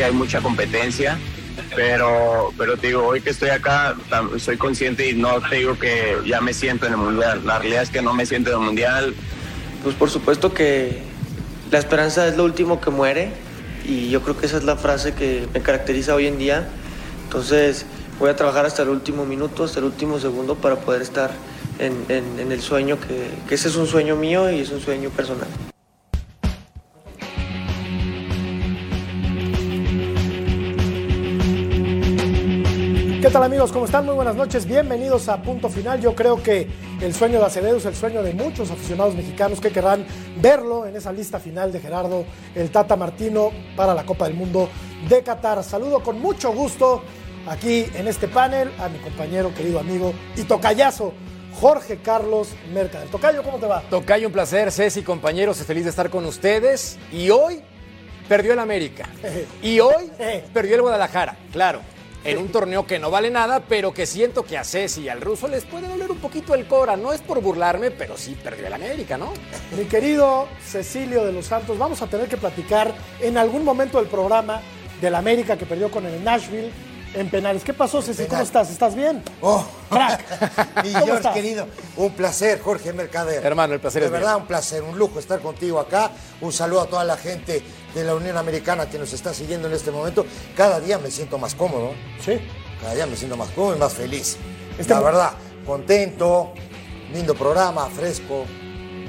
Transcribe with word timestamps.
que 0.00 0.06
hay 0.06 0.12
mucha 0.12 0.40
competencia, 0.40 1.18
pero, 1.76 2.54
pero 2.56 2.78
te 2.78 2.86
digo, 2.86 3.06
hoy 3.06 3.20
que 3.20 3.28
estoy 3.28 3.50
acá, 3.50 3.94
soy 4.38 4.56
consciente 4.56 5.10
y 5.10 5.12
no 5.12 5.42
te 5.42 5.56
digo 5.56 5.78
que 5.78 6.16
ya 6.24 6.40
me 6.40 6.54
siento 6.54 6.86
en 6.86 6.92
el 6.92 6.98
mundial. 6.98 7.42
La 7.44 7.58
realidad 7.58 7.82
es 7.82 7.90
que 7.90 8.00
no 8.00 8.14
me 8.14 8.24
siento 8.24 8.48
en 8.48 8.56
el 8.56 8.62
mundial. 8.62 9.14
Pues 9.84 9.94
por 9.94 10.08
supuesto 10.08 10.54
que 10.54 11.02
la 11.70 11.78
esperanza 11.78 12.26
es 12.26 12.38
lo 12.38 12.44
último 12.44 12.80
que 12.80 12.88
muere 12.88 13.32
y 13.84 14.08
yo 14.08 14.22
creo 14.22 14.38
que 14.38 14.46
esa 14.46 14.56
es 14.56 14.64
la 14.64 14.76
frase 14.76 15.12
que 15.12 15.46
me 15.52 15.60
caracteriza 15.60 16.14
hoy 16.14 16.28
en 16.28 16.38
día. 16.38 16.66
Entonces 17.24 17.84
voy 18.18 18.30
a 18.30 18.36
trabajar 18.36 18.64
hasta 18.64 18.84
el 18.84 18.88
último 18.88 19.26
minuto, 19.26 19.64
hasta 19.64 19.80
el 19.80 19.84
último 19.84 20.18
segundo 20.18 20.54
para 20.54 20.76
poder 20.76 21.02
estar 21.02 21.30
en, 21.78 22.06
en, 22.08 22.50
el 22.50 22.62
sueño, 22.62 22.98
que, 22.98 23.28
que 23.46 23.54
ese 23.54 23.68
es 23.68 23.76
un 23.76 23.86
sueño 23.86 24.16
mío 24.16 24.50
y 24.50 24.60
es 24.60 24.70
un 24.70 24.80
sueño 24.80 25.10
personal. 25.10 25.48
¿Qué 33.30 33.34
tal 33.34 33.44
amigos? 33.44 33.70
¿Cómo 33.70 33.84
están? 33.84 34.04
Muy 34.04 34.16
buenas 34.16 34.34
noches. 34.34 34.66
Bienvenidos 34.66 35.28
a 35.28 35.40
Punto 35.40 35.68
Final. 35.68 36.00
Yo 36.00 36.16
creo 36.16 36.42
que 36.42 36.66
el 37.00 37.14
sueño 37.14 37.38
de 37.38 37.46
Acevedo 37.46 37.76
es 37.76 37.84
el 37.84 37.94
sueño 37.94 38.24
de 38.24 38.34
muchos 38.34 38.72
aficionados 38.72 39.14
mexicanos 39.14 39.60
que 39.60 39.70
querrán 39.70 40.04
verlo 40.42 40.84
en 40.84 40.96
esa 40.96 41.12
lista 41.12 41.38
final 41.38 41.70
de 41.70 41.78
Gerardo 41.78 42.24
el 42.56 42.72
Tata 42.72 42.96
Martino 42.96 43.52
para 43.76 43.94
la 43.94 44.04
Copa 44.04 44.24
del 44.24 44.34
Mundo 44.34 44.68
de 45.08 45.22
Qatar. 45.22 45.62
Saludo 45.62 46.02
con 46.02 46.18
mucho 46.18 46.52
gusto 46.52 47.04
aquí 47.46 47.86
en 47.94 48.08
este 48.08 48.26
panel 48.26 48.68
a 48.80 48.88
mi 48.88 48.98
compañero, 48.98 49.54
querido 49.54 49.78
amigo 49.78 50.12
y 50.36 50.42
tocayazo, 50.42 51.12
Jorge 51.60 51.98
Carlos 51.98 52.48
Mercadel. 52.74 53.10
Tocayo, 53.10 53.44
¿cómo 53.44 53.58
te 53.58 53.66
va? 53.66 53.82
Tocayo, 53.82 54.26
un 54.26 54.32
placer, 54.32 54.72
Ceci, 54.72 55.02
compañeros, 55.02 55.58
feliz 55.58 55.84
de 55.84 55.90
estar 55.90 56.10
con 56.10 56.26
ustedes. 56.26 56.98
Y 57.12 57.30
hoy 57.30 57.62
perdió 58.28 58.54
el 58.54 58.58
América. 58.58 59.08
y 59.62 59.78
hoy 59.78 60.10
perdió 60.52 60.74
el 60.74 60.82
Guadalajara, 60.82 61.36
claro 61.52 61.80
en 62.24 62.38
un 62.38 62.48
torneo 62.48 62.86
que 62.86 62.98
no 62.98 63.10
vale 63.10 63.30
nada, 63.30 63.62
pero 63.68 63.92
que 63.92 64.06
siento 64.06 64.44
que 64.44 64.58
a 64.58 64.64
Ceci 64.64 65.02
y 65.02 65.08
al 65.08 65.20
ruso 65.20 65.48
les 65.48 65.64
puede 65.64 65.88
doler 65.88 66.10
un 66.10 66.18
poquito 66.18 66.54
el 66.54 66.66
Cora. 66.66 66.96
No 66.96 67.12
es 67.12 67.20
por 67.20 67.40
burlarme, 67.40 67.90
pero 67.90 68.16
sí 68.16 68.36
perdió 68.42 68.66
el 68.66 68.72
América, 68.72 69.16
¿no? 69.16 69.32
Mi 69.76 69.84
querido 69.84 70.48
Cecilio 70.64 71.24
de 71.24 71.32
los 71.32 71.46
Santos, 71.46 71.78
vamos 71.78 72.02
a 72.02 72.06
tener 72.06 72.28
que 72.28 72.36
platicar 72.36 72.94
en 73.20 73.38
algún 73.38 73.64
momento 73.64 73.98
del 73.98 74.08
programa 74.08 74.60
del 75.00 75.14
América 75.14 75.56
que 75.56 75.66
perdió 75.66 75.90
con 75.90 76.04
el 76.04 76.22
Nashville 76.22 76.70
en 77.14 77.28
penales. 77.30 77.64
¿Qué 77.64 77.74
pasó, 77.74 78.02
Ceci? 78.02 78.26
¿Cómo 78.26 78.42
estás? 78.42 78.70
¿Estás 78.70 78.94
bien? 78.94 79.22
Oh, 79.40 79.64
crack. 79.88 80.84
y 80.84 80.90
George, 80.90 81.30
querido, 81.32 81.66
un 81.96 82.12
placer, 82.12 82.60
Jorge 82.60 82.92
Mercader. 82.92 83.44
Hermano, 83.44 83.74
el 83.74 83.80
placer 83.80 84.02
es 84.02 84.10
De 84.10 84.18
verdad, 84.18 84.36
un 84.36 84.46
placer, 84.46 84.82
un 84.82 84.98
lujo 84.98 85.18
estar 85.18 85.40
contigo 85.40 85.80
acá. 85.80 86.10
Un 86.40 86.52
saludo 86.52 86.82
a 86.82 86.86
toda 86.86 87.04
la 87.04 87.16
gente 87.16 87.62
de 87.94 88.04
la 88.04 88.14
Unión 88.14 88.36
Americana 88.36 88.88
que 88.88 88.98
nos 88.98 89.12
está 89.12 89.34
siguiendo 89.34 89.68
en 89.68 89.74
este 89.74 89.90
momento. 89.90 90.24
Cada 90.56 90.80
día 90.80 90.98
me 90.98 91.10
siento 91.10 91.38
más 91.38 91.54
cómodo. 91.54 91.92
Sí. 92.24 92.38
Cada 92.80 92.94
día 92.94 93.06
me 93.06 93.16
siento 93.16 93.36
más 93.36 93.50
cómodo 93.50 93.76
y 93.76 93.78
más 93.78 93.92
feliz. 93.92 94.36
La 94.88 95.00
verdad, 95.00 95.32
contento, 95.66 96.52
lindo 97.12 97.34
programa, 97.34 97.86
fresco. 97.88 98.44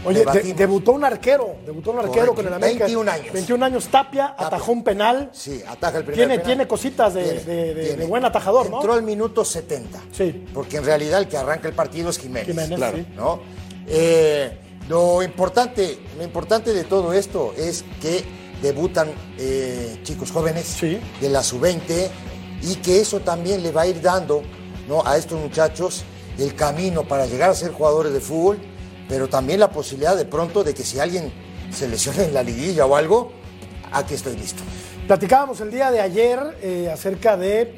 Oye, 0.04 0.26
debutó 0.56 0.94
un 0.94 1.06
arquero, 1.06 1.58
debutó 1.64 1.92
un 1.92 2.00
arquero 2.00 2.34
con 2.34 2.48
el 2.48 2.54
América. 2.54 2.86
21 2.86 3.12
años. 3.12 3.34
21 3.34 3.66
años, 3.66 3.88
Tapia, 3.88 4.36
atajó 4.38 4.72
un 4.72 4.84
penal. 4.84 5.30
Sí, 5.32 5.62
ataja 5.68 6.00
el 6.00 6.04
primer 6.04 6.16
tiene, 6.16 6.34
penal. 6.36 6.46
Tiene 6.46 6.68
cositas 6.68 7.14
de, 7.14 8.06
buen 8.08 8.26
atajador, 8.26 8.70
¿no? 8.70 8.78
Entró 8.78 8.94
al 8.94 9.04
minuto 9.04 9.46
70. 9.46 10.00
Sí. 10.12 10.46
Porque 10.54 10.78
en 10.78 10.86
realidad 10.86 11.20
el 11.20 11.28
que 11.28 11.38
arranca 11.38 11.68
el 11.68 11.76
partido 11.76 12.10
es 12.10 12.18
Jiménez. 12.18 12.48
Jiménez, 12.48 12.78
claro. 12.78 12.98
¿no? 13.16 13.42
Eh, 13.88 14.58
lo, 14.90 15.22
importante, 15.22 16.00
lo 16.18 16.24
importante 16.24 16.74
de 16.74 16.84
todo 16.84 17.14
esto 17.14 17.54
es 17.56 17.86
que 18.02 18.41
debutan 18.62 19.10
eh, 19.38 20.00
chicos 20.04 20.32
jóvenes 20.32 20.80
de 20.82 21.30
la 21.30 21.44
sub-20 21.44 22.10
y 22.64 22.76
que 22.76 23.00
eso 23.00 23.20
también 23.22 23.64
le 23.64 23.72
va 23.72 23.82
a 23.82 23.88
ir 23.88 24.02
dando 24.02 24.44
¿no? 24.88 25.06
a 25.06 25.18
estos 25.18 25.40
muchachos 25.40 26.04
el 26.38 26.56
camino 26.56 27.04
para 27.04 27.26
llegar 27.26 27.50
a 27.50 27.56
ser 27.56 27.72
jugadores 27.72 28.14
de 28.14 28.20
fútbol 28.20 28.60
pero 29.12 29.28
también 29.28 29.60
la 29.60 29.70
posibilidad 29.70 30.16
de 30.16 30.24
pronto 30.24 30.64
de 30.64 30.74
que 30.74 30.84
si 30.84 30.98
alguien 30.98 31.34
se 31.70 31.86
lesiona 31.90 32.24
en 32.24 32.34
la 32.34 32.44
liguilla 32.44 32.86
o 32.86 32.96
algo, 32.96 33.34
aquí 33.92 34.14
estoy 34.14 34.38
listo. 34.38 34.64
Platicábamos 35.06 35.60
el 35.60 35.70
día 35.70 35.92
de 35.92 36.00
ayer 36.00 36.40
eh, 36.62 36.90
acerca 36.90 37.36
de 37.36 37.76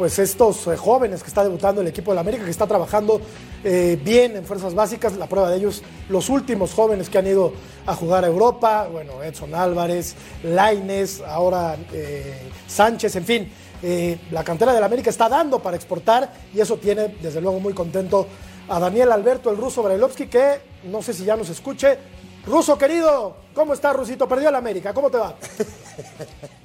pues 0.00 0.18
estos 0.18 0.66
eh, 0.66 0.78
jóvenes 0.78 1.22
que 1.22 1.28
está 1.28 1.42
debutando 1.42 1.82
el 1.82 1.86
equipo 1.86 2.10
de 2.10 2.14
la 2.14 2.22
América, 2.22 2.42
que 2.42 2.50
está 2.50 2.66
trabajando 2.66 3.20
eh, 3.62 4.00
bien 4.02 4.34
en 4.34 4.46
fuerzas 4.46 4.74
básicas. 4.74 5.14
La 5.18 5.26
prueba 5.26 5.50
de 5.50 5.58
ellos, 5.58 5.82
los 6.08 6.30
últimos 6.30 6.72
jóvenes 6.72 7.10
que 7.10 7.18
han 7.18 7.26
ido 7.26 7.52
a 7.84 7.94
jugar 7.94 8.24
a 8.24 8.28
Europa, 8.28 8.88
bueno, 8.90 9.22
Edson 9.22 9.54
Álvarez, 9.54 10.14
Laines, 10.42 11.20
ahora 11.20 11.76
Sánchez, 12.66 13.16
en 13.16 13.24
fin. 13.26 13.52
la 14.30 14.42
cantera 14.42 14.72
de 14.72 14.80
la 14.80 14.86
América 14.86 15.10
está 15.10 15.28
dando 15.28 15.58
para 15.58 15.76
exportar 15.76 16.32
y 16.54 16.60
eso 16.60 16.78
tiene 16.78 17.16
desde 17.20 17.42
luego 17.42 17.60
muy 17.60 17.74
contento 17.74 18.26
a 18.70 18.80
Daniel 18.80 19.12
Alberto, 19.12 19.50
el 19.50 19.58
ruso 19.58 19.82
Brailovsky, 19.82 20.28
que 20.28 20.62
no 20.84 21.02
sé 21.02 21.12
si 21.12 21.26
ya 21.26 21.36
nos 21.36 21.50
escuche. 21.50 21.98
Ruso 22.46 22.78
querido, 22.78 23.36
¿cómo 23.54 23.74
está 23.74 23.92
Rusito? 23.92 24.26
Perdió 24.26 24.48
el 24.48 24.54
América, 24.54 24.94
¿cómo 24.94 25.10
te 25.10 25.18
va? 25.18 25.34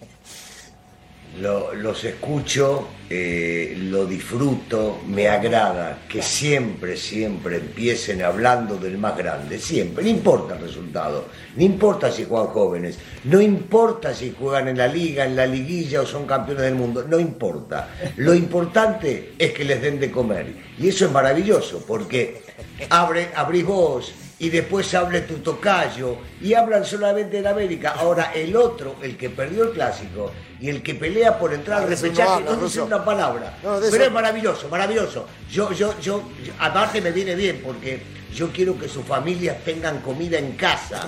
los 1.40 2.04
escucho, 2.04 2.88
eh, 3.10 3.76
lo 3.78 4.06
disfruto, 4.06 5.02
me 5.08 5.28
agrada 5.28 6.00
que 6.10 6.22
siempre, 6.22 6.98
siempre 6.98 7.58
empiecen 7.58 8.24
hablando 8.24 8.78
del 8.78 8.98
más 8.98 9.16
grande, 9.16 9.60
siempre, 9.60 10.04
no 10.04 10.10
importa 10.10 10.56
el 10.56 10.62
resultado, 10.62 11.26
no 11.56 11.64
importa 11.64 12.12
si 12.12 12.26
juegan 12.26 12.48
jóvenes, 12.48 12.98
no 13.26 13.42
importa 13.42 14.14
si 14.14 14.34
juegan 14.38 14.70
en 14.70 14.78
la 14.78 14.88
liga, 14.88 15.26
en 15.26 15.36
la 15.36 15.46
liguilla 15.46 16.02
o 16.02 16.06
son 16.06 16.26
campeones 16.26 16.64
del 16.64 16.76
mundo, 16.76 17.06
no 17.08 17.20
importa. 17.20 17.90
Lo 18.18 18.34
importante 18.34 19.34
es 19.38 19.52
que 19.52 19.66
les 19.66 19.82
den 19.82 20.00
de 20.00 20.10
comer. 20.12 20.56
Y 20.80 20.88
eso 20.88 21.06
es 21.06 21.12
maravilloso, 21.12 21.86
porque 21.86 22.42
abre, 22.90 23.30
abrís 23.36 23.66
vos, 23.66 24.14
y 24.38 24.50
después 24.50 24.94
hable 24.94 25.22
tu 25.22 25.36
tocayo 25.36 26.18
y 26.42 26.54
hablan 26.54 26.84
solamente 26.84 27.42
de 27.42 27.48
América. 27.48 27.96
Ahora 27.98 28.32
el 28.34 28.56
otro, 28.56 28.96
el 29.02 29.18
que 29.18 29.30
perdió 29.30 29.66
el 29.66 29.72
clásico 29.72 30.32
y 30.60 30.70
el 30.70 30.84
que 30.84 30.96
pelea 30.96 31.38
por 31.40 31.54
entrar 31.54 31.84
al 31.84 31.90
repechaje 31.90 32.44
no, 32.44 32.56
dice 32.56 32.82
una 32.82 33.04
palabra. 33.04 33.58
Pero 33.62 34.04
es 34.04 34.12
maravilloso, 34.12 34.68
maravilloso. 34.70 35.28
Yo, 35.50 35.72
yo, 35.72 35.98
yo, 36.00 36.24
aparte 36.60 37.02
me 37.02 37.12
viene 37.12 37.36
bien 37.36 37.62
porque 37.64 38.02
yo 38.34 38.52
quiero 38.52 38.78
que 38.78 38.90
sus 38.90 39.06
familias 39.06 39.64
tengan 39.64 40.02
comida 40.02 40.38
en 40.38 40.54
casa 40.54 41.08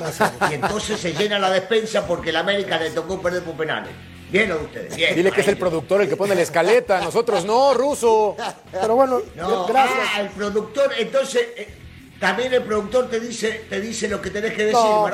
y 0.49 0.53
entonces 0.53 0.99
se 0.99 1.13
llena 1.13 1.37
la 1.37 1.49
despensa 1.49 2.07
porque 2.07 2.29
el 2.29 2.37
América 2.37 2.79
le 2.79 2.91
tocó 2.91 3.21
perder 3.21 3.43
por 3.43 3.55
penales. 3.55 3.91
Bien 4.29 4.51
ustedes, 4.51 4.95
bien. 4.95 5.15
Dile 5.15 5.31
que 5.31 5.39
es 5.39 5.47
el 5.47 5.57
productor 5.57 6.01
el 6.01 6.09
que 6.09 6.17
pone 6.17 6.35
la 6.35 6.41
escaleta, 6.41 6.99
nosotros 6.99 7.45
no, 7.45 7.73
ruso. 7.73 8.35
Pero 8.71 8.95
bueno, 8.95 9.21
gracias. 9.67 10.09
Ah, 10.15 10.21
el 10.21 10.29
productor, 10.29 10.91
entonces, 10.97 11.47
eh, 11.55 11.67
también 12.19 12.53
el 12.53 12.63
productor 12.63 13.09
te 13.09 13.19
dice, 13.19 13.65
te 13.69 13.79
dice 13.79 14.07
lo 14.07 14.21
que 14.21 14.31
tenés 14.31 14.53
que 14.53 14.65
decir, 14.65 14.79
no, 14.79 15.09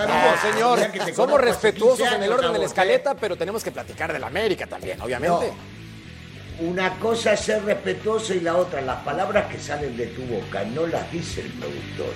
señor, 0.51 0.79
somos 1.13 1.39
respetuosos 1.39 2.11
en 2.11 2.23
el 2.23 2.31
orden 2.31 2.53
de 2.53 2.59
la 2.59 2.65
escaleta, 2.65 3.15
pero 3.15 3.35
tenemos 3.35 3.63
que 3.63 3.71
platicar 3.71 4.13
de 4.13 4.19
la 4.19 4.27
América 4.27 4.67
también, 4.67 5.01
obviamente. 5.01 5.51
Una 6.59 6.97
cosa 6.99 7.33
es 7.33 7.39
ser 7.41 7.63
respetuoso 7.65 8.33
y 8.33 8.39
la 8.39 8.55
otra, 8.55 8.79
las 8.81 9.03
palabras 9.03 9.51
que 9.51 9.59
salen 9.59 9.97
de 9.97 10.05
tu 10.07 10.21
boca 10.23 10.63
no 10.63 10.85
las 10.85 11.11
dice 11.11 11.41
el 11.41 11.51
productor, 11.51 12.13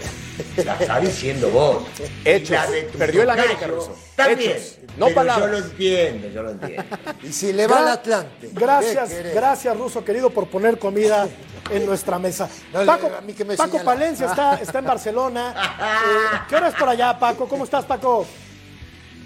las 0.63 0.79
está 0.79 0.99
diciendo 0.99 1.49
vos. 1.49 1.83
Hechos. 2.25 2.57
Perdió 2.97 3.23
el 3.23 3.29
América. 3.31 3.67
También. 4.15 4.57
No 4.97 5.09
palabras. 5.09 5.51
Yo 5.51 5.59
lo 5.59 5.65
entiendo, 5.65 6.27
yo 6.29 6.43
lo 6.43 6.51
entiendo. 6.51 6.83
y 7.23 7.31
si 7.31 7.53
le 7.53 7.67
va 7.67 7.79
al 7.79 7.87
Atlante. 7.89 8.49
Gracias, 8.53 9.11
gracias, 9.33 9.77
Russo, 9.77 10.03
querido, 10.03 10.29
por 10.29 10.47
poner 10.47 10.79
comida 10.79 11.27
en 11.69 11.85
nuestra 11.85 12.17
mesa. 12.17 12.49
Paco, 12.85 13.11
Paco 13.55 13.83
Palencia 13.83 14.27
está, 14.27 14.55
está 14.61 14.79
en 14.79 14.85
Barcelona. 14.85 15.53
Eh, 15.79 16.39
¿Qué 16.49 16.55
hora 16.55 16.69
es 16.69 16.75
por 16.75 16.89
allá, 16.89 17.17
Paco? 17.17 17.47
¿Cómo 17.47 17.63
estás, 17.63 17.85
Paco? 17.85 18.25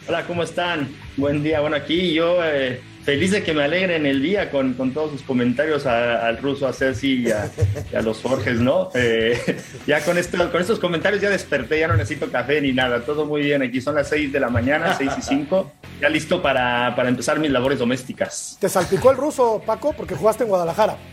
Hola, 0.07 0.25
¿cómo 0.25 0.43
están? 0.43 0.95
Buen 1.15 1.43
día. 1.43 1.61
Bueno, 1.61 1.75
aquí 1.75 2.13
yo 2.13 2.43
eh, 2.43 2.81
feliz 3.03 3.31
de 3.31 3.43
que 3.43 3.53
me 3.53 3.63
alegren 3.63 4.05
el 4.05 4.21
día 4.21 4.51
con, 4.51 4.73
con 4.73 4.93
todos 4.93 5.11
sus 5.11 5.21
comentarios 5.23 5.85
al 5.85 6.37
ruso, 6.37 6.67
a 6.67 6.73
Ceci 6.73 7.25
y 7.27 7.31
a, 7.31 8.01
los 8.01 8.21
Jorges, 8.21 8.59
¿no? 8.59 8.89
Eh, 8.93 9.39
ya 9.87 10.03
con, 10.03 10.17
esto, 10.17 10.51
con 10.51 10.61
estos 10.61 10.79
comentarios 10.79 11.21
ya 11.21 11.29
desperté, 11.29 11.79
ya 11.79 11.87
no 11.87 11.95
necesito 11.95 12.31
café 12.31 12.61
ni 12.61 12.71
nada, 12.71 13.01
todo 13.01 13.25
muy 13.25 13.41
bien. 13.41 13.61
Aquí 13.61 13.81
son 13.81 13.95
las 13.95 14.09
6 14.09 14.31
de 14.31 14.39
la 14.39 14.49
mañana, 14.49 14.93
6 14.97 15.11
y 15.17 15.21
5, 15.21 15.71
ya 16.01 16.09
listo 16.09 16.41
para, 16.41 16.95
para 16.95 17.09
empezar 17.09 17.39
mis 17.39 17.51
labores 17.51 17.79
domésticas. 17.79 18.57
¿Te 18.59 18.69
salpicó 18.69 19.11
el 19.11 19.17
ruso, 19.17 19.61
Paco, 19.65 19.93
porque 19.93 20.15
jugaste 20.15 20.43
en 20.43 20.49
Guadalajara? 20.49 20.97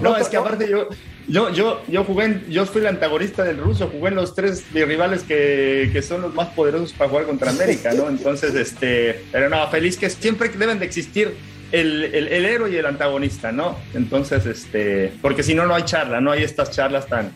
No, 0.00 0.16
es 0.16 0.28
que 0.28 0.36
aparte 0.36 0.68
yo, 0.68 0.88
yo, 1.28 1.50
yo, 1.50 1.82
yo 1.88 2.04
jugué, 2.04 2.42
yo 2.48 2.66
fui 2.66 2.80
el 2.80 2.86
antagonista 2.86 3.42
del 3.42 3.58
ruso, 3.58 3.88
jugué 3.88 4.08
en 4.08 4.14
los 4.14 4.34
tres 4.34 4.64
rivales 4.72 5.22
que, 5.24 5.90
que, 5.92 6.02
son 6.02 6.22
los 6.22 6.34
más 6.34 6.48
poderosos 6.48 6.92
para 6.92 7.10
jugar 7.10 7.26
contra 7.26 7.50
América, 7.50 7.92
¿no? 7.94 8.08
Entonces, 8.08 8.54
este, 8.54 9.24
pero 9.32 9.48
no, 9.48 9.66
feliz 9.68 9.96
que 9.96 10.08
siempre 10.08 10.48
deben 10.50 10.78
de 10.78 10.86
existir 10.86 11.34
el, 11.72 12.04
el, 12.04 12.44
héroe 12.44 12.70
y 12.70 12.76
el 12.76 12.86
antagonista, 12.86 13.50
¿no? 13.50 13.76
Entonces, 13.94 14.46
este, 14.46 15.12
porque 15.20 15.42
si 15.42 15.54
no, 15.54 15.66
no 15.66 15.74
hay 15.74 15.82
charla, 15.82 16.20
no 16.20 16.30
hay 16.30 16.44
estas 16.44 16.70
charlas 16.70 17.08
tan, 17.08 17.32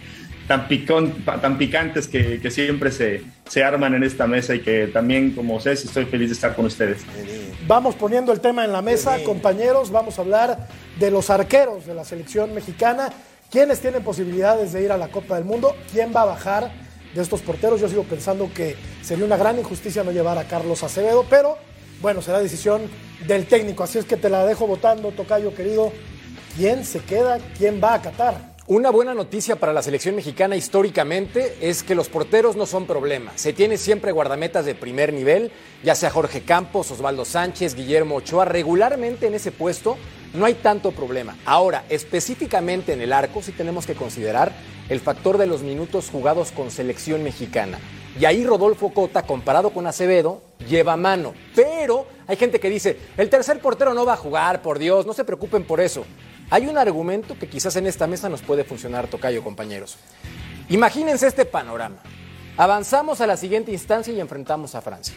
tan, 0.47 0.69
picón, 0.69 1.13
tan 1.25 1.59
picantes 1.59 2.07
que, 2.07 2.41
que 2.41 2.51
siempre 2.51 2.93
se, 2.93 3.25
se, 3.49 3.65
arman 3.65 3.95
en 3.95 4.05
esta 4.05 4.29
mesa 4.29 4.55
y 4.55 4.61
que 4.61 4.87
también, 4.87 5.33
como 5.33 5.59
sé, 5.59 5.73
estoy 5.73 6.05
feliz 6.05 6.29
de 6.29 6.35
estar 6.35 6.55
con 6.55 6.67
ustedes. 6.67 7.03
Vamos 7.67 7.97
poniendo 7.97 8.33
el 8.33 8.41
tema 8.41 8.65
en 8.65 8.73
la 8.73 8.83
mesa, 8.83 9.19
compañeros, 9.25 9.91
vamos 9.91 10.19
a 10.19 10.23
hablar 10.23 10.69
de 10.99 11.11
los 11.11 11.29
arqueros 11.29 11.87
de 11.87 11.95
la 11.95 12.05
selección 12.05 12.55
mexicana. 12.55 13.11
¿Quiénes 13.51 13.81
tienen 13.81 14.05
posibilidades 14.05 14.73
de 14.73 14.85
ir 14.85 14.93
a 14.93 14.97
la 14.97 15.09
Copa 15.09 15.35
del 15.35 15.45
Mundo? 15.45 15.75
¿Quién 15.91 16.13
va 16.15 16.23
a 16.23 16.27
bajar 16.27 16.71
de 17.13 17.21
estos 17.21 17.41
porteros? 17.41 17.81
Yo 17.81 17.89
sigo 17.89 18.05
pensando 18.05 18.49
que 18.55 18.77
sería 19.03 19.25
una 19.25 19.37
gran 19.37 19.59
injusticia 19.59 20.05
no 20.05 20.13
llevar 20.13 20.39
a 20.39 20.45
Carlos 20.45 20.85
Acevedo, 20.85 21.27
pero 21.29 21.59
bueno, 22.01 22.23
será 22.23 22.39
decisión 22.39 22.83
del 23.27 23.47
técnico. 23.47 23.83
Así 23.83 23.99
es 23.99 24.05
que 24.05 24.17
te 24.17 24.31
la 24.31 24.47
dejo 24.47 24.69
votando, 24.69 25.11
Tocayo 25.11 25.53
querido. 25.53 25.91
¿Quién 26.57 26.85
se 26.85 27.01
queda? 27.01 27.41
¿Quién 27.59 27.81
va 27.83 27.95
a 27.95 28.03
Qatar? 28.03 28.51
Una 28.69 28.91
buena 28.91 29.15
noticia 29.15 29.57
para 29.57 29.73
la 29.73 29.83
selección 29.83 30.15
mexicana 30.15 30.55
históricamente 30.55 31.57
es 31.61 31.83
que 31.83 31.97
los 31.97 32.09
porteros 32.09 32.55
no 32.55 32.67
son 32.67 32.87
problema. 32.87 33.33
Se 33.35 33.53
tiene 33.53 33.79
siempre 33.79 34.13
guardametas 34.13 34.65
de 34.65 34.77
primer 34.77 35.13
nivel, 35.13 35.51
ya 35.83 35.97
sea 35.97 36.11
Jorge 36.11 36.43
Campos, 36.43 36.93
Osvaldo 36.93 37.25
Sánchez, 37.25 37.75
Guillermo 37.75 38.15
Ochoa. 38.15 38.45
Regularmente 38.45 39.27
en 39.27 39.35
ese 39.35 39.51
puesto 39.51 39.97
no 40.33 40.45
hay 40.45 40.55
tanto 40.55 40.93
problema. 40.93 41.37
Ahora, 41.45 41.85
específicamente 41.89 42.93
en 42.93 43.01
el 43.01 43.13
arco, 43.13 43.43
sí 43.43 43.53
tenemos 43.53 43.87
que 43.87 43.95
considerar 43.95 44.53
el 44.89 45.01
factor 45.01 45.39
de 45.39 45.47
los 45.47 45.63
minutos 45.63 46.11
jugados 46.11 46.53
con 46.53 46.71
selección 46.71 47.23
mexicana. 47.23 47.79
Y 48.19 48.25
ahí 48.25 48.45
Rodolfo 48.45 48.93
Cota, 48.93 49.23
comparado 49.23 49.71
con 49.71 49.87
Acevedo, 49.87 50.43
lleva 50.69 50.97
mano. 50.97 51.33
Pero 51.55 52.07
hay 52.27 52.37
gente 52.37 52.59
que 52.61 52.69
dice, 52.69 52.99
el 53.17 53.31
tercer 53.31 53.61
portero 53.61 53.95
no 53.95 54.05
va 54.05 54.15
a 54.15 54.17
jugar, 54.17 54.63
por 54.63 54.79
Dios, 54.79 55.07
no 55.07 55.13
se 55.13 55.25
preocupen 55.25 55.65
por 55.65 55.81
eso. 55.81 56.05
Hay 56.51 56.67
un 56.67 56.77
argumento 56.77 57.39
que 57.39 57.49
quizás 57.49 57.77
en 57.77 57.87
esta 57.87 58.09
mesa 58.09 58.29
nos 58.29 58.43
puede 58.43 58.65
funcionar, 58.65 59.07
Tocayo, 59.07 59.45
compañeros. 59.45 59.97
Imagínense 60.69 61.29
este 61.29 61.45
panorama. 61.45 61.99
Avanzamos 62.57 63.21
a 63.21 63.27
la 63.27 63.37
siguiente 63.37 63.71
instancia 63.71 64.13
y 64.13 64.21
enfrentamos 64.21 64.75
a 64.75 64.81
Francia. 64.81 65.15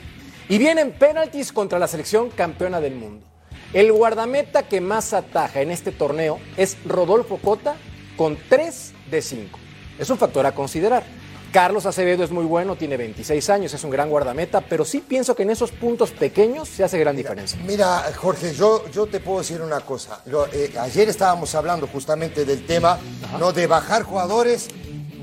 Y 0.48 0.60
vienen 0.60 0.92
penaltis 0.92 1.52
contra 1.52 1.80
la 1.80 1.88
selección 1.88 2.30
campeona 2.30 2.80
del 2.80 2.96
mundo. 2.96 3.26
El 3.74 3.92
guardameta 3.92 4.64
que 4.64 4.82
más 4.82 5.14
ataja 5.14 5.62
en 5.62 5.72
este 5.72 5.92
torneo 5.92 6.40
es 6.58 6.78
Rodolfo 6.86 7.38
Cota 7.38 7.76
con 8.16 8.38
3 8.48 8.94
de 9.10 9.22
5. 9.22 9.60
Es 9.98 10.12
un 10.12 10.20
factor 10.20 10.46
a 10.46 10.54
considerar. 10.54 11.04
Carlos 11.52 11.88
Acevedo 11.88 12.24
es 12.24 12.30
muy 12.30 12.46
bueno, 12.46 12.76
tiene 12.76 12.98
26 12.98 13.50
años, 13.50 13.74
es 13.74 13.84
un 13.84 13.90
gran 13.90 14.10
guardameta, 14.10 14.62
pero 14.62 14.86
sí 14.86 15.00
pienso 15.08 15.36
que 15.36 15.44
en 15.44 15.52
esos 15.52 15.72
puntos 15.72 16.12
pequeños 16.12 16.68
se 16.68 16.84
hace 16.84 17.00
gran 17.00 17.16
diferencia. 17.16 17.60
Mira, 17.66 18.12
Jorge, 18.16 18.54
yo, 18.54 18.90
yo 18.92 19.08
te 19.08 19.20
puedo 19.20 19.40
decir 19.40 19.62
una 19.62 19.80
cosa. 19.80 20.22
Eh, 20.52 20.74
ayer 20.80 21.10
estábamos 21.10 21.54
hablando 21.56 21.88
justamente 21.88 22.46
del 22.46 22.66
tema, 22.66 23.00
¿no? 23.40 23.54
De 23.54 23.66
bajar 23.66 24.04
jugadores, 24.04 24.70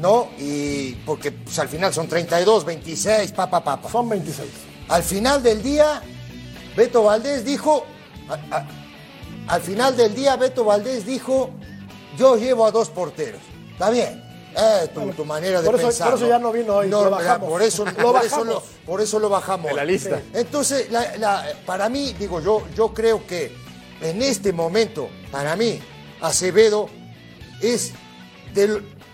¿no? 0.01 0.29
Y 0.39 0.95
porque 1.07 1.33
pues, 1.33 1.59
al 1.61 1.69
final 1.69 1.93
son 1.93 2.09
32, 2.09 2.65
26, 2.65 3.33
papá, 3.33 3.63
papá. 3.63 3.91
Son 3.91 4.09
26. 4.09 4.49
Al 4.89 5.03
final 5.03 5.43
del 5.43 5.63
día, 5.63 6.01
Beto 6.77 7.05
Valdés 7.05 7.45
dijo, 7.45 7.87
al 9.47 9.61
final 9.61 9.97
del 9.97 10.15
día, 10.15 10.37
Beto 10.37 10.65
Valdés 10.65 11.07
dijo, 11.07 11.51
yo 12.17 12.37
llevo 12.37 12.67
a 12.67 12.71
dos 12.71 12.89
porteros. 12.91 13.41
Está 13.73 13.91
bien. 13.91 14.31
Eh, 14.57 14.89
tu, 15.17 15.25
manera 15.25 15.63
de 15.63 15.71
por 15.71 15.81
pensar. 15.81 16.11
Por 16.11 16.19
eso 16.19 16.29
ya 16.29 16.39
no 16.39 16.53
vino 16.53 16.75
hoy. 16.77 16.89
lo 16.89 17.09
bajamos. 17.09 17.49
Por 17.51 17.63
eso 17.63 17.85
lo, 17.85 18.13
bajamos. 18.13 18.63
Por 18.85 19.01
eso 19.01 19.19
lo, 19.21 19.29
bajamos. 19.29 19.71
En 19.71 19.77
la 19.77 19.85
lista. 19.85 20.21
Entonces, 20.35 20.89
para 21.65 21.89
mí, 21.89 22.15
digo 22.19 22.41
yo, 22.41 22.65
yo 22.75 22.93
creo 22.93 23.25
que 23.27 23.55
en 24.01 24.23
este 24.23 24.53
momento, 24.53 25.09
para 25.31 25.55
mí, 25.55 25.81
Acevedo 26.21 26.89
es 27.61 27.93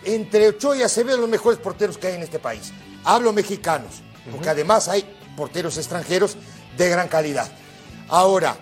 entre 0.05 0.49
Ochoa 0.49 0.79
y 0.79 0.83
Acevedo 0.83 1.19
los 1.19 1.29
mejores 1.29 1.59
porteros 1.59 1.99
que 1.99 2.07
hay 2.07 2.15
en 2.15 2.23
este 2.23 2.39
país. 2.39 2.73
Hablo 3.05 3.33
mexicanos, 3.33 4.03
porque 4.31 4.49
además 4.49 4.89
hay 4.89 5.05
porteros 5.37 5.77
extranjeros 5.77 6.37
de 6.77 6.89
gran 6.89 7.09
calidad. 7.09 7.49
Ahora, 8.09 8.57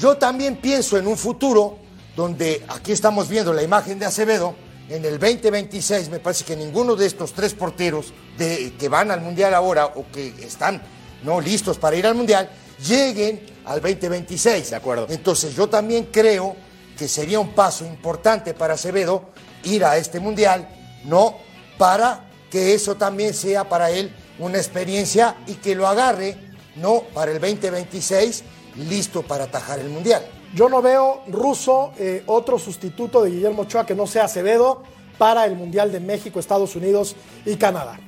yo 0.00 0.16
también 0.16 0.56
pienso 0.56 0.98
en 0.98 1.06
un 1.06 1.16
futuro 1.16 1.78
donde 2.16 2.64
aquí 2.68 2.92
estamos 2.92 3.28
viendo 3.28 3.52
la 3.52 3.62
imagen 3.62 3.98
de 3.98 4.06
Acevedo 4.06 4.54
en 4.88 5.04
el 5.04 5.18
2026 5.18 6.10
me 6.10 6.18
parece 6.18 6.44
que 6.44 6.56
ninguno 6.56 6.96
de 6.96 7.06
estos 7.06 7.32
tres 7.32 7.54
porteros 7.54 8.12
de, 8.36 8.74
que 8.78 8.88
van 8.88 9.10
al 9.10 9.20
Mundial 9.20 9.54
ahora 9.54 9.86
o 9.86 10.04
que 10.12 10.28
están 10.44 10.82
no 11.22 11.40
listos 11.40 11.78
para 11.78 11.96
ir 11.96 12.06
al 12.06 12.14
Mundial 12.14 12.50
lleguen 12.86 13.46
al 13.64 13.80
2026. 13.80 14.70
De 14.70 14.76
acuerdo. 14.76 15.06
Entonces 15.08 15.54
yo 15.54 15.68
también 15.68 16.08
creo 16.12 16.56
que 16.96 17.08
sería 17.08 17.40
un 17.40 17.54
paso 17.54 17.86
importante 17.86 18.54
para 18.54 18.74
Acevedo 18.74 19.30
ir 19.64 19.84
a 19.84 19.96
este 19.96 20.20
Mundial, 20.20 20.68
¿no? 21.04 21.38
Para 21.78 22.28
que 22.50 22.74
eso 22.74 22.96
también 22.96 23.34
sea 23.34 23.68
para 23.68 23.90
él 23.90 24.14
una 24.38 24.58
experiencia 24.58 25.36
y 25.46 25.54
que 25.54 25.74
lo 25.74 25.86
agarre, 25.86 26.36
¿no? 26.76 27.02
Para 27.14 27.32
el 27.32 27.40
2026 27.40 28.42
listo 28.76 29.22
para 29.22 29.44
atajar 29.44 29.78
el 29.78 29.88
Mundial. 29.88 30.22
Yo 30.54 30.68
no 30.68 30.82
veo 30.82 31.22
ruso 31.28 31.92
eh, 31.98 32.22
otro 32.26 32.58
sustituto 32.58 33.22
de 33.22 33.30
Guillermo 33.30 33.62
Ochoa 33.62 33.86
que 33.86 33.94
no 33.94 34.06
sea 34.06 34.24
Acevedo 34.24 34.82
para 35.18 35.44
el 35.46 35.56
Mundial 35.56 35.92
de 35.92 36.00
México, 36.00 36.40
Estados 36.40 36.76
Unidos 36.76 37.16
y 37.46 37.56
Canadá. 37.56 37.98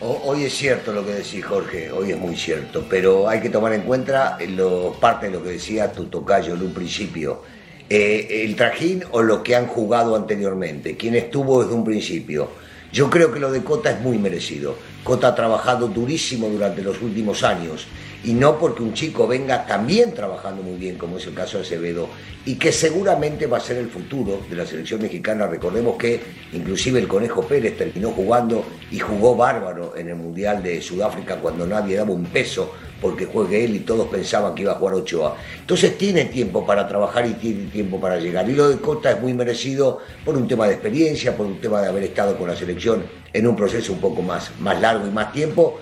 Hoy 0.00 0.44
es 0.44 0.54
cierto 0.54 0.92
lo 0.92 1.06
que 1.06 1.14
decís, 1.14 1.42
Jorge, 1.42 1.90
hoy 1.90 2.12
es 2.12 2.18
muy 2.18 2.36
cierto, 2.36 2.84
pero 2.88 3.28
hay 3.28 3.40
que 3.40 3.48
tomar 3.48 3.72
en 3.72 3.80
cuenta 3.80 4.36
lo, 4.46 4.92
parte 4.92 5.26
de 5.26 5.32
lo 5.32 5.42
que 5.42 5.50
decía 5.50 5.90
tu 5.90 6.04
tocayo 6.04 6.54
en 6.54 6.62
un 6.62 6.74
principio. 6.74 7.42
Eh, 7.88 8.44
el 8.44 8.56
trajín 8.56 9.04
o 9.12 9.22
lo 9.22 9.42
que 9.42 9.56
han 9.56 9.66
jugado 9.66 10.14
anteriormente, 10.14 10.96
quien 10.96 11.14
estuvo 11.14 11.62
desde 11.62 11.74
un 11.74 11.84
principio. 11.84 12.50
Yo 12.92 13.08
creo 13.08 13.32
que 13.32 13.40
lo 13.40 13.50
de 13.50 13.64
Cota 13.64 13.90
es 13.90 14.00
muy 14.00 14.18
merecido. 14.18 14.76
Cota 15.02 15.28
ha 15.28 15.34
trabajado 15.34 15.88
durísimo 15.88 16.48
durante 16.48 16.82
los 16.82 17.00
últimos 17.00 17.42
años 17.42 17.86
y 18.24 18.32
no 18.32 18.58
porque 18.58 18.82
un 18.82 18.94
chico 18.94 19.26
venga 19.26 19.66
también 19.66 20.12
trabajando 20.14 20.62
muy 20.62 20.76
bien, 20.76 20.96
como 20.96 21.18
es 21.18 21.26
el 21.26 21.34
caso 21.34 21.58
de 21.58 21.64
Acevedo, 21.64 22.08
y 22.44 22.54
que 22.54 22.72
seguramente 22.72 23.46
va 23.46 23.58
a 23.58 23.60
ser 23.60 23.76
el 23.78 23.88
futuro 23.88 24.40
de 24.48 24.56
la 24.56 24.66
selección 24.66 25.02
mexicana. 25.02 25.46
Recordemos 25.46 25.96
que 25.96 26.20
inclusive 26.52 27.00
el 27.00 27.08
Conejo 27.08 27.42
Pérez 27.42 27.76
terminó 27.76 28.10
jugando 28.12 28.64
y 28.90 28.98
jugó 28.98 29.36
bárbaro 29.36 29.96
en 29.96 30.08
el 30.08 30.16
Mundial 30.16 30.62
de 30.62 30.80
Sudáfrica 30.80 31.36
cuando 31.36 31.66
nadie 31.66 31.96
daba 31.96 32.12
un 32.12 32.24
peso 32.26 32.72
porque 33.00 33.26
juegue 33.26 33.64
él 33.64 33.76
y 33.76 33.80
todos 33.80 34.08
pensaban 34.08 34.54
que 34.54 34.62
iba 34.62 34.72
a 34.72 34.76
jugar 34.76 34.94
Ochoa. 34.94 35.36
Entonces 35.60 35.98
tiene 35.98 36.26
tiempo 36.26 36.64
para 36.64 36.88
trabajar 36.88 37.26
y 37.26 37.34
tiene 37.34 37.66
tiempo 37.66 38.00
para 38.00 38.18
llegar. 38.18 38.48
Y 38.48 38.54
lo 38.54 38.68
de 38.68 38.78
Costa 38.78 39.10
es 39.10 39.20
muy 39.20 39.34
merecido 39.34 39.98
por 40.24 40.36
un 40.36 40.48
tema 40.48 40.66
de 40.66 40.74
experiencia, 40.74 41.36
por 41.36 41.46
un 41.46 41.60
tema 41.60 41.82
de 41.82 41.88
haber 41.88 42.04
estado 42.04 42.38
con 42.38 42.48
la 42.48 42.56
selección 42.56 43.04
en 43.32 43.46
un 43.46 43.56
proceso 43.56 43.92
un 43.92 44.00
poco 44.00 44.22
más, 44.22 44.50
más 44.60 44.80
largo 44.80 45.06
y 45.06 45.10
más 45.10 45.32
tiempo. 45.32 45.78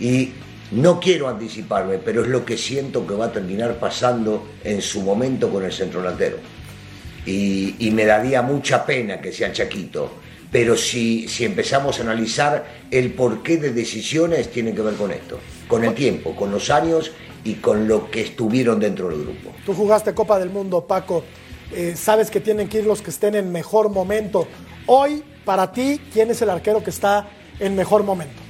Y 0.00 0.32
no 0.72 0.98
quiero 0.98 1.28
anticiparme, 1.28 1.98
pero 1.98 2.22
es 2.22 2.28
lo 2.28 2.44
que 2.44 2.56
siento 2.56 3.06
que 3.06 3.14
va 3.14 3.26
a 3.26 3.32
terminar 3.32 3.78
pasando 3.78 4.48
en 4.64 4.82
su 4.82 5.02
momento 5.02 5.50
con 5.50 5.64
el 5.64 5.72
centro 5.72 6.00
delantero. 6.00 6.38
Y, 7.24 7.90
me 7.92 8.04
daría 8.04 8.42
mucha 8.42 8.86
pena 8.86 9.20
que 9.20 9.32
sea 9.32 9.52
Chaquito. 9.52 10.10
Pero 10.50 10.76
si, 10.76 11.26
si 11.28 11.44
empezamos 11.44 11.98
a 11.98 12.02
analizar 12.02 12.64
el 12.90 13.12
porqué 13.12 13.56
de 13.56 13.72
decisiones, 13.72 14.50
tiene 14.50 14.72
que 14.72 14.80
ver 14.80 14.94
con 14.94 15.10
esto, 15.10 15.40
con 15.66 15.84
el 15.84 15.92
tiempo, 15.92 16.36
con 16.36 16.52
los 16.52 16.70
años 16.70 17.10
y 17.42 17.54
con 17.54 17.88
lo 17.88 18.10
que 18.10 18.22
estuvieron 18.22 18.78
dentro 18.78 19.08
del 19.08 19.22
grupo. 19.22 19.50
Tú 19.64 19.74
jugaste 19.74 20.14
Copa 20.14 20.38
del 20.38 20.50
Mundo, 20.50 20.86
Paco. 20.86 21.24
Eh, 21.74 21.94
sabes 21.96 22.30
que 22.30 22.40
tienen 22.40 22.68
que 22.68 22.78
ir 22.78 22.86
los 22.86 23.02
que 23.02 23.10
estén 23.10 23.34
en 23.34 23.50
mejor 23.50 23.90
momento. 23.90 24.46
Hoy, 24.86 25.24
para 25.44 25.72
ti, 25.72 26.00
¿quién 26.12 26.30
es 26.30 26.40
el 26.42 26.50
arquero 26.50 26.82
que 26.82 26.90
está 26.90 27.28
en 27.58 27.74
mejor 27.74 28.04
momento? 28.04 28.45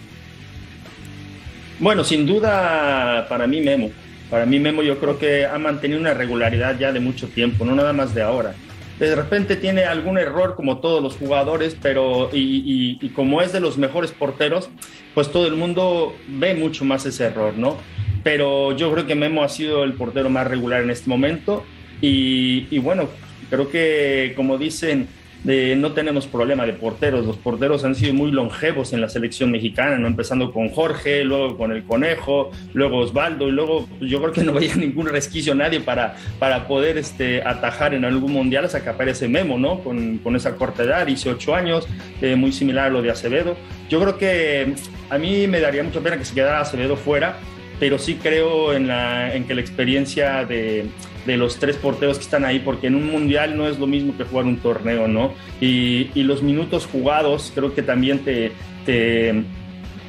Bueno, 1.79 2.05
sin 2.05 2.27
duda 2.27 3.27
para 3.29 3.47
mí 3.47 3.61
Memo. 3.61 3.91
Para 4.31 4.47
mí 4.47 4.59
Memo 4.59 4.83
yo 4.83 4.99
creo 4.99 5.19
que 5.19 5.45
ha 5.45 5.59
mantenido 5.59 6.01
una 6.01 6.15
regularidad 6.15 6.79
ya 6.79 6.91
de 6.91 7.01
mucho 7.01 7.29
tiempo, 7.29 7.65
no 7.65 7.75
nada 7.75 7.93
más 7.93 8.15
de 8.15 8.23
ahora. 8.23 8.55
De 8.99 9.15
repente 9.15 9.57
tiene 9.57 9.85
algún 9.85 10.17
error 10.17 10.55
como 10.57 10.79
todos 10.79 11.03
los 11.03 11.17
jugadores, 11.17 11.77
pero 11.81 12.31
y, 12.33 13.11
como 13.11 13.43
es 13.43 13.53
de 13.53 13.61
los 13.61 13.77
mejores 13.77 14.11
porteros, 14.11 14.71
pues 15.15 15.31
todo 15.31 15.47
el 15.47 15.55
mundo 15.55 16.17
ve 16.29 16.55
mucho 16.55 16.87
más 16.87 17.05
ese 17.05 17.25
error, 17.25 17.55
¿no? 17.59 17.77
Pero 18.25 18.75
yo 18.75 18.91
creo 18.93 19.07
que 19.07 19.15
Memo 19.15 19.45
ha 19.45 19.49
sido 19.51 19.85
el 19.85 19.93
portero 19.93 20.31
más 20.31 20.47
regular 20.47 20.83
en 20.83 20.91
este 20.91 21.11
momento 21.11 21.65
y 22.01 22.79
bueno, 22.79 23.09
creo 23.51 23.69
que 23.69 24.33
como 24.35 24.57
dicen, 24.57 25.09
no 25.47 25.93
tenemos 25.93 26.27
problema 26.27 26.67
de 26.67 26.73
porteros. 26.73 27.25
Los 27.25 27.37
porteros 27.37 27.85
han 27.85 27.95
sido 27.95 28.15
muy 28.15 28.33
longevos 28.33 28.93
en 28.93 29.01
la 29.01 29.09
selección 29.09 29.51
mexicana, 29.53 29.97
¿no? 29.97 30.09
empezando 30.09 30.53
con 30.53 30.71
Jorge, 30.71 31.25
luego 31.25 31.57
con 31.57 31.71
el 31.71 31.85
Conejo, 31.85 32.51
luego 32.75 32.99
Osvaldo, 32.99 33.49
y 33.49 33.53
luego 33.53 33.87
pues, 33.99 34.11
yo 34.11 34.21
creo 34.21 34.33
que 34.33 34.43
no 34.43 34.53
vaya 34.53 34.75
ningún 34.77 35.07
resquicio 35.07 35.55
nadie 35.55 35.81
para, 35.81 36.17
para 36.41 36.67
poder 36.67 36.99
este, 36.99 37.43
atajar 37.43 37.95
en 37.95 38.05
algún 38.05 38.33
mundial 38.33 38.65
hasta 38.65 38.83
que 38.83 38.89
aparece 38.89 39.29
Memo, 39.29 39.59
¿no? 39.59 39.81
Con, 39.81 40.19
con 40.19 40.35
esa 40.35 40.57
corta 40.57 40.83
edad, 40.83 41.07
18 41.07 41.55
años, 41.55 41.87
eh, 42.21 42.35
muy 42.35 42.53
similar 42.53 42.87
a 42.87 42.91
lo 42.91 43.03
de 43.03 43.11
Acevedo. 43.11 43.57
Yo 43.89 44.01
creo 44.01 44.19
que 44.19 44.75
a 45.11 45.19
mí 45.19 45.47
me 45.47 45.61
daría 45.61 45.85
mucha 45.85 46.01
pena 46.01 46.19
que 46.19 46.25
se 46.25 46.35
quedara 46.35 46.61
Acevedo 46.61 46.97
fuera 46.97 47.37
pero 47.79 47.99
sí 47.99 48.15
creo 48.15 48.73
en, 48.73 48.91
en 48.91 49.45
que 49.45 49.55
la 49.55 49.61
experiencia 49.61 50.45
de, 50.45 50.87
de, 51.27 51.37
los 51.37 51.59
tres 51.59 51.77
porteros 51.77 52.19
que 52.19 52.25
están 52.25 52.45
ahí, 52.45 52.61
porque 52.61 52.87
en 52.87 52.95
un 52.95 53.11
mundial 53.11 53.57
no 53.57 53.69
es 53.69 53.79
lo 53.79 53.87
mismo 53.87 54.17
que 54.17 54.25
jugar 54.25 54.47
un 54.47 54.59
torneo, 54.59 55.09
¿no? 55.09 55.35
Y, 55.61 56.11
los 56.27 56.43
minutos 56.43 56.87
jugados 56.87 57.53
creo 57.55 57.73
que 57.73 57.83
también 57.83 58.19
te, 58.19 58.51
te 58.85 59.45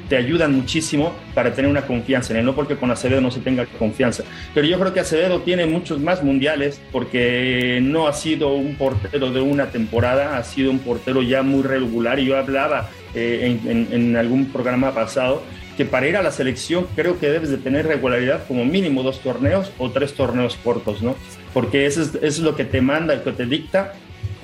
te 0.08 0.16
ayudan 0.16 0.56
muchísimo 0.56 1.14
para 1.34 1.54
tener 1.54 1.70
una 1.70 1.82
confianza 1.82 2.34
en 2.34 2.40
él, 2.40 2.46
no 2.46 2.56
porque 2.56 2.76
con 2.76 2.92
Acevedo 2.92 3.22
no 3.22 3.32
se 3.32 3.40
tenga 3.40 3.66
confianza. 3.66 4.24
Pero 4.54 4.68
yo 4.68 4.80
creo 4.80 4.94
que 4.94 5.00
Acevedo 5.00 5.42
tiene 5.42 5.66
muchos 5.66 6.00
más 6.00 6.24
mundiales 6.24 6.82
porque 6.92 7.80
no 7.82 8.08
ha 8.08 8.14
sido 8.14 8.54
un 8.54 8.76
portero 8.76 9.32
de 9.32 9.42
una 9.42 9.68
temporada, 9.68 10.38
ha 10.38 10.44
sido 10.44 10.72
un 10.72 10.80
portero 10.80 11.22
ya 11.22 11.44
muy 11.44 11.64
regular 11.64 12.20
y 12.20 12.26
yo 12.26 12.38
hablaba 12.38 12.90
eh, 13.14 13.58
en, 13.66 14.16
algún 14.16 14.46
programa 14.48 14.94
pasado 14.94 15.44
que 15.78 15.86
para 15.86 16.08
ir 16.08 16.18
a 16.18 16.24
la 16.24 16.32
selección 16.32 16.88
creo 16.96 17.20
que 17.20 17.30
debes 17.30 17.50
de 17.50 17.58
tener 17.58 17.86
regularidad 17.86 18.46
como 18.48 18.66
mínimo 18.66 19.04
dos 19.04 19.20
torneos 19.20 19.72
o 19.78 19.92
tres 19.92 20.16
torneos 20.16 20.58
cortos, 20.64 21.02
¿no? 21.02 21.16
Porque 21.54 21.86
eso 21.86 22.02
es, 22.02 22.16
eso 22.16 22.22
es 22.22 22.40
lo 22.40 22.56
que 22.56 22.66
te 22.66 22.82
manda, 22.82 23.16
lo 23.16 23.24
que 23.24 23.32
te 23.32 23.46
dicta 23.46 23.94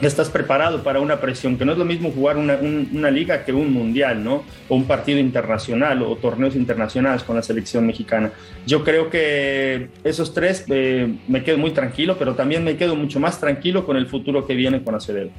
estás 0.08 0.30
preparado 0.30 0.84
para 0.84 1.00
una 1.00 1.20
presión, 1.20 1.58
que 1.58 1.66
no 1.66 1.72
es 1.74 1.78
lo 1.78 1.86
mismo 1.86 2.12
jugar 2.12 2.38
una, 2.38 2.56
una, 2.56 3.12
liga 3.12 3.46
que 3.46 3.54
un 3.54 3.72
mundial, 3.72 4.24
¿no? 4.24 4.44
O 4.70 4.76
un 4.76 4.86
partido 4.86 5.20
internacional 5.20 6.02
o 6.02 6.16
torneos 6.16 6.56
internacionales 6.56 7.24
con 7.24 7.36
la 7.36 7.44
selección 7.44 7.86
mexicana. 7.86 8.32
Yo 8.66 8.84
creo 8.84 9.10
que 9.10 9.90
esos 10.04 10.34
tres 10.34 10.66
eh, 10.70 11.14
me 11.28 11.44
quedo 11.44 11.58
muy 11.58 11.72
tranquilo, 11.72 12.18
pero 12.18 12.36
también 12.36 12.64
me 12.64 12.78
quedo 12.78 12.96
mucho 12.96 13.20
más 13.20 13.40
tranquilo 13.40 13.86
con 13.86 13.98
el 13.98 14.08
futuro 14.08 14.46
que 14.46 14.56
viene 14.56 14.84
con 14.84 14.96
Acevedo. 14.96 15.30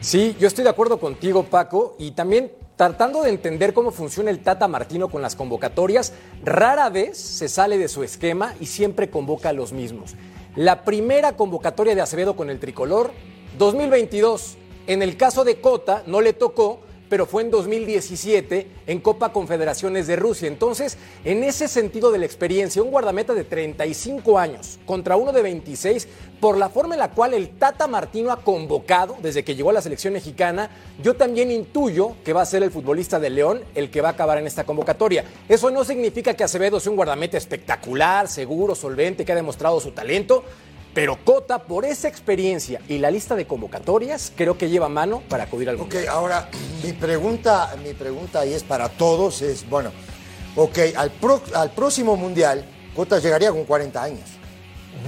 Sí, 0.00 0.36
yo 0.38 0.46
estoy 0.46 0.64
de 0.64 0.70
acuerdo 0.70 0.98
contigo, 0.98 1.44
Paco, 1.44 1.96
y 1.98 2.10
también 2.10 2.50
tratando 2.76 3.22
de 3.22 3.30
entender 3.30 3.72
cómo 3.72 3.90
funciona 3.90 4.30
el 4.30 4.40
Tata 4.40 4.68
Martino 4.68 5.08
con 5.08 5.22
las 5.22 5.36
convocatorias, 5.36 6.12
rara 6.44 6.90
vez 6.90 7.16
se 7.16 7.48
sale 7.48 7.78
de 7.78 7.88
su 7.88 8.02
esquema 8.02 8.54
y 8.60 8.66
siempre 8.66 9.08
convoca 9.08 9.50
a 9.50 9.52
los 9.52 9.72
mismos. 9.72 10.14
La 10.56 10.84
primera 10.84 11.36
convocatoria 11.36 11.94
de 11.94 12.00
Acevedo 12.00 12.36
con 12.36 12.50
el 12.50 12.58
tricolor 12.58 13.12
2022, 13.58 14.56
en 14.88 15.02
el 15.02 15.16
caso 15.16 15.44
de 15.44 15.60
Cota, 15.60 16.02
no 16.06 16.20
le 16.20 16.32
tocó, 16.32 16.80
pero 17.08 17.26
fue 17.26 17.42
en 17.42 17.50
2017 17.52 18.66
en 18.88 19.00
Copa 19.00 19.32
Confederaciones 19.32 20.08
de 20.08 20.16
Rusia. 20.16 20.48
Entonces, 20.48 20.98
en 21.24 21.44
ese 21.44 21.68
sentido 21.68 22.10
de 22.10 22.18
la 22.18 22.26
experiencia, 22.26 22.82
un 22.82 22.90
guardameta 22.90 23.34
de 23.34 23.44
35 23.44 24.38
años 24.38 24.80
contra 24.84 25.16
uno 25.16 25.32
de 25.32 25.42
26, 25.42 26.08
por 26.40 26.58
la 26.58 26.68
forma 26.68 26.94
en 26.94 26.98
la 26.98 27.12
cual 27.12 27.32
el 27.34 27.50
Tata 27.50 27.86
Martino 27.86 28.32
ha 28.32 28.42
convocado 28.42 29.16
desde 29.22 29.44
que 29.44 29.54
llegó 29.54 29.70
a 29.70 29.74
la 29.74 29.80
selección 29.82 30.14
mexicana, 30.14 30.70
yo 31.02 31.14
también 31.14 31.50
intuyo 31.52 32.16
que 32.24 32.32
va 32.32 32.42
a 32.42 32.46
ser 32.46 32.62
el 32.62 32.72
futbolista 32.72 33.20
de 33.20 33.30
León 33.30 33.62
el 33.74 33.90
que 33.90 34.00
va 34.00 34.08
a 34.08 34.12
acabar 34.12 34.38
en 34.38 34.46
esta 34.46 34.64
convocatoria. 34.64 35.24
Eso 35.48 35.70
no 35.70 35.84
significa 35.84 36.34
que 36.34 36.44
Acevedo 36.44 36.80
sea 36.80 36.90
un 36.90 36.96
guardameta 36.96 37.38
espectacular, 37.38 38.28
seguro, 38.28 38.74
solvente, 38.74 39.24
que 39.24 39.32
ha 39.32 39.36
demostrado 39.36 39.80
su 39.80 39.92
talento, 39.92 40.44
pero 40.94 41.18
Cota, 41.24 41.58
por 41.58 41.84
esa 41.84 42.06
experiencia 42.06 42.80
y 42.88 42.98
la 42.98 43.10
lista 43.10 43.34
de 43.34 43.46
convocatorias, 43.46 44.32
creo 44.34 44.56
que 44.56 44.70
lleva 44.70 44.88
mano 44.88 45.22
para 45.28 45.44
acudir 45.44 45.68
al 45.68 45.76
mundial. 45.76 46.04
Ok, 46.04 46.08
ahora 46.08 46.48
mi 46.84 46.92
pregunta, 46.92 47.74
mi 47.82 47.92
pregunta 47.94 48.46
y 48.46 48.52
es 48.52 48.62
para 48.62 48.88
todos, 48.88 49.42
es, 49.42 49.68
bueno, 49.68 49.90
ok, 50.54 50.78
al, 50.96 51.12
al 51.54 51.70
próximo 51.72 52.16
mundial, 52.16 52.64
Cota 52.94 53.18
llegaría 53.18 53.50
con 53.50 53.64
40 53.64 54.02
años. 54.02 54.28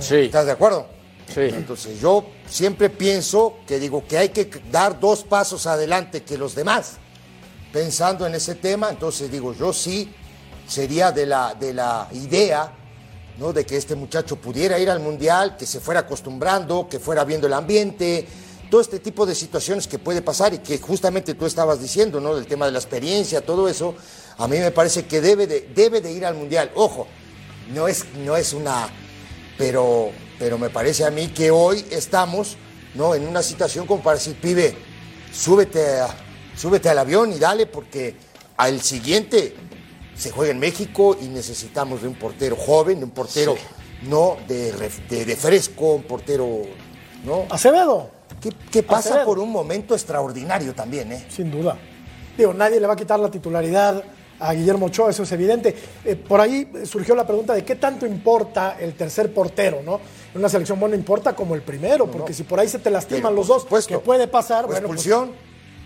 Sí. 0.00 0.16
¿Estás 0.16 0.46
de 0.46 0.52
acuerdo? 0.52 0.88
Sí. 1.32 1.42
Entonces 1.42 2.00
yo 2.00 2.24
siempre 2.48 2.90
pienso 2.90 3.58
que 3.66 3.78
digo 3.78 4.04
que 4.06 4.18
hay 4.18 4.28
que 4.30 4.50
dar 4.70 4.98
dos 4.98 5.22
pasos 5.22 5.66
adelante 5.66 6.22
que 6.24 6.36
los 6.36 6.54
demás. 6.54 6.94
Pensando 7.72 8.26
en 8.26 8.34
ese 8.34 8.56
tema, 8.56 8.90
entonces 8.90 9.30
digo, 9.30 9.52
yo 9.52 9.72
sí 9.72 10.12
sería 10.66 11.12
de 11.12 11.26
la, 11.26 11.54
de 11.54 11.74
la 11.74 12.08
idea 12.12 12.72
¿no? 13.38 13.52
de 13.52 13.64
que 13.64 13.76
este 13.76 13.94
muchacho 13.94 14.36
pudiera 14.36 14.78
ir 14.78 14.90
al 14.90 15.00
Mundial, 15.00 15.56
que 15.56 15.66
se 15.66 15.80
fuera 15.80 16.00
acostumbrando, 16.00 16.88
que 16.88 16.98
fuera 16.98 17.24
viendo 17.24 17.46
el 17.46 17.52
ambiente, 17.52 18.26
todo 18.70 18.80
este 18.80 18.98
tipo 18.98 19.26
de 19.26 19.34
situaciones 19.34 19.86
que 19.86 19.98
puede 19.98 20.22
pasar 20.22 20.54
y 20.54 20.58
que 20.58 20.78
justamente 20.78 21.34
tú 21.34 21.46
estabas 21.46 21.80
diciendo, 21.80 22.20
¿no? 22.20 22.34
Del 22.34 22.46
tema 22.46 22.66
de 22.66 22.72
la 22.72 22.78
experiencia, 22.78 23.40
todo 23.40 23.68
eso, 23.68 23.94
a 24.38 24.48
mí 24.48 24.58
me 24.58 24.70
parece 24.70 25.06
que 25.06 25.20
debe 25.20 25.46
de, 25.46 25.68
debe 25.74 26.00
de 26.00 26.12
ir 26.12 26.26
al 26.26 26.34
Mundial. 26.34 26.70
Ojo, 26.74 27.06
no 27.72 27.88
es, 27.88 28.04
no 28.24 28.36
es 28.36 28.52
una... 28.52 28.88
Pero, 29.58 30.10
pero 30.38 30.58
me 30.58 30.68
parece 30.68 31.04
a 31.04 31.10
mí 31.10 31.28
que 31.28 31.50
hoy 31.50 31.84
estamos 31.90 32.56
¿no? 32.94 33.14
en 33.14 33.26
una 33.26 33.42
situación 33.42 33.86
como 33.86 34.02
para 34.02 34.18
decir, 34.18 34.38
pibe, 34.38 34.76
súbete, 35.32 36.00
súbete 36.54 36.90
al 36.90 36.98
avión 36.98 37.32
y 37.32 37.38
dale 37.38 37.66
porque 37.66 38.16
al 38.58 38.82
siguiente 38.82 39.54
se 40.16 40.30
juega 40.30 40.52
en 40.52 40.58
México 40.58 41.16
y 41.20 41.26
necesitamos 41.26 42.02
de 42.02 42.08
un 42.08 42.14
portero 42.14 42.56
joven, 42.56 42.98
de 42.98 43.04
un 43.04 43.10
portero 43.10 43.56
no 44.02 44.36
de, 44.46 44.72
de, 45.08 45.36
fresco, 45.36 45.94
un 45.94 46.02
portero, 46.02 46.62
¿no? 47.24 47.44
Acevedo. 47.50 48.10
¿Qué, 48.70 48.82
pasa 48.82 49.24
por 49.24 49.38
un 49.38 49.50
momento 49.50 49.94
extraordinario 49.94 50.74
también, 50.74 51.12
eh? 51.12 51.26
Sin 51.28 51.50
duda. 51.50 51.76
Digo, 52.36 52.52
nadie 52.52 52.78
le 52.78 52.86
va 52.86 52.92
a 52.92 52.96
quitar 52.96 53.18
la 53.18 53.30
titularidad 53.30 54.04
a 54.38 54.52
Guillermo 54.52 54.86
Ochoa, 54.86 55.10
eso 55.10 55.22
es 55.22 55.32
evidente. 55.32 55.74
Eh, 56.04 56.14
por 56.16 56.40
ahí 56.40 56.70
surgió 56.84 57.14
la 57.14 57.26
pregunta 57.26 57.54
de 57.54 57.64
qué 57.64 57.76
tanto 57.76 58.06
importa 58.06 58.76
el 58.78 58.94
tercer 58.94 59.32
portero, 59.32 59.80
¿no? 59.82 60.00
En 60.34 60.40
una 60.40 60.48
selección 60.48 60.78
buena 60.78 60.94
importa 60.94 61.34
como 61.34 61.54
el 61.54 61.62
primero, 61.62 62.06
porque 62.10 62.34
si 62.34 62.42
por 62.42 62.60
ahí 62.60 62.68
se 62.68 62.78
te 62.78 62.90
lastiman 62.90 63.34
los 63.34 63.48
dos, 63.48 63.66
¿qué 63.86 63.98
puede 63.98 64.28
pasar? 64.28 64.66
Pues 64.66 64.78
expulsión. 64.78 65.32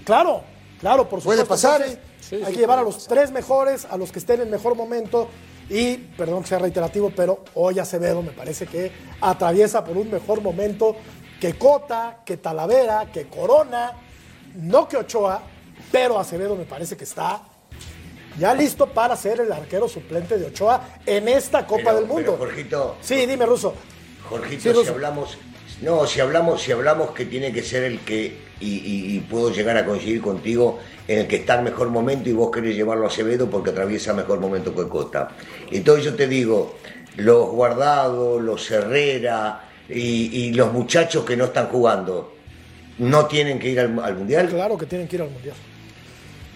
claro, 0.05 0.43
claro, 0.81 1.09
por 1.09 1.21
supuesto. 1.21 1.47
Puede 1.47 1.49
pasar. 1.49 2.10
Hay 2.33 2.53
que 2.53 2.61
llevar 2.61 2.79
a 2.79 2.83
los 2.83 3.07
tres 3.07 3.31
mejores, 3.33 3.87
a 3.91 3.97
los 3.97 4.13
que 4.13 4.21
estén 4.21 4.41
en 4.41 4.51
mejor 4.51 4.75
momento. 4.75 5.29
Y, 5.69 5.97
perdón 5.97 6.43
que 6.43 6.49
sea 6.49 6.59
reiterativo, 6.59 7.13
pero 7.15 7.45
hoy 7.55 7.79
Acevedo 7.79 8.23
me 8.23 8.33
parece 8.33 8.67
que 8.67 8.91
atraviesa 9.21 9.85
por 9.85 9.97
un 9.97 10.11
mejor 10.11 10.41
momento 10.41 10.97
que 11.41 11.55
Cota, 11.55 12.21
que 12.25 12.37
Talavera, 12.37 13.11
que 13.13 13.29
Corona, 13.29 13.93
no 14.57 14.89
que 14.89 14.97
Ochoa, 14.97 15.43
pero 15.93 16.19
Acevedo 16.19 16.57
me 16.57 16.65
parece 16.65 16.97
que 16.97 17.05
está 17.05 17.43
ya 18.39 18.55
listo 18.55 18.87
para 18.87 19.17
ser 19.17 19.41
el 19.41 19.53
arquero 19.53 19.89
suplente 19.89 20.39
de 20.39 20.47
Ochoa 20.47 20.99
en 21.07 21.29
esta 21.29 21.67
Copa 21.67 21.93
del 21.95 22.07
Mundo. 22.07 22.37
Jorgito. 22.39 22.97
Sí, 23.01 23.27
dime, 23.27 23.47
Ruso. 23.47 23.75
Jorgito, 24.29 24.83
si 24.85 24.89
hablamos, 24.89 25.37
no, 25.83 26.07
si 26.07 26.21
hablamos, 26.21 26.63
si 26.63 26.73
hablamos 26.73 27.11
que 27.11 27.25
tiene 27.25 27.53
que 27.53 27.63
ser 27.63 27.85
el 27.85 28.01
que 28.01 28.51
y, 28.61 29.19
puedo 29.21 29.51
llegar 29.51 29.77
a 29.77 29.87
coincidir 29.87 30.21
contigo 30.21 30.79
en 31.09 31.21
el 31.21 31.27
que 31.27 31.37
está 31.37 31.59
en 31.59 31.65
mejor 31.65 31.89
momento 31.89 32.29
y 32.29 32.33
vos 32.33 32.51
querés 32.51 32.77
llevarlo 32.77 33.05
a 33.05 33.09
Acevedo 33.09 33.49
porque 33.49 33.71
atraviesa 33.71 34.13
mejor 34.13 34.41
momento 34.41 34.75
que 34.75 34.87
Costa. 34.89 35.31
Entonces 35.71 36.05
yo 36.05 36.15
te 36.15 36.29
digo, 36.29 36.77
los 37.17 37.49
guardados, 37.49 38.43
los 38.43 38.71
Herrera 38.71 39.65
y, 39.89 40.53
los 40.53 40.73
muchachos 40.73 41.25
que 41.25 41.37
no 41.37 41.47
están 41.47 41.69
jugando, 41.69 42.35
¿no 42.99 43.27
tienen 43.27 43.59
que 43.59 43.71
ir 43.71 43.81
al, 43.81 43.91
Mundial? 43.91 44.49
Claro 44.49 44.77
que 44.77 44.87
tienen 44.87 45.09
que 45.09 45.17
ir 45.17 45.23
al 45.23 45.31
Mundial. 45.31 45.57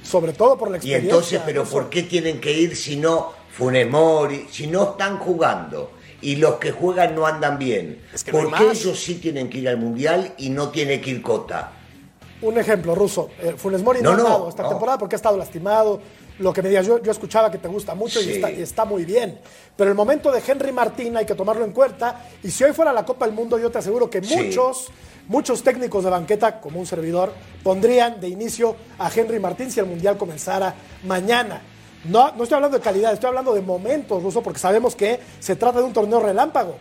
Sobre 0.02 0.34
todo 0.34 0.58
por 0.58 0.70
la 0.70 0.76
experiencia. 0.76 1.06
Y 1.06 1.10
entonces, 1.10 1.40
¿pero 1.46 1.64
por 1.64 1.88
qué 1.88 2.02
tienen 2.02 2.40
que 2.40 2.52
ir 2.52 2.76
si 2.76 2.96
no 2.96 3.32
Funes 3.50 3.88
Mori, 3.88 4.46
si 4.50 4.66
no 4.66 4.90
están 4.90 5.18
jugando? 5.18 5.92
Y 6.24 6.36
los 6.36 6.54
que 6.54 6.72
juegan 6.72 7.14
no 7.14 7.26
andan 7.26 7.58
bien. 7.58 8.00
Es 8.12 8.24
¿Por 8.24 8.52
qué 8.54 8.70
ellos 8.70 8.98
sí 8.98 9.16
tienen 9.16 9.50
que 9.50 9.58
ir 9.58 9.68
al 9.68 9.76
Mundial 9.76 10.32
y 10.38 10.48
no 10.48 10.70
tiene 10.70 11.00
que 11.00 11.10
ir 11.10 11.22
Cota? 11.22 11.72
un 12.44 12.58
ejemplo, 12.58 12.94
Ruso. 12.94 13.30
Eh, 13.40 13.54
Funes 13.56 13.82
Mori 13.82 14.02
no, 14.02 14.10
ha 14.10 14.16
estado 14.16 14.48
esta 14.48 14.68
temporada 14.68 14.98
porque 14.98 15.14
ha 15.14 15.18
estado 15.18 15.36
lastimado. 15.36 16.00
Lo 16.38 16.52
que 16.52 16.62
me 16.62 16.68
digas, 16.68 16.84
yo, 16.84 17.00
yo 17.00 17.12
escuchaba 17.12 17.50
que 17.50 17.58
te 17.58 17.68
gusta 17.68 17.94
mucho 17.94 18.20
y, 18.20 18.42
está, 18.58 18.84
muy 18.84 19.04
bien. 19.04 19.38
Pero 19.76 19.90
el 19.90 19.96
momento 19.96 20.32
de 20.32 20.42
Henry 20.44 20.72
Martín 20.72 21.16
hay 21.16 21.24
que 21.24 21.34
tomarlo 21.34 21.64
en 21.64 21.72
cuenta. 21.72 22.26
Y 22.42 22.50
si 22.50 22.64
hoy 22.64 22.72
fuera 22.72 22.92
la 22.92 23.04
Copa 23.04 23.24
del 23.24 23.34
Mundo, 23.34 23.58
yo 23.58 23.70
te 23.70 23.78
aseguro 23.78 24.10
que 24.10 24.20
muchos, 24.20 24.88
muchos 25.28 25.62
técnicos 25.62 26.04
de 26.04 26.10
banqueta, 26.10 26.60
como 26.60 26.80
un 26.80 26.86
servidor, 26.86 27.32
pondrían 27.62 28.20
de 28.20 28.28
inicio 28.28 28.76
a 28.98 29.10
Henry 29.14 29.38
Martín 29.38 29.70
si 29.70 29.80
el 29.80 29.86
Mundial 29.86 30.18
comenzara 30.18 30.74
mañana. 31.04 31.62
No, 32.04 32.32
no 32.36 32.42
estoy 32.42 32.56
hablando 32.56 32.78
de 32.78 32.84
calidad, 32.84 33.12
estoy 33.12 33.28
hablando 33.28 33.54
de 33.54 33.62
momentos, 33.62 34.22
Ruso, 34.22 34.42
porque 34.42 34.58
sabemos 34.58 34.94
que 34.94 35.20
se 35.40 35.56
trata 35.56 35.78
de 35.78 35.84
un 35.84 35.92
torneo 35.92 36.20
relámpago. 36.20 36.76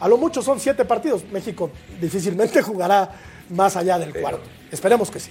A 0.00 0.08
lo 0.08 0.16
mucho 0.16 0.42
son 0.42 0.60
siete 0.60 0.84
partidos. 0.84 1.24
México 1.30 1.70
difícilmente 2.00 2.62
jugará 2.62 3.10
más 3.50 3.76
allá 3.76 3.98
del 3.98 4.12
cuarto. 4.14 4.42
Esperemos 4.70 5.10
que 5.10 5.20
sí. 5.20 5.30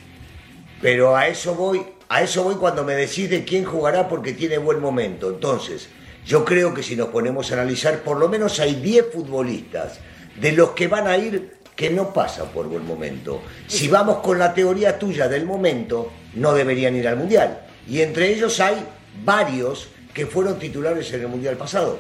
Pero 0.82 1.16
a 1.16 1.28
eso 1.28 1.56
voy, 1.56 1.86
a 2.10 2.22
eso 2.22 2.44
voy 2.44 2.56
cuando 2.56 2.84
me 2.84 2.94
decide 2.94 3.44
quién 3.44 3.66
jugará 3.66 4.08
porque 4.08 4.34
tiene 4.34 4.58
buen 4.58 4.80
momento. 4.80 5.30
Entonces, 5.30 5.90
yo 6.26 6.46
creo 6.46 6.74
que 6.74 6.84
si 6.84 6.96
nos 6.96 7.10
ponemos 7.10 7.52
a 7.52 7.56
analizar, 7.56 8.00
por 8.04 8.18
lo 8.18 8.30
menos 8.30 8.60
hay 8.60 8.76
10 8.76 9.08
futbolistas 9.12 10.00
de 10.40 10.52
los 10.52 10.72
que 10.72 10.88
van 10.88 11.08
a 11.08 11.18
ir 11.18 11.58
que 11.76 11.90
no 11.90 12.12
pasan 12.12 12.48
por 12.50 12.68
buen 12.68 12.86
momento. 12.86 13.42
Si 13.68 13.88
vamos 13.88 14.18
con 14.18 14.40
la 14.40 14.54
teoría 14.54 14.98
tuya 14.98 15.28
del 15.28 15.46
momento, 15.46 16.12
no 16.34 16.54
deberían 16.54 16.96
ir 16.96 17.08
al 17.08 17.18
Mundial. 17.18 17.62
Y 17.88 18.02
entre 18.02 18.34
ellos 18.34 18.60
hay 18.60 18.76
varios 19.24 19.90
que 20.14 20.26
fueron 20.26 20.60
titulares 20.60 21.12
en 21.14 21.22
el 21.22 21.28
Mundial 21.28 21.58
pasado. 21.58 22.00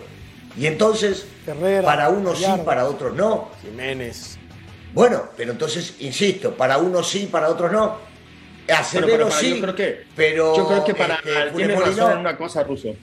Y 0.57 0.65
entonces, 0.65 1.27
para 1.83 2.09
unos 2.09 2.39
sí, 2.39 2.45
para 2.65 2.85
otros 2.85 3.15
no. 3.15 3.51
Jiménez. 3.61 4.39
Bueno, 4.93 5.23
pero 5.37 5.51
entonces, 5.51 5.95
insisto, 5.99 6.55
para 6.55 6.77
unos 6.79 7.07
sí, 7.07 7.29
para 7.31 7.49
otros 7.49 7.71
no. 7.71 7.97
Acevedo 8.67 9.31
sí, 9.31 9.55
yo 9.55 9.61
creo 9.61 9.75
que, 9.75 10.03
pero 10.15 10.57
yo 10.57 10.67
creo 10.67 10.83
que 10.83 10.95
para 10.95 11.15
este, 11.15 11.55
tienes 11.55 11.79
razón 11.79 12.11
en 12.13 12.17
una 12.17 12.35
cosa, 12.35 12.63
Ruso. 12.63 12.95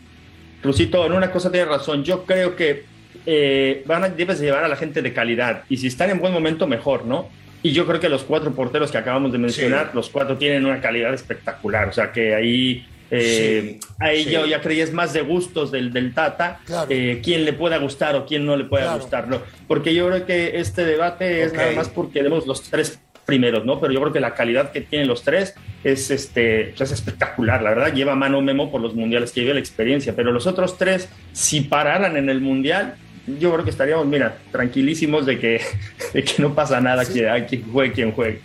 Rusito, 0.62 1.06
en 1.06 1.12
una 1.12 1.30
cosa 1.30 1.50
tiene 1.50 1.66
razón. 1.66 2.02
Yo 2.04 2.24
creo 2.24 2.56
que 2.56 2.84
eh, 3.26 3.82
van 3.86 4.04
a, 4.04 4.08
debes 4.08 4.40
llevar 4.40 4.64
a 4.64 4.68
la 4.68 4.76
gente 4.76 5.00
de 5.00 5.12
calidad. 5.12 5.64
Y 5.68 5.76
si 5.76 5.86
están 5.86 6.10
en 6.10 6.18
buen 6.18 6.32
momento, 6.32 6.66
mejor, 6.66 7.04
¿no? 7.04 7.28
Y 7.62 7.72
yo 7.72 7.86
creo 7.86 7.98
que 8.00 8.08
los 8.08 8.24
cuatro 8.24 8.52
porteros 8.52 8.90
que 8.90 8.98
acabamos 8.98 9.32
de 9.32 9.38
mencionar, 9.38 9.92
los 9.94 10.10
cuatro 10.10 10.36
tienen 10.36 10.66
una 10.66 10.80
calidad 10.80 11.14
espectacular. 11.14 11.88
O 11.88 11.92
sea 11.92 12.12
que 12.12 12.34
ahí, 12.34 12.86
eh, 13.10 13.78
ahí 13.98 14.24
yo 14.24 14.46
ya 14.46 14.60
creí 14.60 14.80
es 14.80 14.92
más 14.92 15.12
de 15.12 15.22
gustos 15.22 15.70
del, 15.70 15.92
del 15.92 16.14
Tata, 16.14 16.60
eh, 16.88 17.20
quién 17.22 17.44
le 17.44 17.52
pueda 17.52 17.78
gustar 17.78 18.16
o 18.16 18.26
quién 18.26 18.44
no 18.46 18.56
le 18.56 18.64
pueda 18.64 18.94
gustar. 18.96 19.28
¿no? 19.28 19.40
Porque 19.68 19.94
yo 19.94 20.06
creo 20.08 20.26
que 20.26 20.58
este 20.58 20.84
debate 20.84 21.42
es 21.42 21.52
nada 21.52 21.72
más 21.72 21.88
porque 21.88 22.20
tenemos 22.20 22.46
los 22.46 22.62
tres 22.62 22.98
primeros, 23.24 23.64
¿no? 23.64 23.80
Pero 23.80 23.92
yo 23.92 24.00
creo 24.00 24.12
que 24.12 24.20
la 24.20 24.34
calidad 24.34 24.70
que 24.70 24.80
tienen 24.80 25.08
los 25.08 25.22
tres 25.22 25.54
es, 25.82 26.10
este, 26.10 26.70
es 26.70 26.92
espectacular, 26.92 27.62
la 27.62 27.70
verdad, 27.70 27.94
lleva 27.94 28.14
mano 28.14 28.40
memo 28.40 28.70
por 28.70 28.80
los 28.80 28.94
mundiales 28.94 29.32
que 29.32 29.40
lleva 29.40 29.54
la 29.54 29.60
experiencia, 29.60 30.14
pero 30.14 30.32
los 30.32 30.46
otros 30.46 30.76
tres, 30.76 31.08
si 31.32 31.62
pararan 31.62 32.16
en 32.16 32.28
el 32.28 32.40
mundial, 32.40 32.96
yo 33.26 33.52
creo 33.52 33.64
que 33.64 33.70
estaríamos, 33.70 34.06
mira, 34.06 34.36
tranquilísimos 34.52 35.24
de 35.24 35.38
que, 35.38 35.60
de 36.12 36.22
que 36.24 36.42
no 36.42 36.54
pasa 36.54 36.80
nada, 36.80 37.04
que 37.04 37.28
hay 37.28 37.42
quien 37.44 37.70
juegue 37.70 37.92
quien 37.92 38.12
juegue. 38.12 38.40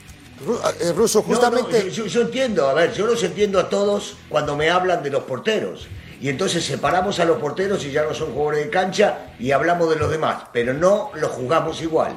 Eh, 0.79 0.93
Ruso, 0.93 1.22
justamente. 1.22 1.91
yo, 1.91 2.22
entiendo, 2.22 2.69
a 2.69 2.74
ver, 2.74 2.93
yo 2.93 3.05
los 3.05 3.22
entiendo 3.24 3.60
a 3.60 3.69
todos 3.69 4.15
cuando 4.29 4.55
me 4.55 4.69
hablan 4.69 5.03
de 5.03 5.10
los 5.10 5.24
porteros. 5.24 5.88
Y 6.22 6.29
entonces 6.29 6.65
separamos 6.65 7.19
a 7.19 7.25
los 7.25 7.38
porteros 7.38 7.86
y 7.86 7.91
ya 7.91 8.03
no 8.03 8.13
son 8.13 8.34
jugadores 8.34 8.65
de 8.65 8.69
cancha 8.69 9.34
y 9.39 9.51
hablamos 9.51 9.89
de 9.89 9.96
los 9.96 10.12
demás, 10.12 10.43
pero 10.51 10.74
no 10.74 11.12
los 11.15 11.31
jugamos 11.31 11.81
igual. 11.81 12.13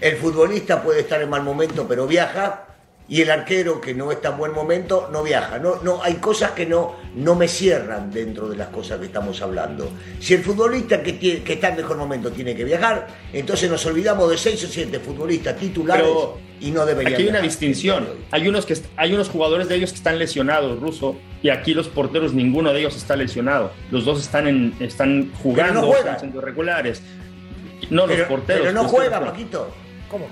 El 0.00 0.16
futbolista 0.16 0.82
puede 0.82 1.00
estar 1.00 1.20
en 1.22 1.30
mal 1.30 1.42
momento, 1.42 1.86
pero 1.88 2.06
viaja 2.06 2.66
y 3.12 3.20
el 3.20 3.30
arquero 3.30 3.78
que 3.78 3.92
no 3.92 4.10
está 4.10 4.30
en 4.30 4.38
buen 4.38 4.52
momento 4.54 5.10
no 5.12 5.22
viaja. 5.22 5.58
No, 5.58 5.82
no, 5.82 6.02
hay 6.02 6.14
cosas 6.14 6.52
que 6.52 6.64
no, 6.64 6.96
no 7.14 7.34
me 7.34 7.46
cierran 7.46 8.10
dentro 8.10 8.48
de 8.48 8.56
las 8.56 8.68
cosas 8.68 8.98
que 9.00 9.04
estamos 9.04 9.42
hablando. 9.42 9.92
Si 10.18 10.32
el 10.32 10.42
futbolista 10.42 11.02
que, 11.02 11.12
tiene, 11.12 11.42
que 11.42 11.52
está 11.52 11.68
en 11.68 11.76
mejor 11.76 11.98
momento 11.98 12.32
tiene 12.32 12.56
que 12.56 12.64
viajar, 12.64 13.08
entonces 13.30 13.70
nos 13.70 13.84
olvidamos 13.84 14.30
de 14.30 14.38
seis 14.38 14.64
o 14.64 14.66
siete 14.66 14.98
futbolistas 14.98 15.58
titulares 15.58 16.08
y 16.58 16.70
no 16.70 16.86
deberían. 16.86 17.12
Aquí 17.12 17.24
hay 17.24 17.28
una 17.28 17.42
distinción. 17.42 18.08
Hay 18.30 18.48
unos, 18.48 18.64
que, 18.64 18.78
hay 18.96 19.12
unos 19.12 19.28
jugadores 19.28 19.68
de 19.68 19.74
ellos 19.74 19.90
que 19.90 19.98
están 19.98 20.18
lesionados, 20.18 20.80
Ruso, 20.80 21.14
y 21.42 21.50
aquí 21.50 21.74
los 21.74 21.88
porteros, 21.88 22.32
ninguno 22.32 22.72
de 22.72 22.80
ellos 22.80 22.96
está 22.96 23.14
lesionado. 23.14 23.72
Los 23.90 24.06
dos 24.06 24.22
están, 24.22 24.48
en, 24.48 24.74
están 24.80 25.30
jugando, 25.42 25.82
no 25.82 25.94
están 25.94 26.18
siendo 26.18 26.40
regulares. 26.40 27.02
No, 27.90 28.06
los 28.06 28.20
porteros. 28.20 28.62
Pero 28.62 28.72
no 28.72 28.88
juega, 28.88 29.20
Paquito. 29.20 29.68
¿Cómo? 30.08 30.28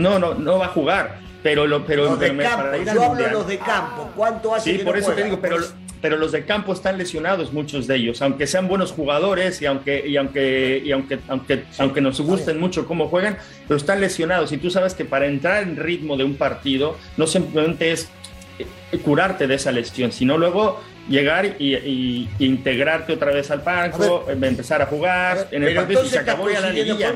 No, 0.00 0.18
no, 0.18 0.34
no 0.34 0.58
va 0.58 0.66
a 0.66 0.68
jugar. 0.70 1.18
Pero, 1.42 1.66
lo, 1.66 1.86
pero, 1.86 2.04
los 2.04 2.20
de 2.20 2.36
campo, 2.36 2.66
yo 2.94 3.02
hablo 3.02 3.22
de 3.24 3.30
los 3.30 3.46
de 3.46 3.58
campo. 3.58 4.10
¿Cuánto 4.14 4.54
hace 4.54 4.72
Sí, 4.72 4.78
que 4.78 4.84
por 4.84 4.94
no 4.94 5.00
eso 5.00 5.12
te 5.12 5.24
digo, 5.24 5.38
pero, 5.40 5.56
pero 6.02 6.16
los 6.18 6.32
de 6.32 6.44
campo 6.44 6.72
están 6.74 6.98
lesionados, 6.98 7.52
muchos 7.52 7.86
de 7.86 7.96
ellos, 7.96 8.20
aunque 8.20 8.46
sean 8.46 8.68
buenos 8.68 8.92
jugadores 8.92 9.60
y 9.62 9.66
aunque, 9.66 10.06
y 10.06 10.16
aunque, 10.18 10.82
y 10.84 10.92
aunque, 10.92 11.18
aunque, 11.28 11.64
aunque 11.78 12.00
nos 12.02 12.20
gusten 12.20 12.60
mucho 12.60 12.86
cómo 12.86 13.08
juegan, 13.08 13.38
pero 13.66 13.78
están 13.78 14.00
lesionados. 14.02 14.52
Y 14.52 14.58
tú 14.58 14.70
sabes 14.70 14.92
que 14.94 15.06
para 15.06 15.26
entrar 15.26 15.62
en 15.62 15.76
ritmo 15.76 16.16
de 16.18 16.24
un 16.24 16.34
partido, 16.36 16.96
no 17.16 17.26
simplemente 17.26 17.92
es 17.92 18.10
eh, 18.58 18.98
curarte 18.98 19.46
de 19.46 19.54
esa 19.54 19.72
lesión, 19.72 20.12
sino 20.12 20.36
luego 20.36 20.78
llegar 21.08 21.46
y, 21.58 21.74
y- 21.74 22.28
y 22.38 22.44
integrarte 22.44 23.14
otra 23.14 23.32
vez 23.32 23.50
al 23.50 23.60
banco, 23.60 24.26
empezar 24.30 24.82
a 24.82 24.86
jugar. 24.86 25.48
en 25.52 25.62
el 25.62 25.68
Pero 25.70 25.80
partido 25.80 26.00
entonces 26.00 26.10
se 26.12 26.18
estás 26.18 26.34
acabó 26.34 26.48
ya 26.50 26.60
la 26.60 26.66
coincidiendo 26.68 26.94
liguilla. 26.98 27.12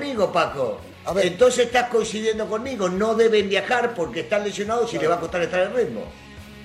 Conmigo, 1.05 1.15
Paco. 1.15 1.21
Entonces 1.21 1.67
estás 1.67 1.89
coincidiendo 1.89 2.47
conmigo. 2.49 2.89
No 2.89 3.15
deben 3.15 3.49
viajar 3.49 3.95
porque 3.95 4.21
están 4.21 4.45
lesionados 4.45 4.93
y 4.95 4.99
les 4.99 5.09
va 5.11 5.15
a 5.15 5.21
costar 5.21 5.43
estar 5.43 5.61
en 5.61 5.75
ritmo. 5.75 6.03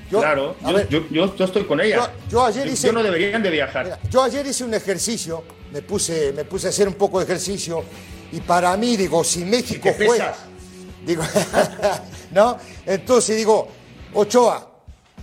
claro, 0.10 0.56
a 0.64 0.70
yo, 0.72 0.76
ver. 0.76 0.88
yo, 0.90 1.08
yo- 1.12 1.36
yo 1.36 1.46
estoy 1.46 1.66
con 1.66 1.80
ella. 1.82 1.98
Yo- 1.98 2.10
yo 2.30 2.46
ayer 2.46 2.68
hice- 2.68 2.88
Yo 2.88 2.94
no 2.94 3.04
deberían 3.04 3.44
de 3.44 3.50
viajar. 3.52 3.86
Mira, 3.86 4.00
yo 4.10 4.24
ayer 4.24 4.46
hice 4.48 4.64
un 4.64 4.74
ejercicio, 4.74 5.44
me 5.72 5.82
puse, 5.84 6.34
me 6.34 6.46
puse 6.46 6.68
a 6.68 6.70
hacer 6.72 6.88
un 6.88 6.96
poco 6.96 7.20
de 7.20 7.26
ejercicio 7.26 7.84
y 8.32 8.40
para 8.42 8.76
mí, 8.76 8.98
digo, 8.98 9.24
si 9.24 9.46
México 9.46 9.88
te 9.96 10.06
juega, 10.08 10.34
digo, 11.06 11.24
¿no? 12.32 12.58
Entonces 12.86 13.38
digo, 13.38 13.68
Ochoa, 14.14 14.68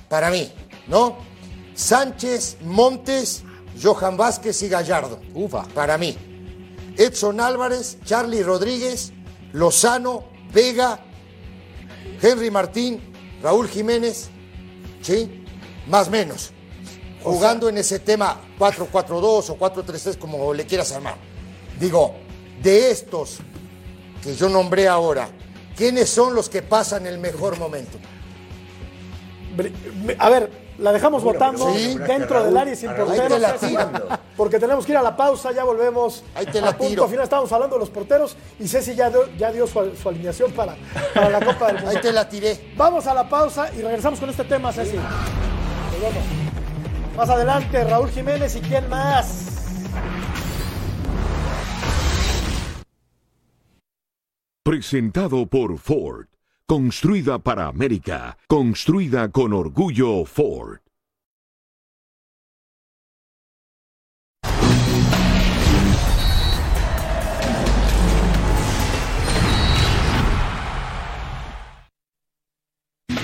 para 0.09 0.31
mí, 0.31 0.53
¿no? 0.87 1.19
Sánchez, 1.75 2.59
Montes, 2.62 3.43
Johan 3.83 4.17
Vázquez 4.17 4.62
y 4.62 4.69
Gallardo, 4.69 5.21
ufa, 5.35 5.64
para 5.75 5.99
mí. 5.99 6.17
Edson 6.97 7.41
Álvarez, 7.41 7.99
Charlie 8.05 8.43
Rodríguez, 8.43 9.13
Lozano, 9.53 10.25
Vega, 10.53 11.01
Henry 12.21 12.51
Martín, 12.51 13.01
Raúl 13.43 13.69
Jiménez, 13.69 14.31
¿sí? 15.03 15.45
Más 15.87 16.09
menos 16.11 16.53
jugando 17.27 17.69
en 17.69 17.77
ese 17.79 17.99
tema 17.99 18.41
4-4-2 18.57 19.51
o 19.51 19.59
4-3-3, 19.59 20.17
como 20.17 20.55
le 20.55 20.65
quieras 20.65 20.93
armar. 20.93 21.17
Digo, 21.79 22.15
de 22.63 22.91
estos 22.93 23.39
que 24.23 24.37
yo 24.37 24.49
nombré 24.49 24.87
ahora, 24.87 25.29
¿quiénes 25.77 26.09
son 26.09 26.35
los 26.35 26.49
que 26.49 26.63
pasan 26.63 27.07
el 27.07 27.19
mejor 27.19 27.59
momento? 27.59 27.99
A 30.19 30.31
ver, 30.31 30.66
la 30.79 30.93
dejamos 30.93 31.23
Bueno, 31.23 31.39
votando 31.39 31.73
sí. 31.75 31.97
dentro 32.07 32.45
del 32.45 32.57
área 32.57 32.75
sin 32.77 32.91
Ahí 32.91 32.97
te 32.97 33.03
porteros. 33.05 33.41
la 33.41 33.53
Ceci, 33.59 33.67
tiro. 33.77 34.09
porque 34.37 34.59
tenemos 34.59 34.85
que 34.87 34.93
ir 34.93 34.99
a 34.99 35.03
la 35.03 35.17
pausa, 35.17 35.53
ya 35.53 35.65
volvemos. 35.65 36.23
Ahí 36.35 36.47
te 36.47 36.61
la 36.61 36.69
a 36.71 36.77
punto 36.77 36.89
tiro. 36.91 37.09
final 37.09 37.25
estábamos 37.25 37.51
hablando 37.53 37.77
de 37.77 37.81
los 37.81 37.91
porteros 37.91 38.37
y 38.59 38.69
Ceci 38.69 38.95
ya 38.95 39.09
dio, 39.11 39.29
ya 39.37 39.51
dio 39.53 39.67
su, 39.67 39.95
su 40.01 40.09
alineación 40.09 40.53
para, 40.53 40.77
para 41.15 41.31
la 41.31 41.41
Copa 41.45 41.67
del 41.69 41.77
Mundo. 41.77 41.91
Ahí 41.91 42.01
te 42.01 42.12
la 42.12 42.29
tiré. 42.29 42.73
Vamos 42.77 43.07
a 43.07 43.15
la 43.15 43.29
pausa 43.29 43.71
y 43.75 43.83
regresamos 43.83 44.21
con 44.21 44.29
este 44.31 44.45
tema, 44.45 44.73
Ceci. 44.73 44.97
Nos 44.97 46.01
vemos. 46.01 46.25
Más 47.17 47.31
adelante, 47.31 47.83
Raúl 47.85 48.11
Jiménez 48.11 48.55
y 48.57 48.61
quién 48.61 48.89
más. 48.91 49.45
Presentado 54.62 55.47
por 55.47 55.79
Ford. 55.79 56.27
Construida 56.69 57.39
para 57.39 57.69
América. 57.69 58.37
Construida 58.49 59.31
con 59.31 59.53
orgullo 59.53 60.25
Ford. 60.25 60.81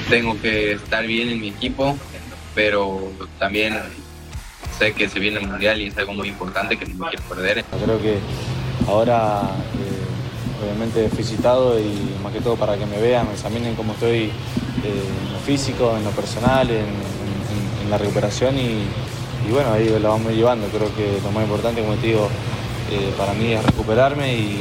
tengo 0.08 0.40
que 0.40 0.72
estar 0.72 1.04
bien 1.06 1.30
en 1.30 1.40
mi 1.40 1.48
equipo, 1.48 1.98
pero 2.54 3.10
también 3.38 3.74
sé 4.78 4.92
que 4.92 5.08
se 5.08 5.18
viene 5.18 5.38
el 5.40 5.48
mundial 5.48 5.80
y 5.80 5.86
es 5.86 5.96
algo 5.96 6.12
muy 6.12 6.28
importante 6.28 6.76
que 6.76 6.84
no 6.84 7.06
me 7.06 7.10
quiero 7.10 7.24
perder. 7.24 7.64
Creo 7.64 8.00
que 8.00 8.18
ahora 8.86 9.40
eh, 9.80 9.91
obviamente 10.62 11.08
fui 11.08 11.24
citado 11.24 11.78
y 11.78 12.16
más 12.22 12.32
que 12.32 12.40
todo 12.40 12.56
para 12.56 12.76
que 12.76 12.86
me 12.86 13.00
vean, 13.00 13.26
me 13.26 13.34
examinen 13.34 13.74
cómo 13.74 13.92
estoy 13.92 14.24
eh, 14.24 14.30
en 15.26 15.32
lo 15.32 15.38
físico, 15.40 15.96
en 15.96 16.04
lo 16.04 16.10
personal, 16.10 16.70
en, 16.70 17.12
la 17.90 17.98
recuperación 17.98 18.56
y, 18.56 18.86
bueno, 19.50 19.74
ahí 19.74 19.86
lo 20.00 20.08
vamos 20.08 20.32
llevando. 20.32 20.66
Creo 20.68 20.94
que 20.96 21.20
lo 21.22 21.30
más 21.30 21.44
importante, 21.44 21.82
como 21.82 21.94
te 21.96 22.06
digo, 22.06 22.26
eh, 22.90 23.12
para 23.18 23.34
mí 23.34 23.52
es 23.52 23.62
recuperarme 23.62 24.34
y, 24.34 24.60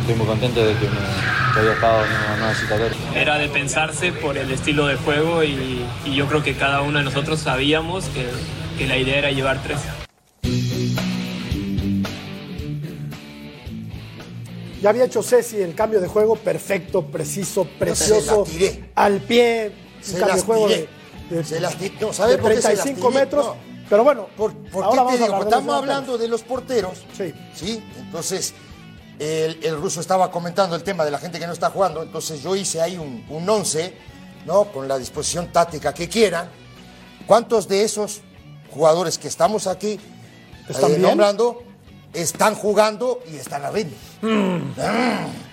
estoy 0.00 0.14
muy 0.14 0.26
contento 0.26 0.64
de 0.64 0.72
que, 0.72 0.86
me, 0.88 1.60
haya 1.60 1.74
estado 1.74 2.02
en 2.02 2.10
una 2.10 2.36
nueva. 2.38 2.90
Era 3.14 3.36
de 3.36 3.48
pensarse 3.50 4.10
por 4.10 4.38
el 4.38 4.50
estilo 4.50 4.86
de 4.86 4.96
juego 4.96 5.44
y, 5.44 5.84
yo 6.14 6.26
creo 6.28 6.42
que 6.42 6.54
cada 6.54 6.80
uno 6.80 6.98
de 6.98 7.04
nosotros 7.04 7.40
sabíamos 7.40 8.06
que 8.78 8.86
la 8.86 8.96
idea 8.96 9.18
era 9.18 9.30
llevar 9.30 9.62
tres. 9.62 9.80
Ya 14.82 14.90
había 14.90 15.04
hecho 15.04 15.22
Ceci 15.22 15.60
el 15.60 15.74
cambio 15.74 16.00
de 16.00 16.08
juego 16.08 16.36
perfecto, 16.36 17.06
preciso, 17.06 17.64
precioso. 17.78 18.44
Al 18.96 19.20
pie, 19.20 19.72
un 19.98 20.04
Se 20.04 20.12
cambio 20.18 20.26
las 20.28 20.36
de 20.36 20.42
juego 20.42 20.68
de, 20.68 20.88
de- 21.30 21.44
Se 21.44 21.60
las 21.60 21.78
tiré. 21.78 21.94
No, 22.00 22.12
¿sabe 22.12 22.32
de 22.32 22.38
por 22.38 22.50
qué 22.52 22.60
se 22.60 22.68
las 22.74 22.82
35 22.82 23.08
tiré? 23.08 23.20
metros. 23.24 23.46
No. 23.46 23.56
Pero 23.88 24.04
bueno, 24.04 24.26
¿Por 24.36 24.52
qué 24.54 24.68
ahora 24.72 25.02
vamos 25.02 25.16
te 25.18 25.22
digo? 25.24 25.42
Estamos 25.42 25.74
hablando 25.76 26.18
de 26.18 26.26
los 26.28 26.42
porteros. 26.42 27.04
Sí. 27.16 27.32
¿Sí? 27.54 27.82
Entonces, 28.00 28.54
el, 29.18 29.58
el 29.62 29.76
ruso 29.76 30.00
estaba 30.00 30.30
comentando 30.30 30.74
el 30.74 30.82
tema 30.82 31.04
de 31.04 31.10
la 31.10 31.18
gente 31.18 31.38
que 31.38 31.46
no 31.46 31.52
está 31.52 31.70
jugando. 31.70 32.02
Entonces, 32.02 32.42
yo 32.42 32.56
hice 32.56 32.80
ahí 32.80 32.96
un, 32.98 33.24
un 33.28 33.48
once, 33.48 33.94
¿no? 34.46 34.64
Con 34.72 34.88
la 34.88 34.98
disposición 34.98 35.52
táctica 35.52 35.92
que 35.94 36.08
quieran. 36.08 36.48
¿Cuántos 37.26 37.68
de 37.68 37.84
esos 37.84 38.22
jugadores 38.70 39.18
que 39.18 39.28
estamos 39.28 39.66
aquí 39.66 40.00
¿Están 40.68 40.90
eh, 40.92 40.96
bien? 40.96 41.02
nombrando 41.02 41.62
están 42.12 42.54
jugando 42.54 43.20
y 43.30 43.36
están 43.36 43.64
a 43.64 43.70
ritmo? 43.70 43.96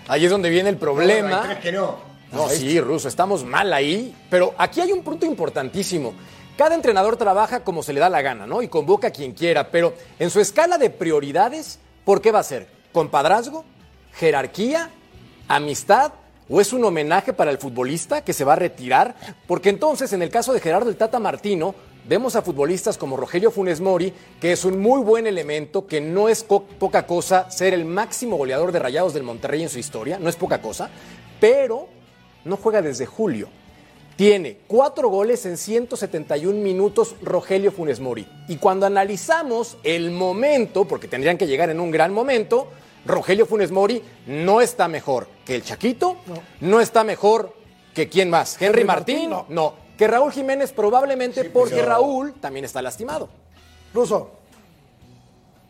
Ahí 0.08 0.26
es 0.26 0.32
donde 0.32 0.50
viene 0.50 0.70
el 0.70 0.78
problema. 0.78 1.60
No, 1.64 1.72
no, 1.72 1.82
no. 1.82 2.10
No, 2.32 2.48
sí, 2.50 2.80
Ruso, 2.80 3.08
estamos 3.08 3.44
mal 3.44 3.74
ahí. 3.74 4.16
Pero 4.30 4.54
aquí 4.58 4.82
hay 4.82 4.92
un 4.92 5.04
punto 5.04 5.26
importantísimo. 5.26 6.14
Cada 6.58 6.76
entrenador 6.76 7.16
trabaja 7.18 7.62
como 7.62 7.82
se 7.84 7.94
le 7.94 8.00
da 8.00 8.10
la 8.10 8.22
gana, 8.22 8.46
¿no? 8.46 8.62
Y 8.62 8.68
convoca 8.68 9.08
a 9.08 9.12
quien 9.12 9.32
quiera. 9.32 9.72
Pero 9.72 9.94
en 10.20 10.30
su 10.30 10.40
escala 10.40 10.78
de 10.78 10.90
prioridades, 10.90 11.80
¿por 12.06 12.22
qué 12.22 12.32
va 12.32 12.40
a 12.40 12.44
ser? 12.44 12.68
¿Compadrazgo? 12.92 13.66
¿Jerarquía? 14.14 14.90
¿Amistad? 15.48 16.12
¿O 16.50 16.60
es 16.60 16.74
un 16.74 16.84
homenaje 16.84 17.32
para 17.34 17.52
el 17.52 17.60
futbolista 17.60 18.24
que 18.24 18.34
se 18.34 18.44
va 18.44 18.54
a 18.54 18.58
retirar? 18.58 19.16
Porque 19.48 19.70
entonces, 19.70 20.12
en 20.14 20.22
el 20.22 20.30
caso 20.30 20.52
de 20.52 20.60
Gerardo 20.60 20.90
el 20.90 20.98
Tata 20.98 21.20
Martino, 21.20 21.76
vemos 22.10 22.36
a 22.36 22.42
futbolistas 22.42 22.98
como 22.98 23.16
Rogelio 23.16 23.52
Funes 23.52 23.82
Mori, 23.82 24.12
que 24.42 24.52
es 24.52 24.66
un 24.66 24.80
muy 24.80 25.00
buen 25.00 25.28
elemento, 25.28 25.86
que 25.86 26.02
no 26.02 26.28
es 26.28 26.44
poca 26.44 27.06
cosa 27.06 27.52
ser 27.52 27.76
el 27.76 27.86
máximo 27.86 28.36
goleador 28.36 28.72
de 28.72 28.80
Rayados 28.80 29.14
del 29.14 29.22
Monterrey 29.22 29.62
en 29.62 29.70
su 29.70 29.78
historia, 29.78 30.18
no 30.18 30.28
es 30.28 30.36
poca 30.36 30.60
cosa, 30.60 30.90
pero 31.40 31.88
no 32.46 32.58
juega 32.58 32.82
desde 32.82 33.06
julio. 33.06 33.48
Tiene 34.16 34.58
cuatro 34.66 35.10
goles 35.10 35.46
en 35.46 35.56
171 35.56 36.60
minutos 36.60 37.16
Rogelio 37.22 37.72
Funes 37.72 38.00
Mori. 38.00 38.28
Y 38.48 38.58
cuando 38.58 38.88
analizamos 38.88 39.78
el 39.84 40.10
momento, 40.10 40.86
porque 40.86 41.08
tendrían 41.08 41.38
que 41.38 41.46
llegar 41.46 41.70
en 41.70 41.80
un 41.80 41.92
gran 41.92 42.12
momento, 42.12 42.70
Rogelio 43.06 43.46
Funes 43.46 43.70
Mori 43.70 44.02
no 44.26 44.62
está 44.62 44.88
mejor 44.88 45.28
que 45.46 45.56
el 45.56 45.64
Chaquito, 45.64 46.18
no, 46.60 46.82
está 46.82 47.04
mejor 47.04 47.54
que 47.94 48.10
quién 48.10 48.32
más, 48.32 48.60
Henry, 48.60 48.84
Martín, 48.84 49.30
no. 49.48 49.89
Que 50.00 50.08
Raúl 50.08 50.32
Jiménez 50.32 50.72
probablemente 50.72 51.44
porque 51.44 51.82
Raúl 51.82 52.34
también 52.40 52.64
está 52.64 52.82
lastimado. 52.82 53.28
Ruso. 53.94 54.32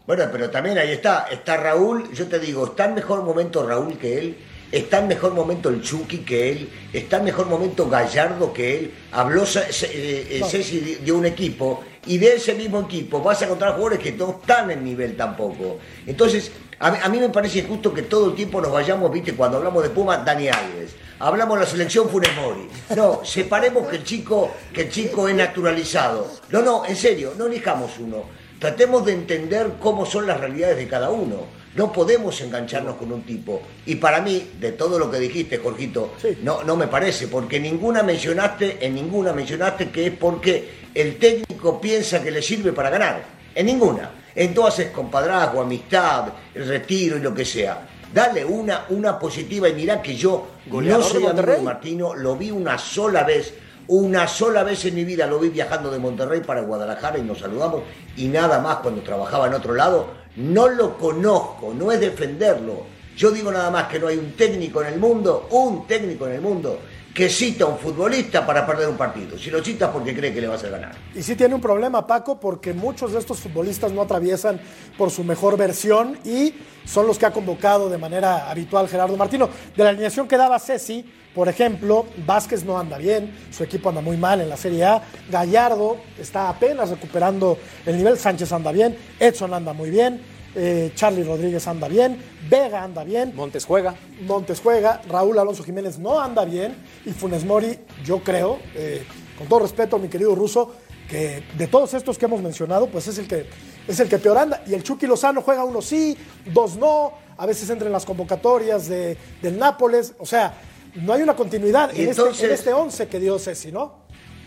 Bueno, 0.06 0.26
pero 0.32 0.50
también 0.52 0.78
ahí 0.78 0.92
está, 0.92 1.28
está 1.32 1.58
Raúl, 1.58 2.12
yo 2.13 2.28
te 2.28 2.39
digo, 2.39 2.68
está 2.68 2.86
en 2.86 2.94
mejor 2.94 3.24
momento 3.24 3.65
Raúl 3.68 3.98
que 3.98 4.20
él 4.20 4.38
está 4.72 5.00
en 5.00 5.08
mejor 5.08 5.34
momento 5.34 5.70
el 5.70 5.82
Chucky 5.82 6.20
que 6.20 6.52
él, 6.52 6.70
está 6.94 7.18
en 7.18 7.26
mejor 7.26 7.48
momento 7.48 7.89
Gallardo 7.89 8.54
que 8.54 8.78
él. 8.78 8.94
Habló 9.12 9.44
eh, 9.44 9.68
eh, 9.82 10.42
Ceci 10.48 11.00
de 11.04 11.12
un 11.12 11.26
equipo 11.26 11.84
y 12.06 12.20
de 12.20 12.36
ese 12.36 12.54
mismo 12.54 12.82
equipo 12.82 13.22
vas 13.22 13.42
a 13.42 13.46
encontrar 13.46 13.72
jugadores 13.72 14.00
que 14.00 14.12
no 14.12 14.39
están 14.39 14.70
en 14.72 14.84
nivel 14.84 15.18
tampoco. 15.18 15.80
Entonces, 16.06 16.52
a 16.80 17.10
mí, 17.10 17.20
me 17.20 17.30
parece 17.30 17.60
injusto 17.60 17.94
que 17.94 18.04
todo 18.04 18.30
el 18.30 18.36
tiempo 18.36 18.62
nos 18.62 18.72
vayamos, 18.72 19.12
viste, 19.12 19.34
cuando 19.34 19.58
hablamos 19.58 19.84
de 19.84 19.89
Puma, 19.89 20.18
Dani 20.18 20.48
Alves. 20.48 20.96
Hablamos 21.21 21.58
de 21.58 21.65
la 21.65 21.69
selección 21.69 22.08
Funes 22.08 22.34
Mori. 22.34 22.69
No, 22.95 23.25
separemos 23.25 23.89
que 23.89 23.97
el 23.97 24.05
chico, 24.05 24.51
que 24.73 24.84
el 24.84 24.89
chico 24.89 25.27
es 25.27 25.36
naturalizado. 25.36 26.32
No, 26.49 26.62
no, 26.62 26.86
en 26.86 26.95
serio, 26.95 27.34
no 27.38 27.47
elijamos 27.47 27.91
uno. 27.99 28.23
Tratemos 28.58 29.05
de 29.05 29.13
entender 29.13 29.73
cómo 29.82 30.05
son 30.05 30.25
las 30.25 30.39
realidades 30.39 30.77
de 30.77 30.88
cada 30.88 31.10
uno. 31.10 31.60
No 31.75 31.91
podemos 31.91 32.39
engancharnos 32.39 32.95
con 32.95 33.12
un 33.12 33.23
tipo. 33.23 33.62
Y 33.86 33.95
para 33.95 34.21
mí, 34.21 34.51
de 34.62 34.71
todo 34.71 34.97
lo 34.97 35.12
que 35.12 35.19
dijiste, 35.19 35.58
Jorgito, 35.58 36.13
no, 36.41 36.63
no 36.63 36.77
me 36.77 36.88
parece, 36.88 37.27
porque 37.27 37.60
ninguna 37.60 38.01
mencionaste, 38.01 38.77
en 38.86 38.95
ninguna 38.95 39.34
mencionaste 39.34 39.89
que 39.89 40.08
es 40.08 40.13
porque 40.13 40.69
el 40.95 41.17
técnico 41.17 41.82
piensa 41.82 42.23
que 42.23 42.32
le 42.32 42.41
sirve 42.41 42.71
para 42.71 42.89
ganar. 42.89 43.23
En 43.53 43.65
ninguna. 43.65 44.12
En 44.34 44.53
todas 44.53 44.79
es 44.79 44.91
compadrazgo, 44.91 45.60
amistad, 45.60 46.29
el 46.55 46.65
retiro 46.65 47.17
y 47.17 47.19
lo 47.19 47.34
que 47.34 47.43
sea. 47.43 47.88
Dale 48.13 48.43
una, 48.43 48.86
una 48.89 49.19
positiva 49.19 49.69
y 49.69 49.74
mirá 49.74 50.02
que 50.02 50.15
yo 50.15 50.48
no 50.72 51.02
soy 51.02 51.26
amigo 51.26 51.52
de 51.52 51.62
Martino, 51.62 52.15
lo 52.15 52.36
vi 52.36 52.52
una 52.52 52.78
sola 52.78 53.24
vez 53.24 53.54
una 53.89 54.28
sola 54.28 54.63
vez 54.63 54.86
en 54.86 54.93
mi 54.93 55.04
vida 55.04 55.26
lo 55.26 55.39
vi 55.39 55.50
viajando 55.50 55.89
de 55.89 55.98
Monterrey 55.98 56.41
para 56.41 56.62
Guadalajara 56.62 57.17
y 57.17 57.24
nos 57.24 57.39
saludamos 57.39 57.82
y 58.15 58.28
nada 58.28 58.60
más 58.60 58.78
cuando 58.78 59.02
trabajaba 59.02 59.48
en 59.48 59.56
otro 59.56 59.74
lado 59.74 60.19
no 60.36 60.69
lo 60.69 60.98
conozco, 60.98 61.74
no 61.74 61.91
es 61.91 62.00
defenderlo. 62.00 62.84
Yo 63.17 63.32
digo 63.32 63.52
nada 63.52 63.69
más 63.69 63.88
que 63.88 64.00
no 64.00 64.08
hay 64.08 64.17
un 64.17 64.32
técnico 64.34 64.82
en 64.82 64.93
el 64.93 65.00
mundo, 65.00 65.48
un 65.52 65.86
técnico 65.88 66.28
en 66.28 66.34
el 66.34 66.41
mundo, 66.41 66.80
que 67.13 67.30
cita 67.30 67.65
a 67.65 67.67
un 67.67 67.78
futbolista 67.78 68.45
para 68.45 68.65
perder 68.65 68.88
un 68.88 68.98
partido. 68.98 69.38
Si 69.38 69.50
lo 69.50 69.63
cita 69.63 69.91
porque 69.91 70.15
cree 70.15 70.34
que 70.34 70.41
le 70.41 70.48
vas 70.48 70.63
a 70.63 70.69
ganar. 70.69 70.95
Y 71.15 71.24
sí 71.24 71.36
tiene 71.36 71.56
un 71.56 71.62
problema, 71.62 72.06
Paco, 72.06 72.39
porque 72.39 72.74
muchos 72.74 73.13
de 73.13 73.19
estos 73.19 73.39
futbolistas 73.39 73.91
no 73.91 74.02
atraviesan 74.02 74.60
por 74.98 75.12
su 75.12 75.24
mejor 75.24 75.58
versión 75.58 76.17
y 76.24 76.54
son 76.86 77.08
los 77.08 77.19
que 77.19 77.26
ha 77.26 77.32
convocado 77.32 77.89
de 77.89 77.98
manera 77.98 78.50
habitual 78.50 78.88
Gerardo 78.88 79.17
Martino. 79.17 79.50
De 79.76 79.84
la 79.84 79.89
alineación 79.89 80.28
que 80.28 80.38
daba 80.38 80.60
Ceci, 80.60 81.06
por 81.34 81.48
ejemplo, 81.48 82.06
Vázquez 82.26 82.63
no 82.63 82.80
anda 82.80 82.98
bien, 82.98 83.34
su 83.52 83.63
equipo 83.63 83.89
anda 83.89 84.02
muy 84.02 84.17
mal 84.17 84.41
en 84.41 84.50
la 84.50 84.58
Serie 84.58 84.84
A, 84.86 85.04
Gallardo 85.30 85.98
está 86.17 86.50
apenas 86.50 86.89
recuperando 86.89 87.58
el 87.86 87.98
nivel, 87.98 88.17
Sánchez 88.17 88.52
anda 88.52 88.72
bien, 88.72 88.98
Edson 89.19 89.54
anda 89.54 89.74
muy 89.74 89.91
bien, 89.91 90.22
eh, 90.56 90.92
Charlie 90.96 91.24
Rodríguez 91.24 91.68
anda 91.68 91.88
bien, 91.88 92.22
Vega 92.50 92.84
anda 92.84 93.04
bien. 93.04 93.34
Montes 93.36 93.66
juega. 93.66 93.96
Montes 94.22 94.60
juega, 94.62 95.02
Raúl 95.08 95.38
Alonso 95.38 95.64
Jiménez 95.64 96.00
no 96.00 96.20
anda 96.20 96.46
bien 96.46 96.76
y 97.06 97.12
Funes 97.12 97.46
Mori, 97.46 97.80
yo 98.04 98.24
creo, 98.24 98.60
eh, 98.76 99.04
con 99.38 99.48
todo 99.48 99.60
respeto, 99.60 100.00
mi 100.00 100.08
querido 100.08 100.36
Ruso, 100.36 100.74
que 101.10 101.44
de 101.58 101.68
todos 101.68 101.94
estos 101.94 102.18
que 102.18 102.26
hemos 102.26 102.42
mencionado, 102.42 102.88
pues 102.88 103.08
es 103.08 103.18
el 103.18 103.28
que, 103.28 103.46
es 103.88 104.00
el 104.00 104.10
que 104.10 104.18
peor 104.18 104.38
anda. 104.38 104.64
Y 104.68 104.74
el 104.74 104.84
Chucky 104.84 105.08
Lozano 105.08 105.42
juega 105.42 105.64
uno 105.64 105.82
sí, 105.82 106.18
dos 106.54 106.76
no, 106.76 107.14
a 107.38 107.46
veces 107.46 107.70
entra 107.70 107.88
en 107.88 107.94
las 107.94 108.06
convocatorias 108.06 108.88
de, 108.88 109.18
del 109.42 109.58
Nápoles, 109.58 110.14
o 110.20 110.26
sea, 110.26 110.54
no 110.96 111.14
hay 111.14 111.22
una 111.22 111.36
continuidad 111.36 111.92
en, 111.96 112.10
este, 112.10 112.46
en 112.46 112.52
este 112.52 112.74
11 112.74 113.08
que 113.08 113.20
dio 113.20 113.38
Ceci, 113.38 113.72
¿no? 113.72 113.94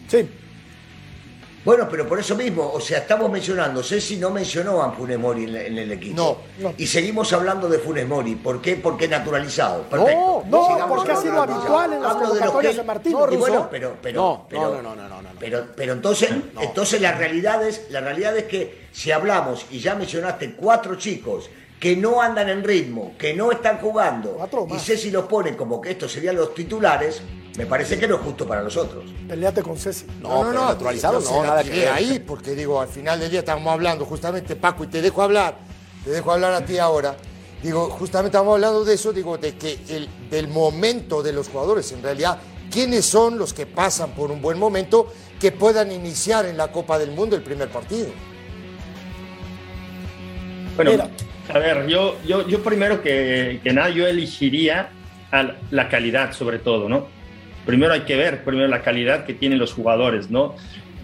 Sí. 0.09 0.29
Bueno, 1.65 1.87
pero 1.89 2.09
por 2.09 2.19
eso 2.19 2.35
mismo, 2.35 2.73
o 2.73 2.81
sea, 2.81 2.99
estamos 2.99 3.31
mencionando, 3.31 3.83
Ceci 3.83 4.17
no 4.17 4.31
mencionó 4.31 4.83
a 4.83 4.91
Funes 4.93 5.19
Mori 5.19 5.45
en, 5.45 5.79
el 5.79 5.93
equipo. 5.93 6.39
No, 6.59 6.75
Y 6.77 6.87
seguimos 6.87 7.33
hablando 7.33 7.69
de 7.69 7.79
Funes 7.79 8.07
Mori. 8.09 8.35
¿Por 8.35 8.61
qué? 8.61 8.77
Porque 8.77 9.07
naturalizado. 9.07 9.85
Perfecto. 9.85 10.43
No, 10.49 10.79
no 10.79 10.89
porque 10.89 11.13
ha 11.13 11.17
sido 11.17 11.41
habitual 11.41 11.93
en 11.93 12.03
las 12.03 12.15
convocatorias 12.15 12.77
de, 12.77 12.83
Martín. 12.83 13.13
No, 13.13 13.27
bueno, 13.39 13.69
pero, 13.71 13.97
pero, 14.03 14.47
no, 14.51 14.83
no, 14.83 14.97
no, 14.97 15.23
no, 15.23 15.29
Pero, 15.39 15.67
pero 15.77 15.93
entonces, 15.93 16.31
entonces 16.61 17.01
la 17.01 17.13
realidad 17.13 17.65
es, 17.67 17.87
la 17.91 18.01
realidad 18.01 18.37
es 18.37 18.45
que 18.45 18.87
si 18.91 19.13
hablamos 19.13 19.67
y 19.71 19.79
ya 19.79 19.95
mencionaste 19.95 20.55
cuatro 20.55 20.97
chicos 20.97 21.49
que 21.79 21.97
no 21.97 22.21
andan 22.23 22.49
en 22.49 22.63
ritmo, 22.63 23.15
que 23.19 23.35
no 23.35 23.51
están 23.53 23.79
jugando, 23.79 24.39
y 24.73 24.79
Ceci 24.79 25.11
los 25.11 25.25
pone 25.25 25.57
como 25.57 25.81
que 25.81 25.93
estos 25.93 26.13
serían 26.13 26.37
los 26.37 26.55
titulares, 26.55 27.23
me 27.57 27.67
parece 27.67 27.99
que 27.99 28.09
no 28.09 28.17
es 28.17 28.23
justo 28.23 28.47
para 28.47 28.63
nosotros. 28.63 29.05
Peleate 29.29 29.63
con 29.63 29.77
Ceci. 29.77 30.07
No, 30.23 30.45
no, 30.45 30.53
no, 30.53 30.67
naturalizado 30.69 31.21
no, 31.21 31.43
nada 31.43 31.63
que 31.63 31.87
ahí, 31.87 32.19
porque 32.27 32.55
digo, 32.55 32.81
al 32.81 32.89
final 32.89 33.21
del 33.21 33.31
día 33.31 33.41
estamos 33.41 33.71
hablando 33.71 34.05
justamente, 34.07 34.57
Paco, 34.57 34.85
y 34.85 34.87
te 34.87 35.03
dejo 35.03 35.23
hablar, 35.23 35.59
te 36.05 36.11
dejo 36.11 36.33
hablar 36.33 36.55
a 36.55 36.65
ti 36.65 36.79
ahora. 36.79 37.15
Digo, 37.63 37.91
justamente 37.91 38.37
estamos 38.37 38.55
hablando 38.55 38.85
de 38.85 38.95
eso, 38.95 39.13
digo, 39.13 39.37
de 39.37 39.57
que 39.57 39.79
el, 39.89 40.09
del 40.31 40.49
momento 40.49 41.23
de 41.23 41.33
los 41.33 41.49
jugadores, 41.49 41.93
en 41.93 42.03
realidad, 42.03 42.39
¿quiénes 42.71 43.05
son 43.05 43.39
los 43.39 43.53
que 43.53 43.67
pasan 43.67 44.13
por 44.13 44.31
un 44.31 44.41
buen 44.41 44.59
momento 44.59 45.13
que 45.39 45.53
puedan 45.53 45.93
iniciar 45.93 46.47
en 46.47 46.57
la 46.57 46.73
Copa 46.73 46.99
del 46.99 47.11
Mundo 47.11 47.37
el 47.37 47.43
primer 47.43 47.69
partido? 47.69 48.09
Bueno, 50.75 50.93
a 51.53 51.59
ver, 51.59 51.87
yo, 51.87 52.17
yo, 52.27 52.49
yo 52.49 52.63
primero 52.63 53.03
que, 53.03 53.61
que 53.63 53.73
nada, 53.75 53.91
yo 53.91 54.07
elegiría 54.07 54.91
a 55.31 55.55
la 55.71 55.89
calidad 55.89 56.33
sobre 56.33 56.59
todo, 56.59 56.89
¿no? 56.89 57.22
Primero 57.67 57.93
hay 57.93 58.01
que 58.01 58.17
ver 58.17 58.45
primero 58.45 58.69
la 58.69 58.83
calidad 58.83 59.25
que 59.25 59.35
tienen 59.35 59.59
los 59.59 59.73
jugadores, 59.73 60.31
¿no? 60.31 60.55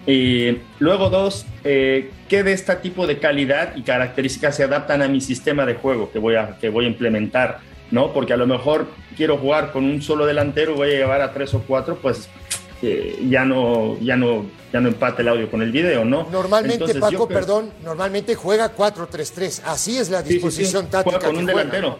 Y 0.07 0.57
luego 0.79 1.09
dos, 1.09 1.45
eh, 1.63 2.09
¿qué 2.27 2.43
de 2.43 2.53
este 2.53 2.75
tipo 2.77 3.05
de 3.05 3.19
calidad 3.19 3.75
y 3.75 3.83
características 3.83 4.55
se 4.55 4.63
adaptan 4.63 5.01
a 5.01 5.07
mi 5.07 5.21
sistema 5.21 5.65
de 5.65 5.75
juego 5.75 6.11
que 6.11 6.19
voy 6.19 6.35
a, 6.35 6.57
que 6.59 6.69
voy 6.69 6.85
a 6.85 6.87
implementar? 6.87 7.59
¿no? 7.91 8.13
Porque 8.13 8.33
a 8.33 8.37
lo 8.37 8.47
mejor 8.47 8.87
quiero 9.15 9.37
jugar 9.37 9.71
con 9.71 9.83
un 9.83 10.01
solo 10.01 10.25
delantero, 10.25 10.75
voy 10.75 10.89
a 10.89 10.97
llevar 10.97 11.21
a 11.21 11.33
tres 11.33 11.53
o 11.53 11.61
cuatro, 11.61 11.97
pues 12.01 12.29
eh, 12.81 13.19
ya 13.29 13.45
no 13.45 13.97
ya 13.99 14.15
no 14.15 14.45
ya 14.71 14.79
no 14.79 14.89
empate 14.89 15.21
el 15.21 15.27
audio 15.29 15.49
con 15.49 15.61
el 15.61 15.71
video, 15.71 16.05
¿no? 16.05 16.27
Normalmente 16.31 16.95
Paco, 16.95 17.27
perdón, 17.27 17.71
normalmente 17.83 18.35
juega 18.35 18.75
4-3-3, 18.75 19.63
así 19.65 19.97
es 19.97 20.09
la 20.09 20.21
disposición 20.21 20.87
táctica 20.89 21.19
juega 21.19 21.27
con 21.27 21.37
un 21.37 21.45
delantero. 21.45 21.99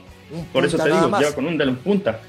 Por 0.54 0.63
eso 0.63 0.78
te 0.78 0.86
digo, 0.86 1.08
lleva 1.17 1.34
con 1.34 1.48
un 1.48 1.58
delantero 1.58 1.84
punta 1.84 2.22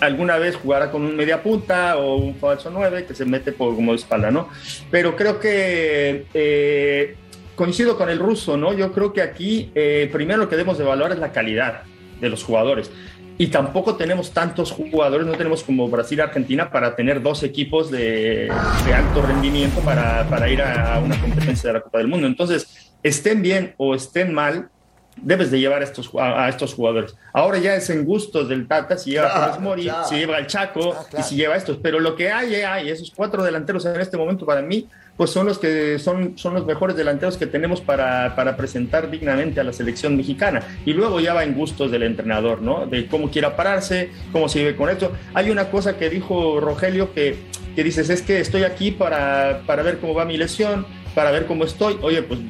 alguna 0.00 0.36
vez 0.38 0.56
jugará 0.56 0.90
con 0.90 1.02
un 1.02 1.16
media 1.16 1.42
punta 1.42 1.96
o 1.96 2.16
un 2.16 2.34
falso 2.36 2.70
9 2.70 3.06
que 3.06 3.14
se 3.14 3.24
mete 3.24 3.52
por 3.52 3.74
como 3.74 3.92
de 3.92 3.96
espalda, 3.96 4.30
¿no? 4.30 4.48
Pero 4.90 5.16
creo 5.16 5.40
que 5.40 6.26
eh, 6.34 7.16
coincido 7.54 7.96
con 7.96 8.08
el 8.10 8.18
ruso, 8.18 8.56
¿no? 8.56 8.72
Yo 8.72 8.92
creo 8.92 9.12
que 9.12 9.22
aquí 9.22 9.70
eh, 9.74 10.08
primero 10.12 10.38
lo 10.38 10.48
que 10.48 10.56
debemos 10.56 10.78
de 10.78 10.84
evaluar 10.84 11.12
es 11.12 11.18
la 11.18 11.32
calidad 11.32 11.82
de 12.20 12.28
los 12.28 12.44
jugadores. 12.44 12.90
Y 13.38 13.48
tampoco 13.48 13.96
tenemos 13.96 14.32
tantos 14.32 14.70
jugadores, 14.70 15.26
no 15.26 15.34
tenemos 15.34 15.62
como 15.62 15.88
Brasil 15.88 16.18
y 16.18 16.22
Argentina 16.22 16.70
para 16.70 16.96
tener 16.96 17.20
dos 17.20 17.42
equipos 17.42 17.90
de, 17.90 18.50
de 18.86 18.94
alto 18.94 19.20
rendimiento 19.20 19.80
para, 19.80 20.26
para 20.28 20.48
ir 20.48 20.62
a 20.62 20.98
una 21.04 21.20
competencia 21.20 21.68
de 21.68 21.74
la 21.74 21.80
Copa 21.82 21.98
del 21.98 22.08
Mundo. 22.08 22.26
Entonces, 22.26 22.94
estén 23.02 23.42
bien 23.42 23.74
o 23.76 23.94
estén 23.94 24.32
mal, 24.32 24.70
debes 25.16 25.50
de 25.50 25.58
llevar 25.58 25.80
a 25.80 25.84
estos, 25.84 26.10
a, 26.18 26.48
estos 26.48 26.74
jugadores. 26.74 27.16
Ahora 27.32 27.58
ya 27.58 27.74
es 27.74 27.90
en 27.90 28.04
gustos 28.04 28.48
del 28.48 28.66
Tata 28.66 28.96
si 28.98 29.12
lleva 29.12 29.54
a 29.54 29.58
Mori, 29.58 29.90
si 30.08 30.16
lleva 30.16 30.36
al 30.36 30.46
Chaco 30.46 30.94
y 31.18 31.22
si 31.22 31.36
lleva 31.36 31.54
a 31.54 31.56
estos. 31.56 31.78
Pero 31.78 32.00
lo 32.00 32.16
que 32.16 32.30
hay, 32.30 32.54
hay, 32.56 32.90
esos 32.90 33.12
cuatro 33.14 33.42
delanteros 33.42 33.84
en 33.86 34.00
este 34.00 34.16
momento 34.16 34.46
para 34.46 34.62
mí, 34.62 34.86
pues 35.16 35.30
son 35.30 35.46
los 35.46 35.58
que 35.58 35.98
son, 35.98 36.36
son 36.36 36.54
los 36.54 36.66
mejores 36.66 36.96
delanteros 36.96 37.36
que 37.38 37.46
tenemos 37.46 37.80
para, 37.80 38.36
para 38.36 38.56
presentar 38.56 39.10
dignamente 39.10 39.60
a 39.60 39.64
la 39.64 39.72
selección 39.72 40.16
mexicana. 40.16 40.62
Y 40.84 40.92
luego 40.92 41.20
ya 41.20 41.32
va 41.32 41.44
en 41.44 41.54
gustos 41.54 41.90
del 41.90 42.02
entrenador, 42.02 42.60
¿no? 42.60 42.86
De 42.86 43.06
cómo 43.06 43.30
quiera 43.30 43.56
pararse, 43.56 44.10
cómo 44.32 44.48
se 44.48 44.58
vive 44.58 44.76
con 44.76 44.90
esto. 44.90 45.12
Hay 45.32 45.50
una 45.50 45.70
cosa 45.70 45.96
que 45.96 46.10
dijo 46.10 46.60
Rogelio 46.60 47.14
que, 47.14 47.38
que 47.74 47.82
dices, 47.82 48.10
es 48.10 48.20
que 48.22 48.40
estoy 48.40 48.64
aquí 48.64 48.90
para, 48.90 49.62
para 49.66 49.82
ver 49.82 49.98
cómo 49.98 50.14
va 50.14 50.26
mi 50.26 50.36
lesión, 50.36 50.86
para 51.14 51.30
ver 51.30 51.46
cómo 51.46 51.64
estoy. 51.64 51.98
Oye, 52.02 52.22
pues 52.22 52.40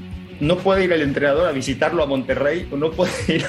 no 0.41 0.59
puede 0.59 0.85
ir 0.85 0.93
el 0.93 1.03
entrenador 1.03 1.47
a 1.49 1.53
visitarlo 1.53 2.03
a 2.03 2.07
Monterrey, 2.07 2.69
o 2.71 2.77
no 2.77 2.91
puede 2.91 3.13
ir 3.29 3.45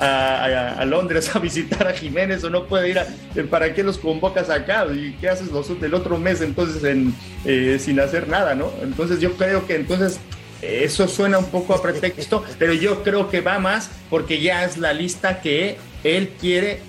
a, 0.00 0.84
Londres 0.84 1.34
a 1.34 1.38
visitar 1.38 1.86
a 1.86 1.92
Jiménez, 1.92 2.44
o 2.44 2.50
no 2.50 2.66
puede 2.66 2.90
ir 2.90 2.98
a... 2.98 3.06
¿Para 3.50 3.74
qué 3.74 3.82
los 3.82 3.98
convocas 3.98 4.50
acá? 4.50 4.86
¿Y 4.92 5.16
qué 5.20 5.28
haces 5.28 5.50
los, 5.50 5.70
el 5.70 5.94
otro 5.94 6.18
mes 6.18 6.40
entonces 6.40 6.84
en, 6.84 7.14
eh, 7.44 7.78
sin 7.80 8.00
hacer 8.00 8.28
nada, 8.28 8.54
no? 8.54 8.72
Entonces 8.82 9.20
yo 9.20 9.32
creo 9.32 9.66
que 9.66 9.76
entonces 9.76 10.20
eso 10.62 11.06
suena 11.06 11.38
un 11.38 11.50
poco 11.50 11.74
a 11.74 11.82
pretexto, 11.82 12.44
pero 12.58 12.72
yo 12.72 13.02
creo 13.04 13.30
que 13.30 13.40
va 13.40 13.58
más 13.58 13.90
porque 14.10 14.40
ya 14.40 14.64
es 14.64 14.76
la 14.76 14.92
lista 14.92 15.40
que 15.40 15.76
él 16.02 16.30
quiere 16.40 16.80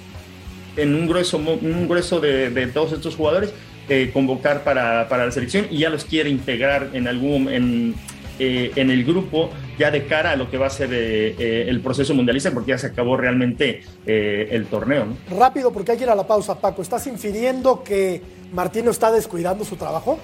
en 0.76 0.96
un 0.96 1.08
grueso, 1.08 1.38
un 1.38 1.88
grueso 1.88 2.20
de, 2.20 2.68
todos 2.74 2.94
estos 2.94 3.16
jugadores 3.16 3.54
eh, 3.90 4.12
convocar 4.14 4.64
para, 4.64 5.08
la 5.08 5.32
selección 5.32 5.68
y 5.70 5.80
ya 5.80 5.90
los 5.90 6.06
quiere 6.06 6.30
integrar 6.30 6.90
en 6.94 7.08
algún 7.08 7.96
eh, 8.40 8.72
en, 8.76 8.90
el 8.90 9.04
grupo 9.04 9.50
ya 9.78 9.92
de 9.92 10.06
cara 10.06 10.32
a 10.32 10.36
lo 10.36 10.50
que 10.50 10.58
va 10.58 10.68
a 10.68 10.70
ser 10.70 10.90
eh, 10.92 11.66
el 11.68 11.82
proceso 11.82 12.14
mundialista 12.14 12.52
porque 12.52 12.72
ya 12.72 12.78
se 12.78 12.88
acabó 12.88 13.18
realmente 13.18 13.84
el 14.06 14.66
torneo. 14.66 15.06
Rápido 15.30 15.72
porque 15.72 15.92
hay 15.92 15.98
que 15.98 16.04
ir 16.06 16.10
a 16.10 16.16
la 16.16 16.26
pausa, 16.26 16.60
Paco. 16.60 16.82
¿Estás 16.82 17.06
infiriendo 17.08 17.84
que 17.84 18.22
Martino 18.52 18.92
está 18.92 19.12
descuidando 19.12 19.64
su 19.64 19.76
trabajo? 19.76 20.20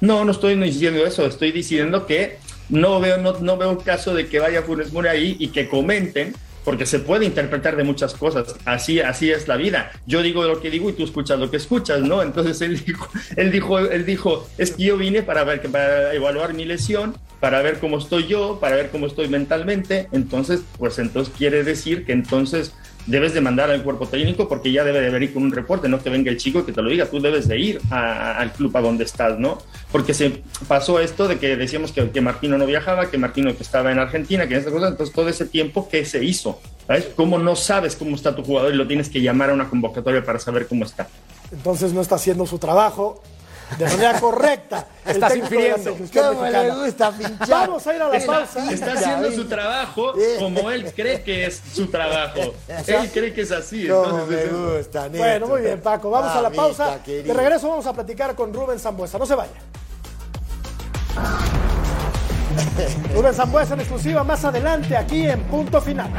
No, 0.00 0.24
no 0.24 0.32
estoy 0.32 0.54
diciendo 0.56 1.04
eso, 1.06 1.26
estoy 1.26 1.52
diciendo 1.52 2.06
que 2.06 2.38
no 2.68 3.00
veo, 3.00 3.18
no, 3.18 3.38
no 3.40 3.56
veo 3.56 3.78
caso 3.78 4.14
de 4.14 4.28
que 4.28 4.38
vaya 4.38 4.62
Funes 4.62 4.92
Mori 4.92 5.08
ahí 5.08 5.36
y 5.38 5.48
que 5.48 5.68
comenten, 5.68 6.34
porque 6.66 6.84
se 6.84 6.98
puede 6.98 7.24
interpretar 7.24 7.76
de 7.76 7.84
muchas 7.84 8.12
cosas. 8.14 8.56
Así, 8.64 8.98
así 8.98 9.30
es 9.30 9.46
la 9.46 9.56
vida. 9.56 9.92
Yo 10.04 10.20
digo 10.20 10.42
lo 10.42 10.60
que 10.60 10.68
digo 10.68 10.90
y 10.90 10.94
tú 10.94 11.04
escuchas 11.04 11.38
lo 11.38 11.48
que 11.48 11.58
escuchas, 11.58 12.00
¿no? 12.00 12.22
Entonces 12.24 12.60
él 12.60 12.82
dijo, 12.84 13.08
él 13.36 13.52
dijo, 13.52 13.78
él 13.78 14.04
dijo, 14.04 14.48
es 14.58 14.72
que 14.72 14.82
yo 14.82 14.96
vine 14.98 15.22
para 15.22 15.44
ver, 15.44 15.62
para 15.70 16.12
evaluar 16.12 16.54
mi 16.54 16.64
lesión, 16.64 17.16
para 17.38 17.62
ver 17.62 17.78
cómo 17.78 17.98
estoy 17.98 18.26
yo, 18.26 18.58
para 18.60 18.74
ver 18.74 18.90
cómo 18.90 19.06
estoy 19.06 19.28
mentalmente. 19.28 20.08
Entonces, 20.10 20.62
pues 20.76 20.98
entonces 20.98 21.32
quiere 21.38 21.62
decir 21.62 22.04
que 22.04 22.10
entonces 22.10 22.72
debes 23.06 23.34
de 23.34 23.40
mandar 23.40 23.70
al 23.70 23.82
cuerpo 23.82 24.06
técnico 24.06 24.48
porque 24.48 24.72
ya 24.72 24.84
debe 24.84 25.00
de 25.00 25.10
venir 25.10 25.32
con 25.32 25.44
un 25.44 25.52
reporte, 25.52 25.88
no 25.88 26.02
que 26.02 26.10
venga 26.10 26.30
el 26.30 26.36
chico 26.36 26.66
que 26.66 26.72
te 26.72 26.82
lo 26.82 26.90
diga, 26.90 27.06
tú 27.06 27.20
debes 27.20 27.48
de 27.48 27.58
ir 27.58 27.80
al 27.90 28.52
club 28.52 28.76
a 28.76 28.80
donde 28.80 29.04
estás, 29.04 29.38
¿no? 29.38 29.58
Porque 29.92 30.14
se 30.14 30.42
pasó 30.68 31.00
esto 31.00 31.28
de 31.28 31.38
que 31.38 31.56
decíamos 31.56 31.92
que, 31.92 32.10
que 32.10 32.20
Martino 32.20 32.58
no 32.58 32.66
viajaba, 32.66 33.10
que 33.10 33.18
Martino 33.18 33.56
que 33.56 33.62
estaba 33.62 33.92
en 33.92 33.98
Argentina, 33.98 34.46
que 34.46 34.56
en 34.56 34.64
cosa, 34.64 34.88
entonces 34.88 35.14
todo 35.14 35.28
ese 35.28 35.46
tiempo, 35.46 35.88
¿qué 35.88 36.04
se 36.04 36.24
hizo? 36.24 36.60
¿Sabes? 36.86 37.08
¿Cómo 37.16 37.38
no 37.38 37.56
sabes 37.56 37.96
cómo 37.96 38.14
está 38.16 38.34
tu 38.34 38.42
jugador 38.42 38.74
y 38.74 38.76
lo 38.76 38.86
tienes 38.86 39.08
que 39.08 39.20
llamar 39.20 39.50
a 39.50 39.54
una 39.54 39.68
convocatoria 39.68 40.24
para 40.24 40.38
saber 40.38 40.66
cómo 40.66 40.84
está? 40.84 41.08
Entonces 41.52 41.92
no 41.92 42.00
está 42.00 42.16
haciendo 42.16 42.46
su 42.46 42.58
trabajo 42.58 43.22
de 43.78 43.84
manera 43.84 44.20
correcta. 44.20 44.86
Estás 45.04 45.36
infiriendo. 45.36 45.96
le 45.96 46.70
gusta 46.74 47.10
pinchar? 47.12 47.48
Vamos 47.48 47.86
a 47.86 47.94
ir 47.94 48.02
a 48.02 48.08
la 48.08 48.26
pausa. 48.26 48.72
Está 48.72 48.92
haciendo 48.92 49.30
su 49.32 49.46
trabajo 49.46 50.14
como 50.38 50.70
él 50.70 50.92
cree 50.94 51.22
que 51.22 51.46
es 51.46 51.62
su 51.72 51.86
trabajo. 51.88 52.54
Él 52.86 53.10
cree 53.12 53.32
que 53.32 53.42
es 53.42 53.52
así. 53.52 53.84
No 53.84 54.26
me 54.26 54.44
gusta, 54.46 55.08
Bueno, 55.08 55.46
muy 55.48 55.62
bien, 55.62 55.80
Paco. 55.80 56.10
Vamos 56.10 56.32
a 56.32 56.42
la 56.42 56.50
pausa. 56.50 56.98
De 57.04 57.34
regreso 57.34 57.68
vamos 57.68 57.86
a 57.86 57.92
platicar 57.92 58.34
con 58.34 58.52
Rubén 58.52 58.78
Zambuesa. 58.78 59.18
No 59.18 59.26
se 59.26 59.34
vaya. 59.34 59.52
Rubén 63.14 63.34
Zambuesa 63.34 63.74
en 63.74 63.80
exclusiva 63.80 64.22
más 64.24 64.44
adelante 64.44 64.96
aquí 64.96 65.26
en 65.26 65.42
Punto 65.44 65.80
Final. 65.80 66.10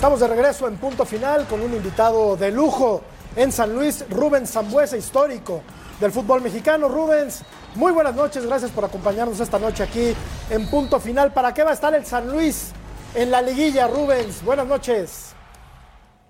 Estamos 0.00 0.20
de 0.20 0.28
regreso 0.28 0.66
en 0.66 0.78
punto 0.78 1.04
final 1.04 1.46
con 1.46 1.60
un 1.60 1.74
invitado 1.74 2.34
de 2.34 2.50
lujo 2.50 3.02
en 3.36 3.52
San 3.52 3.74
Luis, 3.74 4.02
Rubens 4.08 4.50
Zambuesa, 4.50 4.96
histórico 4.96 5.60
del 6.00 6.10
fútbol 6.10 6.40
mexicano. 6.40 6.88
Rubens, 6.88 7.42
muy 7.74 7.92
buenas 7.92 8.14
noches, 8.14 8.46
gracias 8.46 8.70
por 8.70 8.86
acompañarnos 8.86 9.38
esta 9.40 9.58
noche 9.58 9.82
aquí 9.82 10.14
en 10.48 10.70
punto 10.70 11.00
final. 11.00 11.34
¿Para 11.34 11.52
qué 11.52 11.64
va 11.64 11.72
a 11.72 11.74
estar 11.74 11.94
el 11.94 12.06
San 12.06 12.32
Luis 12.32 12.72
en 13.14 13.30
la 13.30 13.42
liguilla, 13.42 13.88
Rubens? 13.88 14.42
Buenas 14.42 14.66
noches. 14.66 15.34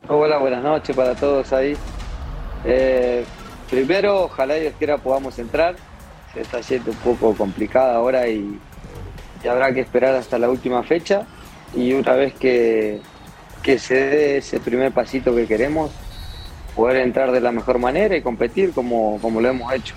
Hola, 0.08 0.38
buenas 0.38 0.64
noches 0.64 0.96
para 0.96 1.14
todos 1.14 1.52
ahí. 1.52 1.76
Eh, 2.64 3.24
primero, 3.70 4.24
ojalá 4.24 4.54
Dios 4.54 4.74
quiera 4.78 4.98
podamos 4.98 5.38
entrar. 5.38 5.76
Se 6.34 6.40
está 6.40 6.58
haciendo 6.58 6.90
un 6.90 6.96
poco 6.96 7.36
complicada 7.36 7.94
ahora 7.94 8.26
y 8.26 8.58
habrá 9.48 9.72
que 9.72 9.78
esperar 9.78 10.16
hasta 10.16 10.40
la 10.40 10.50
última 10.50 10.82
fecha. 10.82 11.24
Y 11.72 11.92
una 11.92 12.14
vez 12.14 12.34
que, 12.34 13.00
que 13.62 13.78
se 13.78 13.94
dé 13.94 14.36
ese 14.38 14.60
primer 14.60 14.92
pasito 14.92 15.34
que 15.34 15.46
queremos, 15.46 15.90
poder 16.74 16.96
entrar 16.98 17.32
de 17.32 17.40
la 17.40 17.52
mejor 17.52 17.78
manera 17.78 18.16
y 18.16 18.22
competir 18.22 18.72
como, 18.72 19.18
como 19.20 19.40
lo 19.40 19.48
hemos 19.48 19.72
hecho. 19.72 19.94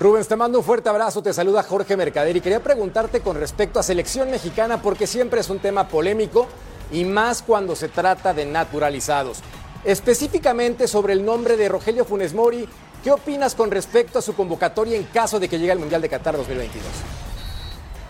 Rubens, 0.00 0.26
te 0.26 0.36
mando 0.36 0.58
un 0.58 0.64
fuerte 0.64 0.88
abrazo, 0.88 1.22
te 1.22 1.32
saluda 1.32 1.62
Jorge 1.62 1.96
Mercader 1.96 2.36
y 2.36 2.40
quería 2.40 2.62
preguntarte 2.62 3.20
con 3.20 3.36
respecto 3.36 3.78
a 3.78 3.82
selección 3.82 4.30
mexicana 4.30 4.82
porque 4.82 5.06
siempre 5.06 5.40
es 5.40 5.50
un 5.50 5.60
tema 5.60 5.86
polémico 5.86 6.48
y 6.90 7.04
más 7.04 7.42
cuando 7.42 7.76
se 7.76 7.88
trata 7.88 8.34
de 8.34 8.44
naturalizados. 8.44 9.42
Específicamente 9.84 10.88
sobre 10.88 11.12
el 11.12 11.24
nombre 11.24 11.56
de 11.56 11.68
Rogelio 11.68 12.04
Funes 12.04 12.34
Mori, 12.34 12.68
¿qué 13.04 13.12
opinas 13.12 13.54
con 13.54 13.70
respecto 13.70 14.18
a 14.18 14.22
su 14.22 14.34
convocatoria 14.34 14.96
en 14.96 15.04
caso 15.04 15.38
de 15.38 15.48
que 15.48 15.58
llegue 15.58 15.72
al 15.72 15.78
Mundial 15.78 16.02
de 16.02 16.08
Qatar 16.08 16.36
2022? 16.36 16.86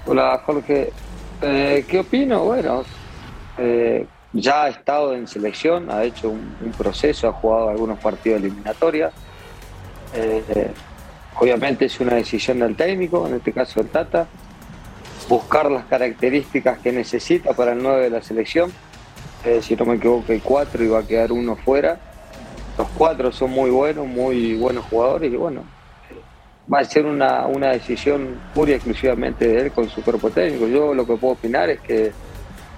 Hola 0.06 0.42
Jorge, 0.46 0.92
eh, 1.42 1.84
¿qué 1.88 1.98
opino? 1.98 2.44
Bueno, 2.44 2.84
eh, 3.58 4.06
ya 4.34 4.64
ha 4.64 4.68
estado 4.68 5.14
en 5.14 5.28
selección, 5.28 5.90
ha 5.90 6.02
hecho 6.04 6.28
un, 6.30 6.72
proceso, 6.76 7.28
ha 7.28 7.32
jugado 7.32 7.68
algunos 7.68 7.98
partidos 8.00 8.40
eliminatorios. 8.40 9.12
Eh, 10.14 10.70
obviamente 11.38 11.86
es 11.86 12.00
una 12.00 12.14
decisión 12.14 12.58
del 12.58 12.76
técnico, 12.76 13.26
en 13.26 13.34
este 13.34 13.52
caso 13.52 13.80
el 13.80 13.88
Tata, 13.88 14.26
buscar 15.28 15.70
las 15.70 15.84
características 15.86 16.78
que 16.78 16.92
necesita 16.92 17.52
para 17.52 17.72
el 17.72 17.82
9 17.82 18.02
de 18.02 18.10
la 18.10 18.22
selección. 18.22 18.72
Eh, 19.44 19.60
si 19.62 19.76
no 19.76 19.84
me 19.84 19.96
equivoco, 19.96 20.32
hay 20.32 20.40
cuatro 20.40 20.82
y 20.82 20.88
va 20.88 21.00
a 21.00 21.06
quedar 21.06 21.30
uno 21.30 21.54
fuera. 21.54 21.98
Los 22.76 22.88
cuatro 22.96 23.30
son 23.30 23.50
muy 23.50 23.70
buenos, 23.70 24.06
muy 24.06 24.54
buenos 24.54 24.84
jugadores 24.86 25.32
y 25.32 25.36
bueno, 25.36 25.62
va 26.72 26.80
a 26.80 26.84
ser 26.84 27.06
una, 27.06 27.46
una 27.46 27.70
decisión 27.70 28.40
pura 28.52 28.72
y 28.72 28.74
exclusivamente 28.74 29.46
de 29.46 29.60
él 29.60 29.72
con 29.72 29.88
su 29.88 30.02
cuerpo 30.02 30.30
técnico. 30.30 30.66
Yo 30.66 30.92
lo 30.92 31.06
que 31.06 31.14
puedo 31.16 31.34
opinar 31.34 31.70
es 31.70 31.80
que 31.80 32.12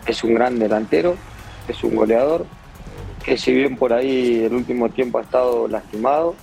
es 0.06 0.24
un 0.24 0.34
gran 0.34 0.58
delantero, 0.58 1.16
es 1.72 1.84
un 1.84 1.94
goleador, 1.94 2.46
que 3.24 3.36
si 3.36 3.52
bien 3.52 3.76
por 3.76 3.92
ahí 3.92 4.44
el 4.44 4.54
último 4.54 4.88
tiempo 4.90 5.18
ha 5.18 5.22
estado 5.22 5.68
lastimado, 5.68 6.34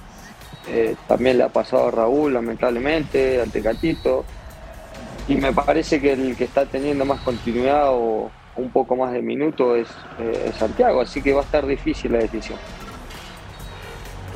eh, 0.68 0.96
también 1.08 1.38
le 1.38 1.44
ha 1.44 1.50
pasado 1.50 1.88
a 1.88 1.92
Raúl, 1.92 2.34
lamentablemente, 2.34 3.42
al 3.42 3.52
Tecatito, 3.52 4.26
y 5.28 5.36
me 5.36 5.54
parece 5.54 6.02
que 6.02 6.14
el 6.14 6.36
que 6.36 6.44
está 6.46 6.66
teniendo 6.66 7.06
más 7.06 7.22
continuidad 7.22 7.90
o 7.92 8.30
un 8.56 8.70
poco 8.70 8.96
más 8.96 9.14
de 9.14 9.22
minuto 9.22 9.76
es 9.76 9.88
eh, 10.20 10.52
Santiago, 10.58 11.02
así 11.02 11.22
que 11.22 11.34
va 11.34 11.42
a 11.42 11.44
estar 11.46 11.66
difícil 11.66 12.12
la 12.12 12.20
decisión. 12.20 12.60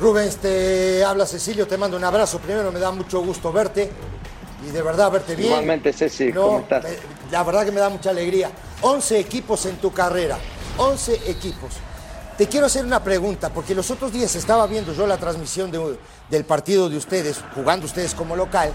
Rubén, 0.00 0.30
te 0.40 1.04
habla 1.04 1.26
Cecilio, 1.26 1.66
te 1.66 1.76
mando 1.76 1.96
un 1.96 2.04
abrazo. 2.04 2.38
Primero 2.38 2.70
me 2.70 2.78
da 2.78 2.92
mucho 2.92 3.20
gusto 3.20 3.52
verte 3.52 3.90
y 4.66 4.70
de 4.70 4.82
verdad 4.82 5.10
verte 5.10 5.34
bien. 5.34 5.48
Igualmente, 5.48 5.92
Ceci, 5.92 6.32
¿cómo 6.32 6.60
estás? 6.60 6.84
La 7.32 7.42
verdad 7.42 7.64
que 7.64 7.72
me 7.72 7.80
da 7.80 7.88
mucha 7.88 8.10
alegría. 8.10 8.50
11 8.80 9.18
equipos 9.18 9.66
en 9.66 9.76
tu 9.76 9.92
carrera. 9.92 10.38
11 10.78 11.30
equipos. 11.30 11.74
Te 12.36 12.46
quiero 12.46 12.66
hacer 12.66 12.84
una 12.84 13.02
pregunta, 13.02 13.50
porque 13.50 13.74
los 13.74 13.90
otros 13.90 14.12
días 14.12 14.34
estaba 14.36 14.66
viendo 14.68 14.92
yo 14.92 15.06
la 15.06 15.16
transmisión 15.16 15.72
del 16.30 16.44
partido 16.44 16.88
de 16.88 16.96
ustedes, 16.96 17.40
jugando 17.54 17.86
ustedes 17.86 18.14
como 18.14 18.36
local, 18.36 18.70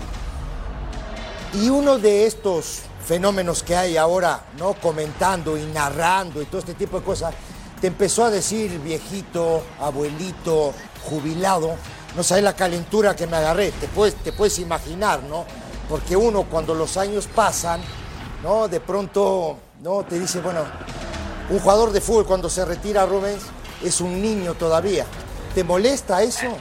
y 1.53 1.69
uno 1.69 1.97
de 1.97 2.25
estos 2.25 2.81
fenómenos 3.05 3.63
que 3.63 3.75
hay 3.75 3.95
ahora, 3.95 4.43
¿no? 4.57 4.73
Comentando 4.73 5.57
y 5.57 5.63
narrando 5.67 6.41
y 6.41 6.45
todo 6.45 6.59
este 6.59 6.73
tipo 6.73 6.99
de 6.99 7.05
cosas, 7.05 7.33
te 7.79 7.87
empezó 7.87 8.25
a 8.25 8.29
decir 8.29 8.79
viejito, 8.79 9.63
abuelito, 9.79 10.73
jubilado, 11.09 11.75
no 12.15 12.23
sabes 12.23 12.43
la 12.43 12.55
calentura 12.55 13.15
que 13.15 13.27
me 13.27 13.37
agarré, 13.37 13.71
te 13.71 13.87
puedes, 13.87 14.15
te 14.15 14.33
puedes 14.33 14.59
imaginar, 14.59 15.23
¿no? 15.23 15.45
Porque 15.87 16.17
uno 16.17 16.43
cuando 16.43 16.73
los 16.73 16.97
años 16.97 17.27
pasan, 17.33 17.81
¿no? 18.41 18.67
De 18.67 18.79
pronto, 18.79 19.57
¿no? 19.81 20.03
Te 20.03 20.19
dice, 20.19 20.41
bueno, 20.41 20.61
un 21.49 21.59
jugador 21.59 21.91
de 21.91 22.01
fútbol 22.01 22.25
cuando 22.25 22.49
se 22.49 22.65
retira 22.65 23.05
Rubens 23.05 23.45
es 23.83 24.01
un 24.01 24.21
niño 24.21 24.53
todavía. 24.53 25.05
¿Te 25.53 25.63
molesta 25.63 26.23
eso? 26.23 26.57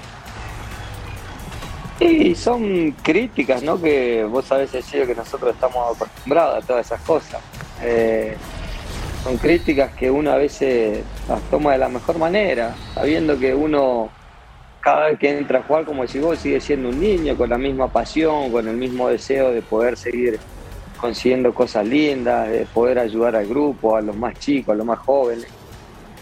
Sí, 1.99 2.35
son 2.35 2.93
críticas, 3.03 3.63
¿no? 3.63 3.81
Que 3.81 4.25
vos 4.25 4.45
sabés, 4.45 4.73
decir 4.73 5.07
que 5.07 5.15
nosotros 5.15 5.55
estamos 5.55 5.97
acostumbrados 5.97 6.63
a 6.63 6.67
todas 6.67 6.87
esas 6.87 7.01
cosas. 7.03 7.41
Eh, 7.81 8.37
son 9.23 9.37
críticas 9.37 9.93
que 9.95 10.11
uno 10.11 10.33
a 10.33 10.37
veces 10.37 11.05
las 11.29 11.41
toma 11.43 11.73
de 11.73 11.79
la 11.79 11.89
mejor 11.89 12.19
manera, 12.19 12.75
sabiendo 12.95 13.39
que 13.39 13.55
uno 13.55 14.11
cada 14.81 15.07
vez 15.07 15.19
que 15.19 15.31
entra 15.31 15.61
a 15.61 15.63
jugar, 15.63 15.85
como 15.85 16.03
decís 16.03 16.21
vos, 16.21 16.39
sigue 16.41 16.61
siendo 16.61 16.89
un 16.89 17.01
niño 17.01 17.37
con 17.37 17.49
la 17.49 17.57
misma 17.57 17.87
pasión, 17.87 18.51
con 18.51 18.67
el 18.67 18.77
mismo 18.77 19.09
deseo 19.09 19.53
de 19.53 19.63
poder 19.63 19.97
seguir 19.97 20.41
consiguiendo 21.03 21.53
cosas 21.53 21.85
lindas, 21.85 22.49
de 22.49 22.65
poder 22.65 23.01
ayudar 23.01 23.35
al 23.35 23.49
grupo, 23.49 23.97
a 23.97 24.01
los 24.01 24.15
más 24.15 24.39
chicos, 24.39 24.73
a 24.73 24.77
los 24.77 24.87
más 24.87 25.01
jóvenes. 25.01 25.49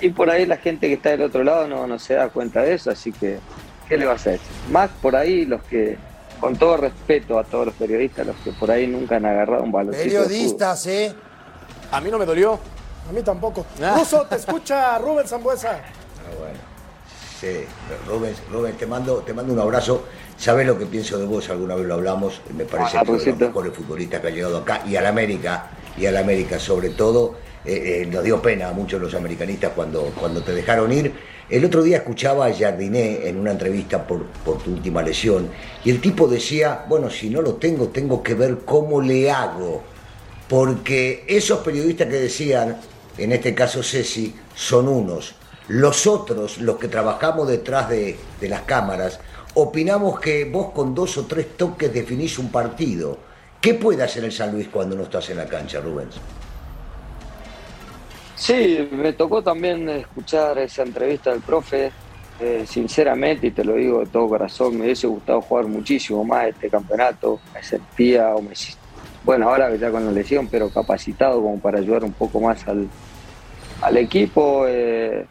Y 0.00 0.08
por 0.08 0.30
ahí 0.30 0.46
la 0.46 0.56
gente 0.56 0.88
que 0.88 0.94
está 0.94 1.10
del 1.10 1.20
otro 1.20 1.44
lado 1.44 1.68
no, 1.68 1.86
no 1.86 1.98
se 1.98 2.14
da 2.14 2.30
cuenta 2.30 2.62
de 2.62 2.72
eso, 2.72 2.90
así 2.90 3.12
que, 3.12 3.38
¿qué 3.86 3.98
le 3.98 4.06
vas 4.06 4.26
a 4.26 4.30
decir? 4.30 4.48
Más 4.72 4.88
por 5.02 5.14
ahí 5.14 5.44
los 5.44 5.62
que, 5.64 5.98
con 6.40 6.56
todo 6.56 6.78
respeto 6.78 7.38
a 7.38 7.44
todos 7.44 7.66
los 7.66 7.74
periodistas, 7.74 8.26
los 8.26 8.36
que 8.36 8.52
por 8.52 8.70
ahí 8.70 8.86
nunca 8.86 9.16
han 9.16 9.26
agarrado 9.26 9.62
un 9.64 9.70
balón. 9.70 9.92
Periodistas, 9.92 10.86
¿eh? 10.86 11.14
A 11.92 12.00
mí 12.00 12.10
no 12.10 12.18
me 12.18 12.24
dolió. 12.24 12.58
A 13.06 13.12
mí 13.12 13.22
tampoco. 13.22 13.66
Ruso, 13.98 14.24
te 14.30 14.36
escucha 14.36 14.96
Rubén 14.96 15.28
Zambuesa. 15.28 15.72
Ah, 15.72 16.34
bueno. 16.38 16.58
Sí, 17.38 17.66
Rubén, 18.06 18.34
Rubén, 18.50 18.76
te 18.78 18.86
mando, 18.86 19.18
te 19.18 19.34
mando 19.34 19.52
un 19.52 19.58
abrazo. 19.58 20.04
Sabes 20.40 20.66
lo 20.66 20.78
que 20.78 20.86
pienso 20.86 21.18
de 21.18 21.26
vos, 21.26 21.50
alguna 21.50 21.74
vez 21.74 21.86
lo 21.86 21.94
hablamos. 21.94 22.40
Me 22.56 22.64
parece 22.64 22.96
Ah, 22.96 23.02
que 23.04 23.10
uno 23.10 23.20
de 23.20 23.26
los 23.26 23.38
mejores 23.38 23.72
futbolistas 23.74 24.20
que 24.22 24.28
ha 24.28 24.30
llegado 24.30 24.56
acá 24.56 24.82
y 24.88 24.96
a 24.96 25.02
la 25.02 25.10
América, 25.10 25.70
y 25.98 26.06
a 26.06 26.12
la 26.12 26.20
América 26.20 26.58
sobre 26.58 26.90
todo. 26.90 27.34
eh, 27.62 28.00
eh, 28.04 28.06
nos 28.06 28.24
dio 28.24 28.40
pena 28.40 28.70
a 28.70 28.72
muchos 28.72 28.98
los 28.98 29.12
americanistas 29.14 29.72
cuando, 29.76 30.04
cuando 30.18 30.40
te 30.42 30.52
dejaron 30.54 30.90
ir. 30.94 31.12
El 31.50 31.62
otro 31.66 31.82
día 31.82 31.98
escuchaba 31.98 32.46
a 32.46 32.54
Jardiné 32.54 33.28
en 33.28 33.36
una 33.38 33.50
entrevista 33.50 34.06
por, 34.06 34.24
por 34.46 34.62
tu 34.62 34.70
última 34.72 35.02
lesión 35.02 35.50
y 35.84 35.90
el 35.90 36.00
tipo 36.00 36.26
decía, 36.26 36.86
bueno, 36.88 37.10
si 37.10 37.28
no 37.28 37.42
lo 37.42 37.56
tengo, 37.56 37.88
tengo 37.88 38.22
que 38.22 38.32
ver 38.32 38.60
cómo 38.64 39.02
le 39.02 39.30
hago. 39.30 39.82
Porque 40.48 41.24
esos 41.28 41.58
periodistas 41.60 42.08
que 42.08 42.14
decían, 42.18 42.78
en 43.18 43.32
este 43.32 43.54
caso 43.54 43.82
Ceci, 43.82 44.34
son 44.54 44.88
unos. 44.88 45.34
Los 45.68 46.06
otros, 46.06 46.58
los 46.58 46.78
que 46.78 46.88
trabajamos 46.88 47.46
detrás 47.46 47.90
de, 47.90 48.16
de 48.40 48.48
las 48.48 48.62
cámaras, 48.62 49.20
opinamos 49.54 50.20
que 50.20 50.44
vos 50.44 50.70
con 50.70 50.94
dos 50.94 51.16
o 51.18 51.26
tres 51.26 51.56
toques 51.56 51.92
definís 51.92 52.38
un 52.38 52.50
partido. 52.50 53.18
¿Qué 53.60 53.74
puede 53.74 54.02
hacer 54.02 54.24
el 54.24 54.32
San 54.32 54.52
Luis 54.52 54.68
cuando 54.68 54.96
no 54.96 55.02
estás 55.02 55.28
en 55.30 55.36
la 55.36 55.46
cancha, 55.46 55.80
Rubens? 55.80 56.18
Sí, 58.36 58.88
me 58.90 59.12
tocó 59.12 59.42
también 59.42 59.86
escuchar 59.90 60.58
esa 60.58 60.82
entrevista 60.82 61.30
del 61.30 61.40
profe. 61.40 61.92
Eh, 62.40 62.64
sinceramente, 62.66 63.48
y 63.48 63.50
te 63.50 63.62
lo 63.62 63.74
digo 63.74 64.00
de 64.00 64.06
todo 64.06 64.30
corazón, 64.30 64.78
me 64.78 64.86
hubiese 64.86 65.06
gustado 65.06 65.42
jugar 65.42 65.66
muchísimo 65.66 66.24
más 66.24 66.46
este 66.46 66.70
campeonato. 66.70 67.38
Me 67.52 67.62
sentía, 67.62 68.34
o 68.34 68.40
me, 68.40 68.54
bueno, 69.24 69.50
ahora 69.50 69.74
ya 69.76 69.90
con 69.90 70.06
la 70.06 70.10
lesión, 70.10 70.48
pero 70.48 70.70
capacitado 70.70 71.42
como 71.42 71.60
para 71.60 71.80
ayudar 71.80 72.02
un 72.02 72.14
poco 72.14 72.40
más 72.40 72.66
al, 72.66 72.88
al 73.82 73.96
equipo. 73.98 74.64
Eh, 74.66 75.26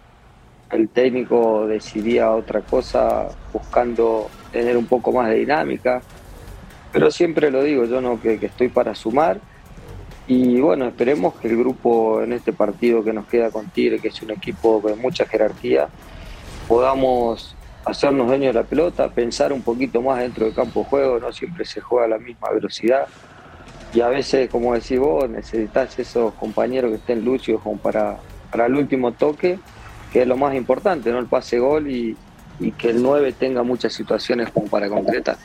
el 0.72 0.90
técnico 0.90 1.68
decidía 1.68 2.32
otra 2.32 2.62
cosa, 2.62 3.28
buscando 3.52 4.30
tener 4.52 4.78
un 4.78 4.86
poco 4.86 5.12
más 5.12 5.30
de 5.30 5.36
dinámica. 5.36 6.02
Pero 6.92 7.12
siempre 7.12 7.52
lo 7.52 7.64
digo, 7.64 7.86
yo 7.86 8.02
no 8.02 8.20
que, 8.22 8.40
que 8.40 8.48
estoy 8.48 8.70
para 8.70 8.96
sumar. 8.96 9.40
Y 10.28 10.60
bueno, 10.60 10.86
esperemos 10.86 11.36
que 11.36 11.48
el 11.48 11.58
grupo 11.58 12.22
en 12.22 12.34
este 12.34 12.54
partido 12.54 13.04
que 13.04 13.14
nos 13.14 13.26
queda 13.26 13.50
con 13.50 13.68
Tigre, 13.70 14.00
que 14.00 14.10
es 14.10 14.22
un 14.22 14.32
equipo 14.32 14.82
de 14.86 14.96
mucha 14.96 15.26
jerarquía, 15.26 15.90
podamos 16.68 17.56
hacernos 17.84 18.28
dueños 18.28 18.54
de 18.54 18.62
la 18.62 18.68
pelota, 18.68 19.10
pensar 19.10 19.52
un 19.52 19.64
poquito 19.64 20.02
más 20.02 20.20
dentro 20.20 20.46
del 20.46 20.54
campo 20.54 20.82
de 20.82 20.86
juego, 20.86 21.20
no 21.20 21.32
siempre 21.32 21.66
se 21.66 21.82
juega 21.82 22.06
a 22.06 22.10
la 22.10 22.20
misma 22.20 22.50
velocidad. 22.50 23.08
Y 23.92 24.02
a 24.02 24.08
veces, 24.08 24.50
como 24.52 24.76
decís 24.76 25.00
vos, 25.00 25.28
necesitas 25.28 25.98
esos 25.98 26.34
compañeros 26.36 26.92
que 26.92 26.98
estén 26.98 27.26
lúcidos 27.26 27.64
como 27.64 27.78
para, 27.78 28.18
para 28.52 28.68
el 28.68 28.76
último 28.76 29.14
toque, 29.14 29.58
que 30.12 30.22
es 30.22 30.28
lo 30.28 30.38
más 30.38 30.56
importante, 30.56 31.12
¿no? 31.12 31.20
El 31.20 31.28
pase 31.28 31.60
gol 31.60 31.90
y, 31.90 32.16
y 32.60 32.72
que 32.72 32.90
el 32.90 33.02
9 33.02 33.34
tenga 33.34 33.64
muchas 33.64 33.94
situaciones 33.94 34.50
como 34.52 34.68
para 34.68 34.90
concretar. 34.90 35.38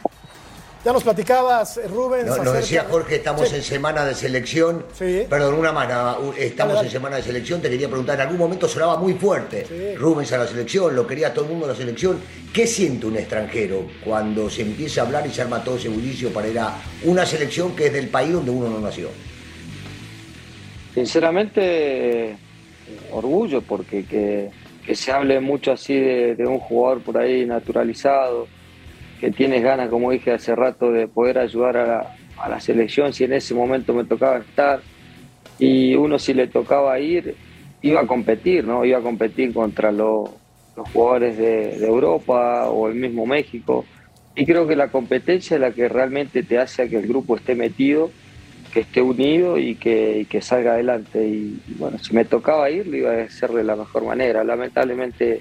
Ya 0.85 0.93
nos 0.93 1.03
platicabas, 1.03 1.79
eh, 1.79 1.89
Rubens. 1.89 2.27
No, 2.27 2.45
nos 2.45 2.53
decía 2.53 2.87
Jorge, 2.91 3.17
estamos 3.17 3.49
Sí. 3.49 3.57
en 3.57 3.63
semana 3.63 4.05
de 4.05 4.15
selección. 4.15 4.85
Sí. 4.93 5.23
Perdón, 5.31 5.55
una 5.55 5.73
mano. 5.73 6.35
Estamos 6.37 6.83
en 6.85 6.91
semana 6.91 7.17
de 7.17 7.23
selección. 7.23 7.63
Te 7.63 7.71
quería 7.71 7.89
preguntar, 7.89 8.17
en 8.17 8.21
algún 8.21 8.37
momento 8.37 8.69
sonaba 8.69 8.99
muy 8.99 9.15
fuerte. 9.15 9.65
Sí. 9.67 9.97
Rubens 9.97 10.31
a 10.35 10.39
la 10.39 10.47
selección, 10.47 10.95
lo 10.95 11.07
quería 11.07 11.33
todo 11.33 11.47
el 11.47 11.53
mundo 11.53 11.65
a 11.65 11.69
la 11.71 11.75
selección. 11.75 12.21
¿Qué 12.53 12.67
siente 12.67 13.07
un 13.07 13.17
extranjero 13.17 13.87
cuando 14.05 14.51
se 14.51 14.61
empieza 14.61 15.01
a 15.01 15.05
hablar 15.07 15.27
y 15.27 15.31
se 15.31 15.41
arma 15.41 15.65
todo 15.65 15.77
ese 15.79 15.89
bullicio 15.89 16.31
para 16.35 16.49
ir 16.49 16.59
a 16.59 16.75
una 17.05 17.25
selección 17.25 17.75
que 17.75 17.87
es 17.87 17.93
del 17.95 18.09
país 18.09 18.35
donde 18.35 18.51
uno 18.51 18.69
no 18.69 18.79
nació? 18.81 19.09
Sinceramente, 20.95 22.37
orgullo, 23.11 23.67
porque 23.67 24.07
que, 24.07 24.55
que 24.83 24.95
se 24.95 25.13
hable 25.13 25.41
mucho 25.41 25.73
así 25.73 25.95
de, 25.99 26.37
un 26.47 26.59
jugador 26.61 27.03
por 27.05 27.19
ahí 27.19 27.47
naturalizado, 27.47 28.53
que 29.19 29.33
tienes 29.33 29.63
ganas, 29.63 29.91
como 29.91 30.11
dije 30.13 30.33
hace 30.33 30.55
rato, 30.57 30.93
de 30.93 31.09
poder 31.09 31.39
ayudar 31.39 31.77
a 31.79 31.87
la, 31.87 32.13
a 32.37 32.49
la 32.51 32.61
selección 32.61 33.13
si 33.13 33.25
en 33.25 33.35
ese 33.35 33.55
momento 33.55 33.95
me 33.95 34.07
tocaba 34.07 34.39
estar. 34.39 34.85
Y 35.59 35.95
uno 35.95 36.19
si 36.19 36.35
le 36.35 36.49
tocaba 36.49 36.99
ir, 37.01 37.39
iba 37.81 38.01
a 38.01 38.07
competir, 38.07 38.65
¿no? 38.67 38.85
Iba 38.85 38.99
a 38.99 39.03
competir 39.03 39.53
contra 39.53 39.93
lo- 39.93 40.43
los 40.75 40.89
jugadores 40.89 41.37
de, 41.39 41.79
de 41.79 41.87
Europa 41.87 42.69
o 42.71 42.89
el 42.89 42.95
mismo 42.97 43.27
México. 43.27 43.89
Y 44.35 44.47
creo 44.47 44.67
que 44.67 44.75
la 44.77 44.91
competencia 44.91 45.55
es 45.57 45.61
la 45.61 45.73
que 45.75 45.89
realmente 45.89 46.43
te 46.45 46.59
hace 46.59 46.83
a 46.83 46.89
que 46.89 46.97
el 46.97 47.07
grupo 47.07 47.37
esté 47.37 47.55
metido 47.55 48.17
que 48.75 48.81
esté 48.81 49.01
unido 49.01 49.57
y 49.57 49.77
que, 49.77 50.27
que 50.29 50.43
salga 50.43 50.73
adelante. 50.73 51.25
Y, 51.25 51.63
bueno, 51.79 51.97
si 51.99 52.13
me 52.13 52.25
tocaba 52.25 52.69
ir, 52.69 52.89
lo 52.89 52.97
iba 52.97 53.13
a 53.13 53.23
hacer 53.23 53.53
de 53.53 53.63
la 53.63 53.77
mejor 53.77 54.05
manera. 54.05 54.43
Lamentablemente 54.43 55.41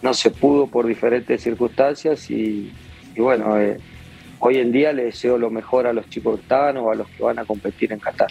no 0.00 0.14
se 0.14 0.30
pudo 0.30 0.68
por 0.68 0.86
diferentes 0.86 1.42
circunstancias 1.42 2.30
y, 2.30 2.72
y 3.16 3.20
bueno, 3.20 3.60
eh, 3.60 3.78
hoy 4.38 4.58
en 4.58 4.70
día 4.70 4.92
le 4.92 5.06
deseo 5.06 5.38
lo 5.38 5.50
mejor 5.50 5.88
a 5.88 5.92
los 5.92 6.08
chicos 6.08 6.36
que 6.36 6.42
están 6.42 6.76
o 6.76 6.92
a 6.92 6.94
los 6.94 7.08
que 7.08 7.24
van 7.24 7.40
a 7.40 7.44
competir 7.44 7.92
en 7.92 7.98
Qatar. 7.98 8.30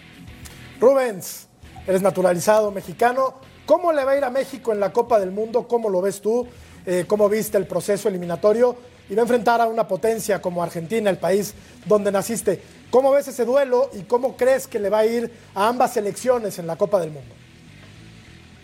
Rubens, 0.79 1.49
eres 1.85 2.01
naturalizado 2.01 2.71
mexicano. 2.71 3.35
¿Cómo 3.65 3.91
le 3.91 4.05
va 4.05 4.11
a 4.11 4.17
ir 4.17 4.23
a 4.23 4.29
México 4.29 4.71
en 4.71 4.79
la 4.79 4.93
Copa 4.93 5.19
del 5.19 5.31
Mundo? 5.31 5.67
¿Cómo 5.67 5.89
lo 5.89 6.01
ves 6.01 6.21
tú? 6.21 6.47
Eh, 6.85 7.03
¿Cómo 7.05 7.27
viste 7.27 7.57
el 7.57 7.67
proceso 7.67 8.07
eliminatorio? 8.07 8.77
Y 9.09 9.13
va 9.13 9.21
a 9.21 9.23
enfrentar 9.23 9.59
a 9.59 9.67
una 9.67 9.87
potencia 9.89 10.41
como 10.41 10.63
Argentina, 10.63 11.09
el 11.09 11.17
país 11.17 11.53
donde 11.85 12.13
naciste. 12.13 12.61
¿Cómo 12.91 13.11
ves 13.11 13.27
ese 13.29 13.45
duelo 13.45 13.89
y 13.93 14.03
cómo 14.03 14.35
crees 14.35 14.67
que 14.67 14.77
le 14.77 14.89
va 14.89 14.99
a 14.99 15.05
ir 15.05 15.31
a 15.55 15.69
ambas 15.69 15.93
selecciones 15.93 16.59
en 16.59 16.67
la 16.67 16.75
Copa 16.75 16.99
del 16.99 17.11
Mundo? 17.11 17.33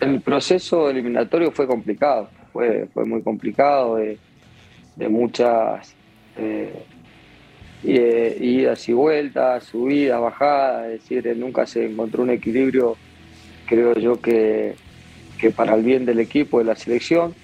El 0.00 0.20
proceso 0.20 0.90
eliminatorio 0.90 1.50
fue 1.50 1.66
complicado, 1.66 2.28
fue, 2.52 2.86
fue 2.92 3.04
muy 3.06 3.22
complicado, 3.22 3.96
de, 3.96 4.18
de 4.96 5.08
muchas 5.08 5.94
eh, 6.36 6.84
eh, 7.84 8.36
idas 8.40 8.88
y 8.88 8.92
vueltas, 8.92 9.64
subidas, 9.64 10.20
bajadas, 10.20 10.86
es 10.86 11.02
decir, 11.02 11.26
eh, 11.26 11.34
nunca 11.34 11.66
se 11.66 11.86
encontró 11.86 12.22
un 12.22 12.30
equilibrio, 12.30 12.96
creo 13.66 13.94
yo, 13.94 14.20
que, 14.20 14.74
que 15.38 15.50
para 15.50 15.74
el 15.74 15.82
bien 15.82 16.04
del 16.04 16.20
equipo, 16.20 16.58
de 16.58 16.64
la 16.64 16.76
selección. 16.76 17.34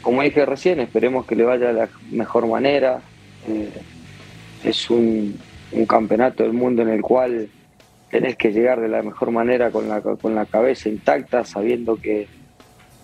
Como 0.00 0.22
dije 0.22 0.46
recién, 0.46 0.80
esperemos 0.80 1.26
que 1.26 1.34
le 1.34 1.44
vaya 1.44 1.68
de 1.68 1.72
la 1.72 1.88
mejor 2.10 2.46
manera. 2.46 3.02
Eh, 3.48 3.68
es 4.64 4.90
un, 4.90 5.38
un 5.72 5.86
campeonato 5.86 6.42
del 6.42 6.52
mundo 6.52 6.82
en 6.82 6.88
el 6.88 7.02
cual 7.02 7.48
tenés 8.10 8.36
que 8.36 8.52
llegar 8.52 8.80
de 8.80 8.88
la 8.88 9.02
mejor 9.02 9.30
manera 9.30 9.70
con 9.70 9.88
la, 9.88 10.00
con 10.00 10.34
la 10.34 10.44
cabeza 10.44 10.88
intacta, 10.88 11.44
sabiendo 11.44 11.96
que, 11.96 12.28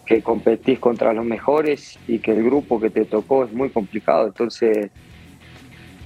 que 0.04 0.22
competís 0.22 0.78
contra 0.78 1.12
los 1.12 1.24
mejores 1.24 1.98
y 2.06 2.18
que 2.18 2.32
el 2.32 2.44
grupo 2.44 2.78
que 2.78 2.90
te 2.90 3.04
tocó 3.04 3.44
es 3.44 3.52
muy 3.52 3.70
complicado. 3.70 4.26
Entonces, 4.26 4.90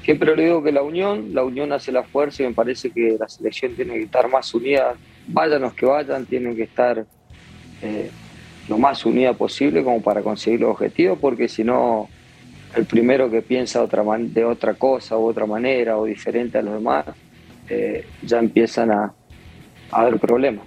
siempre 0.05 0.37
le 0.37 0.45
digo 0.45 0.63
que 0.63 0.73
la 0.73 0.83
unión, 0.83 1.35
la 1.35 1.45
unión 1.45 1.73
hace 1.73 1.91
la 1.91 2.05
fuerza 2.05 2.43
y 2.43 2.47
me 2.47 2.55
parece 2.55 2.91
que 2.91 3.17
la 3.19 3.29
selección 3.29 3.75
tiene 3.75 3.95
que 3.95 4.05
estar 4.05 4.29
más 4.29 4.55
unida. 4.55 4.95
Vayan 5.27 5.63
los 5.63 5.75
que 5.75 5.87
vayan, 5.87 6.27
tienen 6.27 6.55
que 6.55 6.63
estar 6.63 7.05
eh, 7.83 8.11
lo 8.69 8.79
más 8.79 9.05
unida 9.05 9.33
posible 9.33 9.83
como 9.83 10.01
para 10.01 10.23
conseguir 10.23 10.61
los 10.61 10.71
objetivos, 10.71 11.19
porque 11.21 11.49
si 11.49 11.65
no, 11.65 12.09
el 12.75 12.87
primero 12.87 13.31
que 13.31 13.43
piensa 13.43 13.83
otra 13.83 14.03
man- 14.03 14.33
de 14.33 14.45
otra 14.45 14.75
cosa 14.75 15.17
u 15.17 15.27
otra 15.27 15.47
manera 15.47 15.97
o 15.99 16.05
diferente 16.05 16.59
a 16.59 16.63
los 16.63 16.75
demás, 16.75 17.05
eh, 17.69 18.07
ya 18.23 18.39
empiezan 18.39 18.91
a, 18.91 19.13
a 19.91 20.01
haber 20.01 20.19
problemas. 20.19 20.67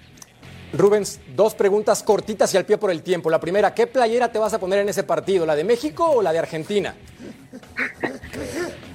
Rubens, 0.73 1.19
dos 1.35 1.55
preguntas 1.55 2.03
cortitas 2.03 2.53
y 2.53 2.57
al 2.57 2.65
pie 2.65 2.77
por 2.77 2.91
el 2.91 3.01
tiempo. 3.01 3.29
La 3.29 3.39
primera, 3.39 3.73
¿qué 3.73 3.87
playera 3.87 4.31
te 4.31 4.39
vas 4.39 4.53
a 4.53 4.59
poner 4.59 4.79
en 4.79 4.89
ese 4.89 5.03
partido? 5.03 5.45
¿La 5.45 5.55
de 5.55 5.63
México 5.63 6.09
o 6.09 6.21
la 6.21 6.33
de 6.33 6.39
Argentina? 6.39 6.95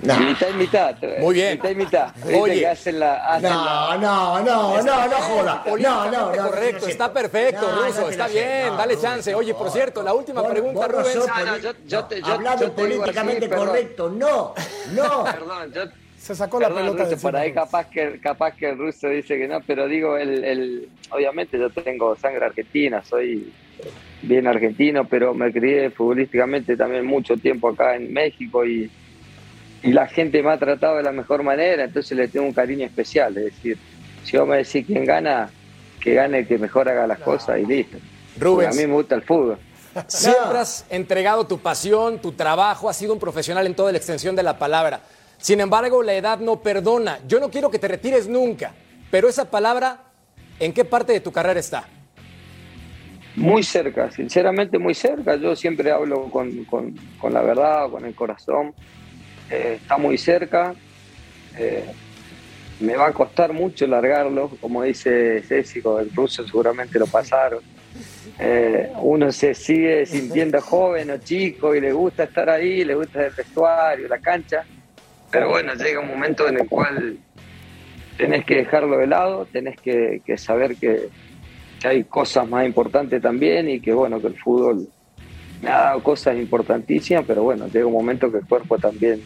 Mitad 0.02 0.48
y 0.50 0.54
mitad. 0.54 0.96
Muy 1.18 1.34
bien. 1.34 1.52
Mitad 1.54 1.70
y 1.70 1.74
mitad. 1.74 2.14
Oye. 2.34 2.66
hacen 2.66 2.98
la, 3.00 3.26
hacen 3.26 3.50
No, 3.50 3.64
la- 3.64 3.98
no, 4.00 4.40
no, 4.40 4.82
no, 4.82 5.06
no 5.08 5.16
joda. 5.16 5.64
No, 5.66 6.10
no, 6.10 6.34
no. 6.34 6.42
correcto, 6.50 6.86
está 6.86 7.12
perfecto, 7.12 7.62
No, 7.62 7.76
no 7.76 7.82
Ruso, 7.86 8.08
está 8.10 8.26
la 8.28 8.32
bien, 8.32 8.76
dale 8.76 8.94
No, 8.94 9.00
chance. 9.02 9.34
Oye, 9.34 9.52
por 9.54 9.66
no, 9.66 9.72
cierto, 9.72 10.02
la 10.02 10.14
última 10.14 10.46
pregunta, 10.48 10.86
no 10.88 10.92
No, 10.92 10.98
no, 10.98 11.02
poli- 11.04 11.62
yo- 11.62 11.72
yo 11.86 12.04
te- 12.04 12.20
yo- 12.20 12.26
Hablando 12.26 12.64
yo 12.64 12.70
te 12.72 12.82
políticamente 12.82 13.46
así, 13.46 13.54
correcto, 13.54 14.10
no, 14.10 14.54
no. 14.94 15.24
Perdón, 15.24 15.72
yo, 15.74 15.82
Se 16.18 16.34
sacó 16.34 16.60
la 16.60 16.68
perdón, 16.68 16.82
pelota 16.84 17.04
Ruso, 17.04 17.16
de 17.16 17.22
por 17.22 17.36
ahí 17.36 17.52
capaz 17.52 17.86
que, 17.90 18.20
capaz 18.20 18.52
que 18.54 18.68
el 18.70 18.78
ruso 18.78 19.08
dice 19.08 19.38
que 19.38 19.48
no, 19.48 19.60
pero 19.66 19.86
digo, 19.88 20.16
el, 20.18 20.44
el, 20.44 20.88
obviamente 21.10 21.58
yo 21.58 21.70
tengo 21.70 22.14
sangre 22.16 22.44
argentina, 22.44 23.02
soy 23.02 23.50
bien 24.22 24.46
argentino, 24.46 25.06
pero 25.06 25.32
me 25.32 25.50
crié 25.50 25.90
futbolísticamente 25.90 26.76
también 26.76 27.06
mucho 27.06 27.36
tiempo 27.38 27.70
acá 27.70 27.96
en 27.96 28.12
México 28.12 28.64
y, 28.66 28.90
y 29.82 29.92
la 29.92 30.06
gente 30.06 30.42
me 30.42 30.50
ha 30.50 30.58
tratado 30.58 30.96
de 30.96 31.02
la 31.02 31.12
mejor 31.12 31.42
manera, 31.42 31.84
entonces 31.84 32.16
le 32.16 32.28
tengo 32.28 32.46
un 32.46 32.52
cariño 32.52 32.84
especial. 32.84 33.36
Es 33.38 33.44
decir, 33.44 33.78
si 34.24 34.36
vos 34.36 34.46
me 34.46 34.58
decís 34.58 34.84
quién 34.86 35.04
gana, 35.04 35.50
que 36.00 36.14
gane 36.14 36.40
el 36.40 36.46
que 36.46 36.58
mejor 36.58 36.88
haga 36.88 37.06
las 37.06 37.18
cosas 37.20 37.58
y 37.58 37.66
listo. 37.66 37.98
Rubens. 38.38 38.76
a 38.76 38.80
mí 38.80 38.86
me 38.86 38.94
gusta 38.94 39.14
el 39.14 39.22
fútbol. 39.22 39.58
Siempre 40.06 40.58
has 40.58 40.84
entregado 40.90 41.46
tu 41.46 41.58
pasión, 41.58 42.20
tu 42.20 42.32
trabajo, 42.32 42.88
has 42.88 42.96
sido 42.96 43.12
un 43.12 43.18
profesional 43.18 43.66
en 43.66 43.74
toda 43.74 43.90
la 43.90 43.98
extensión 43.98 44.36
de 44.36 44.42
la 44.42 44.58
palabra. 44.58 45.00
Sin 45.38 45.60
embargo, 45.60 46.02
la 46.02 46.14
edad 46.14 46.38
no 46.38 46.60
perdona. 46.60 47.18
Yo 47.26 47.40
no 47.40 47.50
quiero 47.50 47.70
que 47.70 47.78
te 47.78 47.88
retires 47.88 48.28
nunca, 48.28 48.74
pero 49.10 49.28
esa 49.28 49.50
palabra, 49.50 49.98
¿en 50.58 50.72
qué 50.72 50.84
parte 50.84 51.12
de 51.12 51.20
tu 51.20 51.32
carrera 51.32 51.58
está? 51.58 51.88
Muy 53.36 53.62
cerca, 53.62 54.10
sinceramente 54.10 54.78
muy 54.78 54.94
cerca. 54.94 55.36
Yo 55.36 55.56
siempre 55.56 55.90
hablo 55.90 56.24
con, 56.24 56.64
con, 56.64 56.94
con 57.18 57.32
la 57.32 57.40
verdad, 57.40 57.88
con 57.88 58.04
el 58.04 58.14
corazón. 58.14 58.74
Eh, 59.50 59.78
está 59.80 59.98
muy 59.98 60.16
cerca. 60.16 60.74
Eh, 61.58 61.84
me 62.80 62.96
va 62.96 63.08
a 63.08 63.12
costar 63.12 63.52
mucho 63.52 63.86
largarlo, 63.86 64.50
como 64.60 64.82
dice 64.82 65.42
Ceci, 65.42 65.82
con 65.82 66.00
el 66.00 66.10
ruso 66.14 66.46
seguramente 66.46 66.98
lo 66.98 67.06
pasaron. 67.06 67.60
Eh, 68.38 68.90
uno 69.02 69.30
se 69.32 69.54
sigue 69.54 70.06
sintiendo 70.06 70.60
joven 70.62 71.10
o 71.10 71.18
chico 71.18 71.74
y 71.74 71.80
le 71.80 71.92
gusta 71.92 72.24
estar 72.24 72.48
ahí, 72.48 72.84
le 72.84 72.94
gusta 72.94 73.26
el 73.26 73.32
vestuario, 73.32 74.08
la 74.08 74.18
cancha, 74.18 74.64
pero 75.30 75.48
bueno, 75.48 75.74
llega 75.74 76.00
un 76.00 76.08
momento 76.08 76.48
en 76.48 76.58
el 76.58 76.68
cual 76.68 77.18
tenés 78.16 78.44
que 78.44 78.56
dejarlo 78.56 78.98
de 78.98 79.06
lado, 79.06 79.46
tenés 79.50 79.78
que, 79.80 80.22
saber 80.36 80.76
que, 80.76 81.08
hay 81.82 82.04
cosas 82.04 82.46
más 82.46 82.66
importantes 82.66 83.22
también 83.22 83.68
y 83.70 83.80
que 83.80 83.94
bueno, 83.94 84.20
que 84.20 84.26
el 84.26 84.38
fútbol 84.38 84.86
dado 85.62 86.02
cosas 86.02 86.36
importantísimas, 86.36 87.24
pero 87.26 87.42
bueno, 87.42 87.66
llega 87.68 87.86
un 87.86 87.92
momento 87.92 88.30
que 88.30 88.38
el 88.38 88.46
cuerpo 88.46 88.78
también 88.78 89.22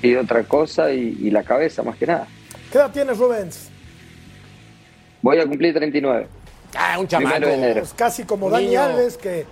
pide 0.00 0.18
otra 0.18 0.42
cosa 0.44 0.92
y, 0.92 1.16
y 1.20 1.30
la 1.30 1.42
cabeza 1.42 1.82
más 1.82 1.96
que 1.96 2.06
nada. 2.06 2.26
¿Qué 2.70 2.78
edad 2.78 2.90
tienes, 2.90 3.18
Rubens? 3.18 3.70
Voy 5.22 5.38
a 5.38 5.46
cumplir 5.46 5.74
39. 5.74 6.28
Ah, 6.76 6.98
un 6.98 7.08
chamaco. 7.08 7.40
Pues 7.40 7.94
casi 7.94 8.24
como 8.24 8.50
Dani 8.50 8.76
Alves, 8.76 9.16
que, 9.16 9.46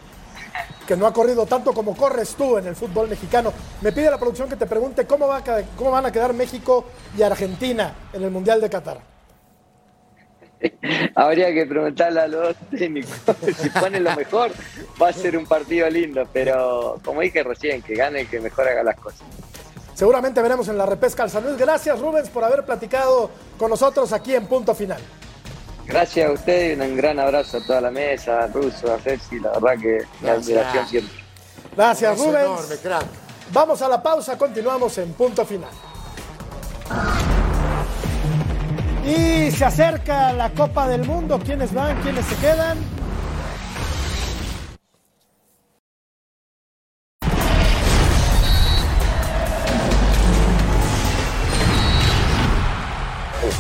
que 0.86 0.96
no 0.96 1.06
ha 1.06 1.12
corrido 1.12 1.46
tanto 1.46 1.72
como 1.72 1.96
corres 1.96 2.34
tú 2.34 2.58
en 2.58 2.66
el 2.66 2.76
fútbol 2.76 3.08
mexicano. 3.08 3.52
Me 3.80 3.92
pide 3.92 4.10
la 4.10 4.18
producción 4.18 4.48
que 4.48 4.56
te 4.56 4.66
pregunte 4.66 5.06
cómo, 5.06 5.26
va 5.26 5.38
a, 5.38 5.62
cómo 5.76 5.90
van 5.90 6.06
a 6.06 6.12
quedar 6.12 6.34
México 6.34 6.84
y 7.16 7.22
Argentina 7.22 7.94
en 8.12 8.22
el 8.22 8.30
Mundial 8.30 8.60
de 8.60 8.70
Qatar. 8.70 9.00
Habría 11.14 11.52
que 11.52 11.66
preguntarle 11.66 12.20
a 12.20 12.26
los 12.26 12.56
técnicos. 12.70 13.12
si 13.56 13.70
ponen 13.70 14.04
lo 14.04 14.14
mejor, 14.16 14.50
va 15.00 15.08
a 15.08 15.12
ser 15.12 15.36
un 15.36 15.46
partido 15.46 15.88
lindo. 15.88 16.26
Pero 16.32 17.00
como 17.04 17.20
dije 17.20 17.42
recién, 17.42 17.82
que 17.82 17.94
gane 17.94 18.26
que 18.26 18.40
mejor 18.40 18.68
haga 18.68 18.82
las 18.82 18.96
cosas. 18.96 19.22
Seguramente 19.94 20.42
veremos 20.42 20.66
en 20.68 20.76
la 20.76 20.86
repesca 20.86 21.22
al 21.22 21.30
San 21.30 21.44
Luis. 21.44 21.56
Gracias, 21.56 21.98
Rubens, 22.00 22.28
por 22.28 22.42
haber 22.42 22.64
platicado 22.64 23.30
con 23.56 23.70
nosotros 23.70 24.12
aquí 24.12 24.34
en 24.34 24.46
Punto 24.46 24.74
Final. 24.74 25.00
Gracias 25.86 26.28
a 26.28 26.32
usted 26.32 26.76
y 26.76 26.80
un 26.80 26.96
gran 26.96 27.20
abrazo 27.20 27.58
a 27.58 27.66
toda 27.66 27.80
la 27.80 27.90
mesa, 27.90 28.44
a 28.44 28.46
Russo, 28.48 28.92
a 28.92 28.98
Ceci, 28.98 29.38
la 29.38 29.52
verdad 29.52 29.80
que 29.80 29.98
la 30.22 30.32
admiración 30.32 30.88
siempre. 30.88 31.14
Gracias, 31.76 32.18
Rubens. 32.18 32.80
Vamos 33.52 33.82
a 33.82 33.88
la 33.88 34.02
pausa, 34.02 34.38
continuamos 34.38 34.96
en 34.98 35.12
Punto 35.12 35.44
Final. 35.44 35.70
Y 39.06 39.50
se 39.50 39.64
acerca 39.64 40.32
la 40.32 40.50
Copa 40.50 40.88
del 40.88 41.04
Mundo. 41.04 41.38
¿Quiénes 41.38 41.72
van? 41.74 42.00
¿Quiénes 42.02 42.24
se 42.24 42.36
quedan? 42.36 42.78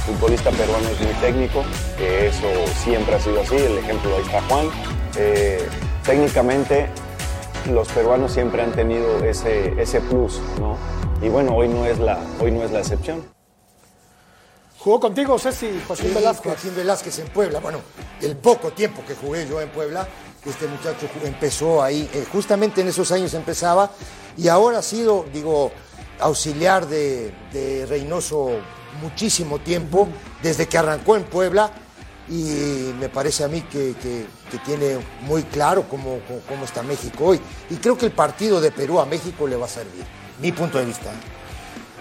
futbolista 0.06 0.50
peruano 0.50 0.86
es 0.88 1.00
muy 1.00 1.14
técnico, 1.14 1.64
que 1.96 2.26
eso 2.26 2.46
siempre 2.74 3.14
ha 3.14 3.20
sido 3.20 3.40
así, 3.40 3.56
el 3.56 3.78
ejemplo 3.78 4.14
ahí 4.16 4.22
está 4.22 4.42
Juan. 4.42 4.66
Eh, 5.16 5.66
técnicamente 6.04 6.88
los 7.70 7.88
peruanos 7.88 8.32
siempre 8.32 8.62
han 8.62 8.72
tenido 8.72 9.24
ese, 9.24 9.80
ese 9.80 10.00
plus, 10.02 10.40
¿no? 10.60 10.76
Y 11.22 11.28
bueno, 11.28 11.54
hoy 11.54 11.68
no 11.68 11.86
es 11.86 11.98
la, 11.98 12.18
hoy 12.40 12.50
no 12.50 12.62
es 12.62 12.70
la 12.70 12.80
excepción. 12.80 13.22
¿Jugó 14.84 15.00
contigo, 15.00 15.38
Ceci, 15.38 15.80
Joaquín 15.88 16.12
Velázquez? 16.12 16.44
Joaquín 16.44 16.76
Velázquez 16.76 17.18
en 17.18 17.28
Puebla. 17.28 17.58
Bueno, 17.58 17.78
el 18.20 18.36
poco 18.36 18.70
tiempo 18.72 19.02
que 19.08 19.14
jugué 19.14 19.48
yo 19.48 19.58
en 19.62 19.70
Puebla, 19.70 20.06
este 20.44 20.66
muchacho 20.66 21.08
empezó 21.24 21.82
ahí, 21.82 22.06
eh, 22.12 22.26
justamente 22.30 22.82
en 22.82 22.88
esos 22.88 23.10
años 23.10 23.32
empezaba, 23.32 23.90
y 24.36 24.48
ahora 24.48 24.80
ha 24.80 24.82
sido, 24.82 25.24
digo, 25.32 25.72
auxiliar 26.20 26.86
de, 26.86 27.32
de 27.50 27.86
Reynoso 27.86 28.50
muchísimo 29.00 29.58
tiempo, 29.58 30.06
desde 30.42 30.68
que 30.68 30.76
arrancó 30.76 31.16
en 31.16 31.24
Puebla, 31.24 31.70
y 32.28 32.92
me 33.00 33.08
parece 33.08 33.42
a 33.42 33.48
mí 33.48 33.62
que, 33.62 33.94
tiene 34.66 34.98
muy 35.22 35.44
claro 35.44 35.88
cómo, 35.88 36.20
cómo, 36.46 36.64
está 36.64 36.82
México 36.82 37.24
hoy. 37.24 37.40
Y 37.70 37.76
creo 37.76 37.96
que 37.96 38.06
el 38.06 38.12
partido 38.12 38.60
de 38.60 38.70
Perú 38.70 39.00
a 39.00 39.06
México 39.06 39.48
le 39.48 39.56
va 39.56 39.64
a 39.64 39.68
servir, 39.68 40.04
mi 40.40 40.52
punto 40.52 40.78
de 40.78 40.84
vista. 40.84 41.10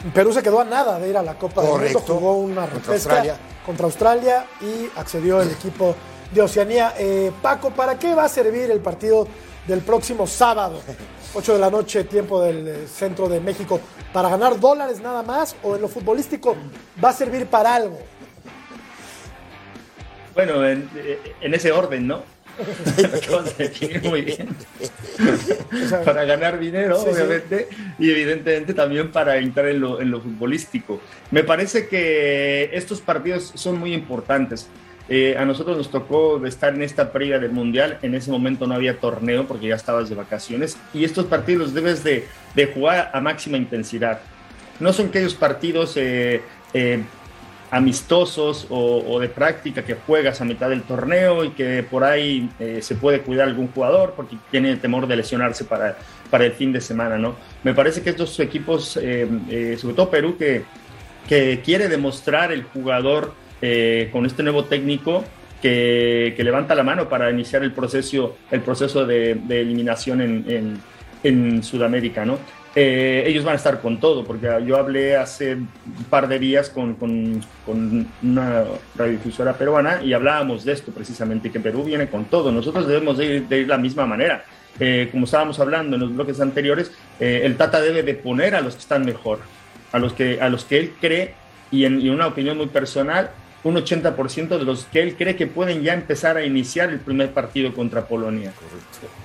¿Eh? 0.05 0.11
Perú 0.13 0.33
se 0.33 0.41
quedó 0.43 0.59
a 0.59 0.65
nada 0.65 0.99
de 0.99 1.09
ir 1.09 1.17
a 1.17 1.23
la 1.23 1.35
Copa 1.35 1.61
Correcto. 1.61 1.99
del 1.99 2.07
Mundo, 2.07 2.13
jugó 2.13 2.33
una 2.37 2.67
contra 2.67 2.93
Australia. 2.93 3.37
contra 3.65 3.85
Australia 3.85 4.45
y 4.61 4.89
accedió 4.97 5.41
el 5.41 5.51
equipo 5.51 5.95
de 6.31 6.41
Oceanía. 6.41 6.93
Eh, 6.97 7.31
Paco, 7.41 7.71
¿para 7.71 7.97
qué 7.97 8.13
va 8.13 8.25
a 8.25 8.29
servir 8.29 8.69
el 8.71 8.79
partido 8.79 9.27
del 9.67 9.81
próximo 9.81 10.27
sábado? 10.27 10.79
8 11.35 11.53
de 11.53 11.59
la 11.59 11.69
noche, 11.69 12.03
tiempo 12.03 12.41
del 12.41 12.67
eh, 12.67 12.87
centro 12.87 13.27
de 13.27 13.39
México, 13.39 13.79
para 14.11 14.29
ganar 14.29 14.59
dólares 14.59 15.01
nada 15.01 15.23
más 15.23 15.55
o 15.63 15.75
en 15.75 15.81
lo 15.81 15.87
futbolístico 15.87 16.55
va 17.03 17.09
a 17.09 17.13
servir 17.13 17.47
para 17.47 17.73
algo? 17.73 17.99
Bueno, 20.35 20.67
en, 20.67 20.89
ese 21.41 21.71
orden, 21.71 22.07
¿no? 22.07 22.23
muy 24.03 24.21
bien. 24.21 24.49
para 26.05 26.25
ganar 26.25 26.59
dinero, 26.59 26.99
obviamente, 26.99 27.67
y 27.97 28.11
evidentemente 28.11 28.73
también 28.73 29.11
para 29.11 29.37
entrar 29.37 29.67
en 29.67 29.79
lo, 29.79 30.01
en 30.01 30.11
lo 30.11 30.21
futbolístico. 30.21 31.01
Me 31.31 31.43
parece 31.43 31.87
que 31.87 32.69
estos 32.73 33.01
partidos 33.01 33.51
son 33.55 33.79
muy 33.79 33.93
importantes. 33.93 34.69
Eh, 35.09 35.35
a 35.37 35.43
nosotros 35.43 35.75
nos 35.77 35.91
tocó 35.91 36.45
estar 36.45 36.73
en 36.73 36.81
esta 36.81 37.11
previa 37.11 37.39
del 37.39 37.51
Mundial. 37.51 37.99
En 38.01 38.15
ese 38.15 38.31
momento 38.31 38.67
no 38.67 38.75
había 38.75 38.99
torneo 38.99 39.45
porque 39.47 39.67
ya 39.67 39.75
estabas 39.75 40.09
de 40.09 40.15
vacaciones. 40.15 40.77
Y 40.93 41.03
estos 41.03 41.25
partidos 41.25 41.73
debes 41.73 42.03
de, 42.03 42.27
jugar 42.73 43.11
a 43.13 43.19
máxima 43.19 43.57
intensidad. 43.57 44.21
No 44.79 44.93
son 44.93 45.07
aquellos 45.07 45.35
partidos 45.35 45.97
eh, 45.97 46.41
eh, 46.73 47.03
amistosos 47.73 48.67
o, 48.69 49.19
de 49.19 49.29
práctica 49.29 49.83
que 49.83 49.95
juegas 49.95 50.39
a 50.41 50.45
mitad 50.45 50.69
del 50.69 50.83
torneo 50.83 51.43
y 51.43 51.49
que 51.49 51.83
por 51.83 52.03
ahí 52.03 52.49
se 52.81 52.95
puede 52.95 53.21
cuidar 53.21 53.47
algún 53.47 53.67
jugador 53.67 54.13
porque 54.15 54.37
tiene 54.51 54.75
temor 54.77 55.07
de 55.07 55.15
lesionarse 55.15 55.65
para, 55.65 55.97
para 56.29 56.45
el 56.45 56.51
fin 56.53 56.71
de 56.71 56.81
semana. 56.81 57.17
¿no? 57.17 57.35
Me 57.63 57.73
parece 57.73 58.01
que 58.01 58.11
estos 58.11 58.39
equipos, 58.39 58.89
sobre 58.89 59.93
todo 59.95 60.09
Perú, 60.09 60.37
que, 60.37 60.63
que 61.27 61.61
quiere 61.63 61.87
demostrar 61.87 62.51
el 62.51 62.63
jugador 62.63 63.33
eh, 63.65 64.09
con 64.11 64.25
este 64.25 64.43
nuevo 64.43 64.65
técnico 64.65 65.23
que, 65.61 66.35
levanta 66.37 66.75
la 66.75 66.83
mano 66.83 67.07
para 67.07 67.31
iniciar 67.31 67.63
el 67.63 67.71
proceso, 67.71 68.35
el 68.51 68.59
proceso 68.59 69.05
de, 69.05 69.31
eliminación 69.31 70.19
en, 71.23 71.63
Sudamérica, 71.63 72.25
¿no? 72.25 72.39
Eh, 72.75 73.23
ellos 73.27 73.43
van 73.43 73.53
a 73.53 73.57
estar 73.57 73.81
con 73.81 73.99
todo, 73.99 74.23
porque 74.23 74.47
yo 74.65 74.77
hablé 74.77 75.15
hace 75.15 75.55
un 75.55 75.67
par 76.09 76.27
de 76.27 76.39
días 76.39 76.69
con, 76.69 76.97
una 78.23 78.63
radiodifusora 78.95 79.53
peruana 79.53 80.01
y 80.03 80.13
hablábamos 80.13 80.65
de 80.65 80.73
esto 80.73 80.91
precisamente, 80.91 81.51
que 81.51 81.59
Perú 81.59 81.83
viene 81.83 82.07
con 82.07 82.25
todo. 82.25 82.51
Nosotros 82.51 82.87
debemos 82.87 83.17
de 83.17 83.25
ir 83.25 83.47
de 83.47 83.65
la 83.65 83.77
misma 83.77 84.05
manera. 84.05 84.43
Eh, 84.79 85.09
como 85.11 85.25
estábamos 85.25 85.59
hablando 85.59 85.95
en 85.95 86.01
los 86.01 86.15
bloques 86.15 86.41
anteriores, 86.41 86.91
el 87.19 87.55
Tata 87.57 87.79
debe 87.79 88.01
de 88.01 88.15
poner 88.15 88.55
a 88.55 88.61
los 88.61 88.73
que 88.73 88.81
están 88.81 89.05
mejor, 89.05 89.39
a 89.91 89.99
los 89.99 90.13
que, 90.13 90.41
a 90.41 90.49
los 90.49 90.65
que 90.65 90.79
él 90.79 90.93
cree 90.99 91.35
y 91.71 91.85
en, 91.85 92.01
y 92.01 92.09
una 92.09 92.27
opinión 92.27 92.57
muy 92.57 92.67
personal, 92.67 93.29
un 93.63 93.75
80% 93.75 94.57
de 94.57 94.65
los 94.65 94.85
que 94.85 95.01
él 95.01 95.15
cree 95.15 95.35
que 95.35 95.47
pueden 95.47 95.83
ya 95.83 95.93
empezar 95.93 96.37
a 96.37 96.45
iniciar 96.45 96.89
el 96.89 96.99
primer 96.99 97.31
partido 97.31 97.73
contra 97.73 98.07
Polonia. 98.07 98.51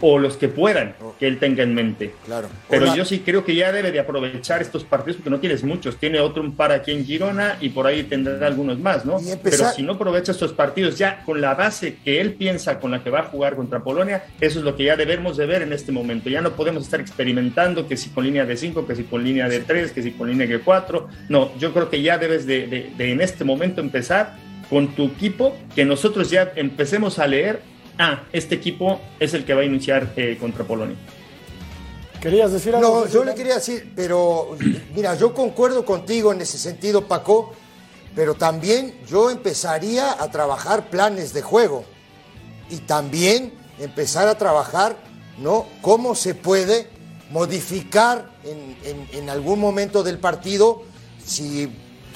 O 0.01 0.18
los 0.18 0.36
que 0.36 0.49
puedan, 0.49 0.95
que 1.18 1.26
él 1.26 1.39
tenga 1.39 1.62
en 1.64 1.74
mente. 1.74 2.14
Claro. 2.24 2.49
Pero 2.68 2.95
yo 2.95 3.05
sí 3.05 3.20
creo 3.20 3.45
que 3.45 3.55
ya 3.55 3.72
debe 3.72 3.91
de 3.91 3.99
aprovechar 3.99 4.62
estos 4.62 4.84
partidos 4.84 5.16
porque 5.16 5.30
no 5.30 5.41
tienes 5.41 5.64
muchos. 5.64 5.97
Tiene 5.97 6.20
otro 6.20 6.43
un 6.43 6.55
par 6.55 6.72
aquí 6.72 6.93
en 6.93 7.05
Girona 7.05 7.57
y 7.61 7.70
por 7.70 7.86
ahí 7.86 8.05
tendrá 8.05 8.47
algunos 8.47 8.78
más, 8.78 9.05
¿no? 9.05 9.18
Pero 9.43 9.70
si 9.72 9.82
no 9.82 9.95
aprovecha 9.95 10.32
estos 10.32 10.53
partidos 10.53 10.97
ya 10.99 11.22
con 11.24 11.41
la 11.41 11.55
base 11.55 11.97
que 12.05 12.20
él 12.20 12.34
piensa 12.34 12.78
con 12.78 12.93
la 12.93 13.03
que 13.03 13.11
va 13.11 13.20
a 13.20 13.24
jugar 13.24 13.57
contra 13.57 13.80
Polonia, 13.80 14.24
eso 14.41 14.61
es 14.61 14.64
lo 14.64 14.76
que 14.76 14.84
ya 14.84 14.97
debemos 14.97 15.36
de 15.36 15.47
ver 15.47 15.62
en 15.62 15.72
este 15.72 15.91
momento. 15.91 16.28
Ya 16.28 16.41
no 16.41 16.53
podemos 16.53 16.84
estar 16.84 17.01
experimentando 17.01 17.89
que 17.89 17.97
si 17.97 18.11
con 18.11 18.24
línea 18.24 18.45
de 18.45 18.57
5, 18.57 18.86
que 18.86 18.95
si 18.95 19.05
con 19.05 19.24
línea 19.24 19.49
de 19.49 19.61
3, 19.61 19.93
que 19.93 20.03
si 20.03 20.12
con 20.12 20.28
línea 20.28 20.47
de 20.47 20.61
4. 20.61 21.09
No, 21.28 21.57
yo 21.59 21.72
creo 21.72 21.91
que 21.91 22.03
ya 22.03 22.18
debes 22.18 22.47
de 22.47 22.93
en 22.99 23.20
este 23.20 23.45
momento 23.45 23.80
empezar 23.80 24.28
con 24.71 24.95
tu 24.95 25.07
equipo, 25.07 25.57
que 25.75 25.85
nosotros 25.85 26.31
ya 26.31 26.53
empecemos 26.57 27.19
a 27.19 27.27
leer 27.27 27.62
ah, 27.99 28.25
este 28.33 28.55
equipo 28.55 29.01
es 29.19 29.35
el 29.35 29.45
que 29.45 29.55
va 29.55 29.62
a 29.62 29.64
iniciar 29.64 30.12
eh, 30.16 30.37
contra 30.41 30.64
Polonia. 30.64 30.97
¿Querías 32.21 32.53
decir 32.53 32.75
algo? 32.75 33.05
No, 33.05 33.11
yo 33.11 33.25
le 33.25 33.35
quería 33.35 33.55
decir, 33.55 33.93
pero 33.95 34.57
mira, 34.95 35.14
yo 35.14 35.35
concuerdo 35.35 35.85
contigo 35.85 36.33
en 36.33 36.41
ese 36.41 36.59
sentido, 36.59 37.07
Paco, 37.07 37.53
pero 38.14 38.35
también 38.35 38.95
yo 39.09 39.31
empezaría 39.31 40.21
a 40.21 40.31
trabajar 40.31 40.91
planes 40.91 41.33
de 41.33 41.43
juego 41.43 41.85
y 42.71 42.79
también 42.79 43.53
empezar 43.79 44.27
a 44.29 44.37
trabajar, 44.37 44.97
¿no? 45.39 45.66
Cómo 45.81 46.14
se 46.14 46.35
puede 46.35 46.89
modificar 47.31 48.31
en, 48.45 49.31
algún 49.31 49.61
momento 49.61 50.03
del 50.03 50.19
partido, 50.19 50.83
si 51.25 51.71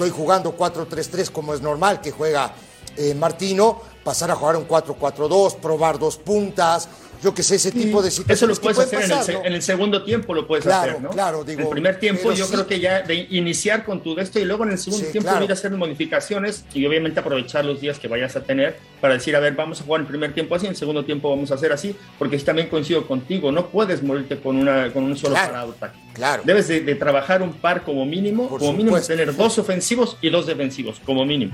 estoy 0.04 0.18
jugando 0.18 0.56
4-3-3 0.56 1.30
como 1.30 1.54
es 1.54 1.60
normal 1.60 2.00
que 2.00 2.10
juega 2.10 2.52
eh, 2.96 3.14
Martino, 3.14 3.80
pasar 4.04 4.30
a 4.30 4.34
jugar 4.34 4.56
un 4.56 4.66
4-4-2, 4.66 5.56
probar 5.56 5.98
dos 5.98 6.16
puntas, 6.16 6.88
yo 7.22 7.32
que 7.32 7.42
sé, 7.42 7.54
ese 7.54 7.70
tipo 7.70 8.02
de 8.02 8.10
situaciones. 8.10 8.42
Eso 8.42 8.46
lo 8.48 8.74
puedes 8.74 8.78
hacer 8.80 9.36
en, 9.44 9.52
el, 9.52 9.62
segundo 9.62 10.02
tiempo, 10.02 10.34
lo 10.34 10.46
puedes 10.46 10.66
hacer, 10.66 11.00
¿no? 11.00 11.10
Claro, 11.10 11.44
digo. 11.44 11.60
En 11.60 11.66
el 11.66 11.72
primer 11.72 12.00
tiempo, 12.00 12.32
yo 12.32 12.48
creo 12.48 12.66
que 12.66 12.80
ya 12.80 13.02
de 13.02 13.28
iniciar 13.30 13.84
con 13.84 14.02
tu 14.02 14.18
esto 14.18 14.40
y 14.40 14.44
luego 14.44 14.64
en 14.64 14.72
el 14.72 14.78
segundo 14.78 15.06
tiempo 15.06 15.30
ir 15.42 15.50
a 15.50 15.52
hacer 15.52 15.70
modificaciones 15.70 16.64
y 16.74 16.84
obviamente 16.84 17.20
aprovechar 17.20 17.64
los 17.64 17.80
días 17.80 18.00
que 18.00 18.08
vayas 18.08 18.34
a 18.34 18.42
tener 18.42 18.76
para 19.00 19.14
decir, 19.14 19.36
a 19.36 19.40
ver, 19.40 19.54
vamos 19.54 19.80
a 19.80 19.84
jugar 19.84 20.00
el 20.00 20.06
primer 20.08 20.34
tiempo 20.34 20.56
así, 20.56 20.66
en 20.66 20.70
el 20.70 20.76
segundo 20.76 21.04
tiempo 21.04 21.30
vamos 21.30 21.52
a 21.52 21.54
hacer 21.54 21.72
así, 21.72 21.94
porque 22.18 22.36
también 22.38 22.68
coincido 22.68 23.06
contigo, 23.06 23.52
no 23.52 23.68
puedes 23.68 24.02
morirte 24.02 24.40
con, 24.40 24.56
una, 24.56 24.92
con 24.92 25.04
un 25.04 25.16
solo 25.16 25.34
parado 25.34 25.74
Claro. 26.14 26.42
Debes 26.44 26.68
de, 26.68 26.94
trabajar 26.96 27.40
un 27.40 27.52
par 27.52 27.84
como 27.84 28.04
mínimo, 28.04 28.48
como 28.48 28.72
mínimo 28.72 29.00
tener 29.00 29.34
dos 29.34 29.58
ofensivos 29.58 30.18
y 30.20 30.28
dos 30.28 30.46
defensivos, 30.46 31.00
como 31.04 31.24
mínimo. 31.24 31.52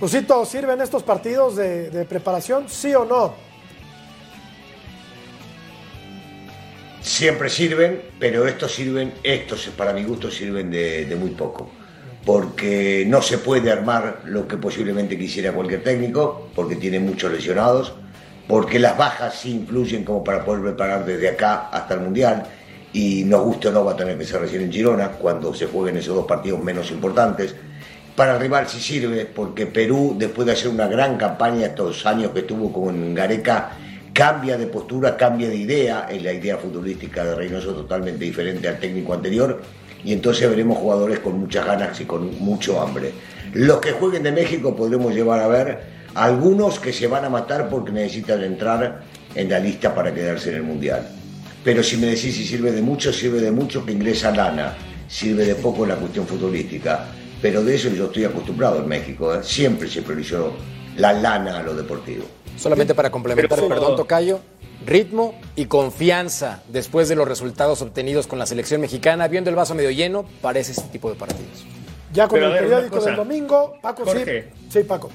Pusito, 0.00 0.44
¿sirven 0.46 0.80
estos 0.80 1.02
partidos 1.02 1.56
de, 1.56 1.90
de 1.90 2.04
preparación? 2.06 2.68
¿Sí 2.68 2.94
o 2.94 3.04
no? 3.04 3.50
siempre 7.00 7.48
sirven, 7.48 8.02
pero 8.18 8.46
estos 8.46 8.72
sirven, 8.72 9.12
estos 9.22 9.68
para 9.76 9.92
mi 9.92 10.04
gusto 10.04 10.30
sirven 10.30 10.70
de, 10.70 11.16
muy 11.18 11.30
poco. 11.30 11.70
Porque 12.24 13.04
no 13.06 13.22
se 13.22 13.38
puede 13.38 13.70
armar 13.70 14.22
lo 14.26 14.46
que 14.46 14.56
posiblemente 14.56 15.18
quisiera 15.18 15.52
cualquier 15.52 15.82
técnico, 15.82 16.48
porque 16.54 16.76
tiene 16.76 17.00
muchos 17.00 17.32
lesionados, 17.32 17.94
porque 18.46 18.78
las 18.78 18.96
bajas 18.96 19.38
sí 19.40 19.52
influyen 19.52 20.04
como 20.04 20.22
para 20.22 20.44
poder 20.44 20.62
preparar 20.62 21.04
desde 21.06 21.28
acá 21.30 21.68
hasta 21.70 21.94
el 21.94 22.00
Mundial, 22.00 22.46
y 22.92 23.24
nos 23.24 23.42
guste 23.42 23.68
o 23.68 23.72
no 23.72 23.84
va 23.84 23.92
a 23.92 23.96
tener 23.96 24.18
que 24.18 24.24
ser 24.24 24.40
recién 24.40 24.62
en 24.62 24.72
Girona, 24.72 25.12
cuando 25.12 25.54
se 25.54 25.66
jueguen 25.66 25.96
esos 25.96 26.14
dos 26.14 26.26
partidos 26.26 26.62
menos 26.62 26.90
importantes. 26.90 27.54
Para 28.20 28.34
el 28.34 28.40
rival 28.40 28.68
sí 28.68 28.80
sirve, 28.80 29.24
porque 29.24 29.64
Perú, 29.64 30.14
después 30.18 30.44
de 30.44 30.52
hacer 30.52 30.68
una 30.68 30.86
gran 30.86 31.16
campaña 31.16 31.68
estos 31.68 32.04
años 32.04 32.32
que 32.32 32.40
estuvo 32.40 32.70
con 32.70 33.14
Gareca, 33.14 33.70
cambia 34.12 34.58
de 34.58 34.66
postura, 34.66 35.16
cambia 35.16 35.48
de 35.48 35.56
idea, 35.56 36.06
en 36.10 36.24
la 36.24 36.34
idea 36.34 36.58
futbolística 36.58 37.24
de 37.24 37.34
Reynoso 37.34 37.72
totalmente 37.72 38.22
diferente 38.22 38.68
al 38.68 38.78
técnico 38.78 39.14
anterior, 39.14 39.62
y 40.04 40.12
entonces 40.12 40.50
veremos 40.50 40.76
jugadores 40.76 41.20
con 41.20 41.40
muchas 41.40 41.64
ganas 41.64 41.98
y 41.98 42.04
con 42.04 42.38
mucho 42.40 42.82
hambre. 42.82 43.10
Los 43.54 43.80
que 43.80 43.92
jueguen 43.92 44.22
de 44.22 44.32
México 44.32 44.76
podremos 44.76 45.14
llevar 45.14 45.40
a 45.40 45.48
ver 45.48 45.80
algunos 46.14 46.78
que 46.78 46.92
se 46.92 47.06
van 47.06 47.24
a 47.24 47.30
matar 47.30 47.70
porque 47.70 47.90
necesitan 47.90 48.44
entrar 48.44 49.00
en 49.34 49.48
la 49.48 49.58
lista 49.58 49.94
para 49.94 50.12
quedarse 50.12 50.50
en 50.50 50.56
el 50.56 50.62
Mundial. 50.62 51.08
Pero 51.64 51.82
si 51.82 51.96
me 51.96 52.08
decís 52.08 52.36
si 52.36 52.44
sirve 52.44 52.70
de 52.70 52.82
mucho, 52.82 53.14
sirve 53.14 53.40
de 53.40 53.50
mucho 53.50 53.86
que 53.86 53.92
ingresa 53.92 54.30
lana, 54.30 54.74
sirve 55.08 55.46
de 55.46 55.54
poco 55.54 55.84
en 55.84 55.88
la 55.88 55.96
cuestión 55.96 56.26
futbolística. 56.26 57.14
Pero 57.42 57.64
de 57.64 57.74
eso 57.74 57.88
yo 57.88 58.06
estoy 58.06 58.24
acostumbrado 58.24 58.80
en 58.80 58.88
México, 58.88 59.34
¿eh? 59.34 59.42
siempre 59.42 59.88
se 59.88 60.02
priorizó 60.02 60.52
la 60.96 61.12
lana 61.12 61.58
a 61.58 61.62
lo 61.62 61.74
deportivo. 61.74 62.24
Solamente 62.56 62.94
para 62.94 63.10
complementar, 63.10 63.58
perdón, 63.66 63.96
Tocayo, 63.96 64.40
ritmo 64.84 65.34
y 65.56 65.66
confianza 65.66 66.62
después 66.68 67.08
de 67.08 67.16
los 67.16 67.26
resultados 67.26 67.80
obtenidos 67.80 68.26
con 68.26 68.38
la 68.38 68.46
selección 68.46 68.80
mexicana, 68.80 69.28
viendo 69.28 69.48
el 69.48 69.56
vaso 69.56 69.74
medio 69.74 69.90
lleno, 69.90 70.26
parece 70.42 70.72
este 70.72 70.88
tipo 70.88 71.08
de 71.08 71.16
partidos. 71.16 71.64
Ya 72.12 72.28
con 72.28 72.42
el 72.42 72.52
periódico 72.52 73.00
del 73.00 73.16
domingo, 73.16 73.78
Paco, 73.80 74.04
sí. 74.12 74.20
Sí, 74.68 74.80
Paco. 74.82 75.10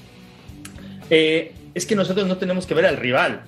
Eh, 1.09 1.53
es 1.73 1.86
que 1.86 1.95
nosotros 1.95 2.26
no 2.26 2.38
tenemos 2.38 2.65
que 2.65 2.73
ver 2.73 2.86
al 2.86 2.97
rival, 2.97 3.43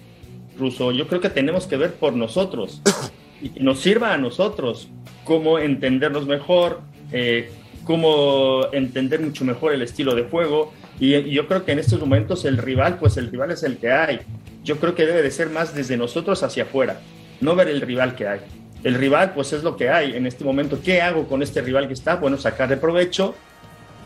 Ruso. 0.59 0.91
Yo 0.91 1.07
creo 1.07 1.21
que 1.21 1.29
tenemos 1.29 1.65
que 1.65 1.77
ver 1.77 1.93
por 1.93 2.13
nosotros. 2.13 2.81
y 3.41 3.49
nos 3.61 3.79
sirva 3.79 4.13
a 4.13 4.17
nosotros 4.17 4.89
cómo 5.23 5.59
entendernos 5.59 6.25
mejor, 6.25 6.81
eh, 7.11 7.51
cómo 7.87 8.65
entender 8.73 9.21
mucho 9.21 9.45
mejor 9.45 9.73
el 9.73 9.81
estilo 9.81 10.13
de 10.13 10.23
juego, 10.23 10.73
y, 10.99 11.31
yo 11.31 11.47
creo 11.47 11.63
que 11.63 11.71
en 11.71 11.79
estos 11.79 11.99
momentos 11.99 12.43
el 12.45 12.57
rival, 12.57 12.99
pues 12.99 13.15
el 13.17 13.31
rival 13.31 13.51
es 13.51 13.63
el 13.63 13.77
que 13.77 13.91
hay. 13.91 14.19
Yo 14.63 14.77
creo 14.77 14.93
que 14.93 15.05
debe 15.05 15.23
de 15.23 15.31
ser 15.31 15.49
más 15.49 15.73
desde 15.73 15.95
nosotros 15.95 16.43
hacia 16.43 16.63
afuera, 16.63 16.99
no 17.39 17.55
ver 17.55 17.69
el 17.69 17.81
rival 17.81 18.15
que 18.15 18.27
hay. 18.27 18.41
El 18.83 18.95
rival, 18.95 19.33
pues 19.33 19.53
es 19.53 19.63
lo 19.63 19.77
que 19.77 19.89
hay 19.89 20.15
en 20.15 20.27
este 20.27 20.43
momento. 20.43 20.79
¿Qué 20.83 21.01
hago 21.01 21.27
con 21.27 21.41
este 21.41 21.61
rival 21.61 21.87
que 21.87 21.93
está? 21.93 22.17
Bueno, 22.17 22.37
sacar 22.37 22.69
de 22.69 22.77
provecho 22.77 23.33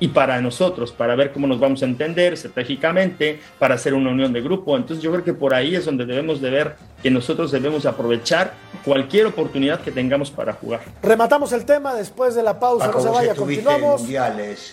y 0.01 0.07
para 0.07 0.41
nosotros, 0.41 0.91
para 0.91 1.15
ver 1.15 1.31
cómo 1.31 1.45
nos 1.45 1.59
vamos 1.59 1.83
a 1.83 1.85
entender 1.85 2.33
estratégicamente, 2.33 3.39
para 3.59 3.75
hacer 3.75 3.93
una 3.93 4.09
unión 4.09 4.33
de 4.33 4.41
grupo. 4.41 4.75
Entonces 4.75 5.01
yo 5.03 5.11
creo 5.11 5.23
que 5.23 5.33
por 5.33 5.53
ahí 5.53 5.75
es 5.75 5.85
donde 5.85 6.07
debemos 6.07 6.41
de 6.41 6.49
ver 6.49 6.75
que 7.03 7.11
nosotros 7.11 7.51
debemos 7.51 7.85
aprovechar 7.85 8.53
cualquier 8.83 9.27
oportunidad 9.27 9.79
que 9.81 9.91
tengamos 9.91 10.31
para 10.31 10.53
jugar. 10.53 10.81
Rematamos 11.03 11.53
el 11.53 11.65
tema 11.65 11.93
después 11.93 12.33
de 12.33 12.41
la 12.41 12.59
pausa, 12.59 12.87
no 12.87 12.99
se 12.99 13.09
vaya, 13.09 13.35
continuamos 13.35 14.03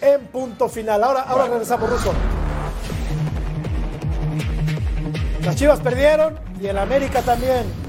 en 0.01 0.20
punto 0.33 0.66
final. 0.66 1.05
Ahora, 1.05 1.20
ahora 1.20 1.45
regresamos, 1.45 1.91
Ruso. 1.91 2.12
Las 5.45 5.57
Chivas 5.57 5.81
perdieron 5.81 6.39
y 6.59 6.68
el 6.68 6.79
América 6.79 7.20
también. 7.20 7.88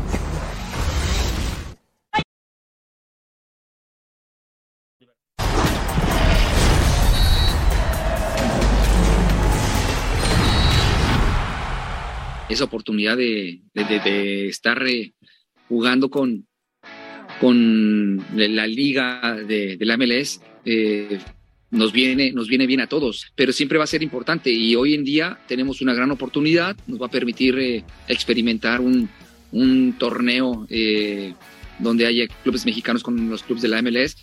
Esa 12.50 12.64
oportunidad 12.64 13.16
de, 13.16 13.62
estar 14.50 14.86
eh, 14.88 15.14
jugando 15.68 16.10
con, 16.10 16.48
con 17.40 18.26
la 18.36 18.68
liga 18.68 19.36
de, 19.36 19.78
la 19.80 19.98
MLS. 19.98 20.42
Eh, 20.66 21.20
nos 21.72 21.94
viene, 21.94 22.32
nos 22.32 22.48
viene 22.48 22.66
bien 22.66 22.82
a 22.82 22.88
todos, 22.88 23.32
pero 23.36 23.54
siempre 23.54 23.78
va 23.78 23.84
a 23.84 23.88
ser 23.88 24.02
importante 24.02 24.50
y 24.50 24.76
hoy 24.76 24.96
en 24.96 25.04
día 25.04 25.40
tenemos 25.48 25.82
una 25.82 25.94
gran 25.94 26.10
oportunidad, 26.10 26.76
nos 26.88 27.00
va 27.00 27.06
a 27.06 27.12
permitir 27.12 27.60
eh, 27.60 27.84
experimentar 28.08 28.82
un, 28.82 29.08
un 29.52 29.94
torneo 30.00 30.68
donde 31.78 32.08
haya 32.08 32.28
clubes 32.44 32.66
mexicanos 32.66 33.04
con 33.04 33.30
los 33.30 33.44
clubes 33.44 33.62
de 33.62 33.68
la 33.68 33.84
MLS 33.84 34.16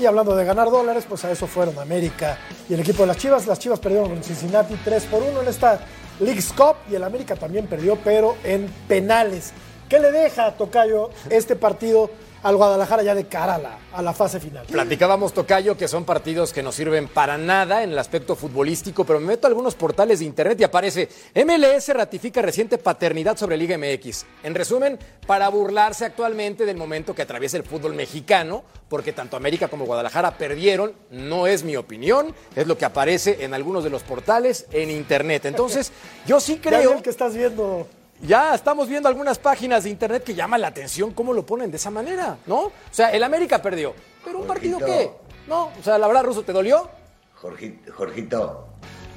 y 0.00 0.06
hablando 0.06 0.34
de 0.34 0.44
ganar 0.44 0.70
dólares, 0.70 1.04
pues 1.06 1.24
a 1.24 1.30
eso 1.30 1.46
fueron 1.46 1.78
América 1.78 2.38
y 2.68 2.74
el 2.74 2.80
equipo 2.80 3.02
de 3.02 3.08
las 3.08 3.18
Chivas. 3.18 3.46
Las 3.46 3.58
Chivas 3.58 3.78
perdieron 3.78 4.08
con 4.08 4.22
Cincinnati 4.22 4.74
3 4.82 5.04
por 5.04 5.22
1 5.22 5.42
en 5.42 5.48
esta 5.48 5.80
League's 6.20 6.52
Cup 6.52 6.76
y 6.90 6.94
el 6.94 7.04
América 7.04 7.36
también 7.36 7.66
perdió, 7.66 7.96
pero 8.02 8.36
en 8.42 8.66
penales. 8.88 9.52
¿Qué 9.88 9.98
le 9.98 10.10
deja 10.10 10.52
Tocayo 10.52 11.10
este 11.28 11.54
partido 11.54 12.10
al 12.42 12.56
Guadalajara 12.56 13.02
ya 13.02 13.14
de 13.14 13.26
cara 13.26 13.80
a 13.92 14.02
la, 14.02 14.12
fase 14.12 14.40
final. 14.40 14.66
Platicábamos, 14.66 15.32
Tocayo, 15.32 15.76
que 15.76 15.88
son 15.88 16.04
partidos 16.04 16.52
que 16.52 16.62
no 16.62 16.72
sirven 16.72 17.08
para 17.08 17.38
nada 17.38 17.82
en 17.82 17.90
el 17.90 17.98
aspecto 17.98 18.36
futbolístico, 18.36 19.04
pero 19.04 19.20
me 19.20 19.26
meto 19.26 19.46
a 19.46 19.48
algunos 19.48 19.74
portales 19.74 20.20
de 20.20 20.24
internet 20.24 20.60
y 20.60 20.64
aparece 20.64 21.08
MLS 21.34 21.88
ratifica 21.88 22.42
reciente 22.42 22.78
paternidad 22.78 23.36
sobre 23.36 23.56
Liga 23.56 23.76
MX. 23.76 24.24
En 24.42 24.54
resumen, 24.54 24.98
para 25.26 25.48
burlarse 25.48 26.04
actualmente 26.04 26.66
del 26.66 26.76
momento 26.76 27.14
que 27.14 27.22
atraviesa 27.22 27.56
el 27.56 27.64
fútbol 27.64 27.94
mexicano, 27.94 28.64
porque 28.88 29.12
tanto 29.12 29.36
América 29.36 29.68
como 29.68 29.86
Guadalajara 29.86 30.36
perdieron, 30.36 30.92
no 31.10 31.46
es 31.46 31.62
mi 31.62 31.76
opinión, 31.76 32.34
es 32.56 32.66
lo 32.66 32.76
que 32.76 32.84
aparece 32.84 33.44
en 33.44 33.54
algunos 33.54 33.84
de 33.84 33.90
los 33.90 34.02
portales 34.02 34.66
en 34.72 34.90
internet. 34.90 35.44
Entonces, 35.44 35.92
yo 36.26 36.40
sí 36.40 36.58
creo... 36.58 37.00
que 37.02 37.10
estás 37.10 37.34
viendo 37.34 37.86
ya 38.22 38.54
estamos 38.54 38.88
viendo 38.88 39.08
algunas 39.08 39.38
páginas 39.38 39.84
de 39.84 39.90
internet 39.90 40.24
que 40.24 40.34
llaman 40.34 40.60
la 40.60 40.68
atención 40.68 41.12
cómo 41.12 41.32
lo 41.32 41.44
ponen 41.44 41.70
de 41.70 41.76
esa 41.76 41.90
manera, 41.90 42.36
¿no? 42.46 42.58
O 42.58 42.72
sea, 42.90 43.10
el 43.10 43.22
América 43.22 43.60
perdió, 43.60 43.94
pero 44.24 44.40
un 44.40 44.46
partido 44.46 44.78
qué, 44.78 45.10
¿no? 45.46 45.66
O 45.78 45.82
sea, 45.82 45.98
la 45.98 46.06
verdad, 46.06 46.24
Ruso, 46.24 46.42
¿te 46.42 46.52
dolió? 46.52 46.88
Jorgito, 47.34 47.92
Jorgito, 47.92 48.66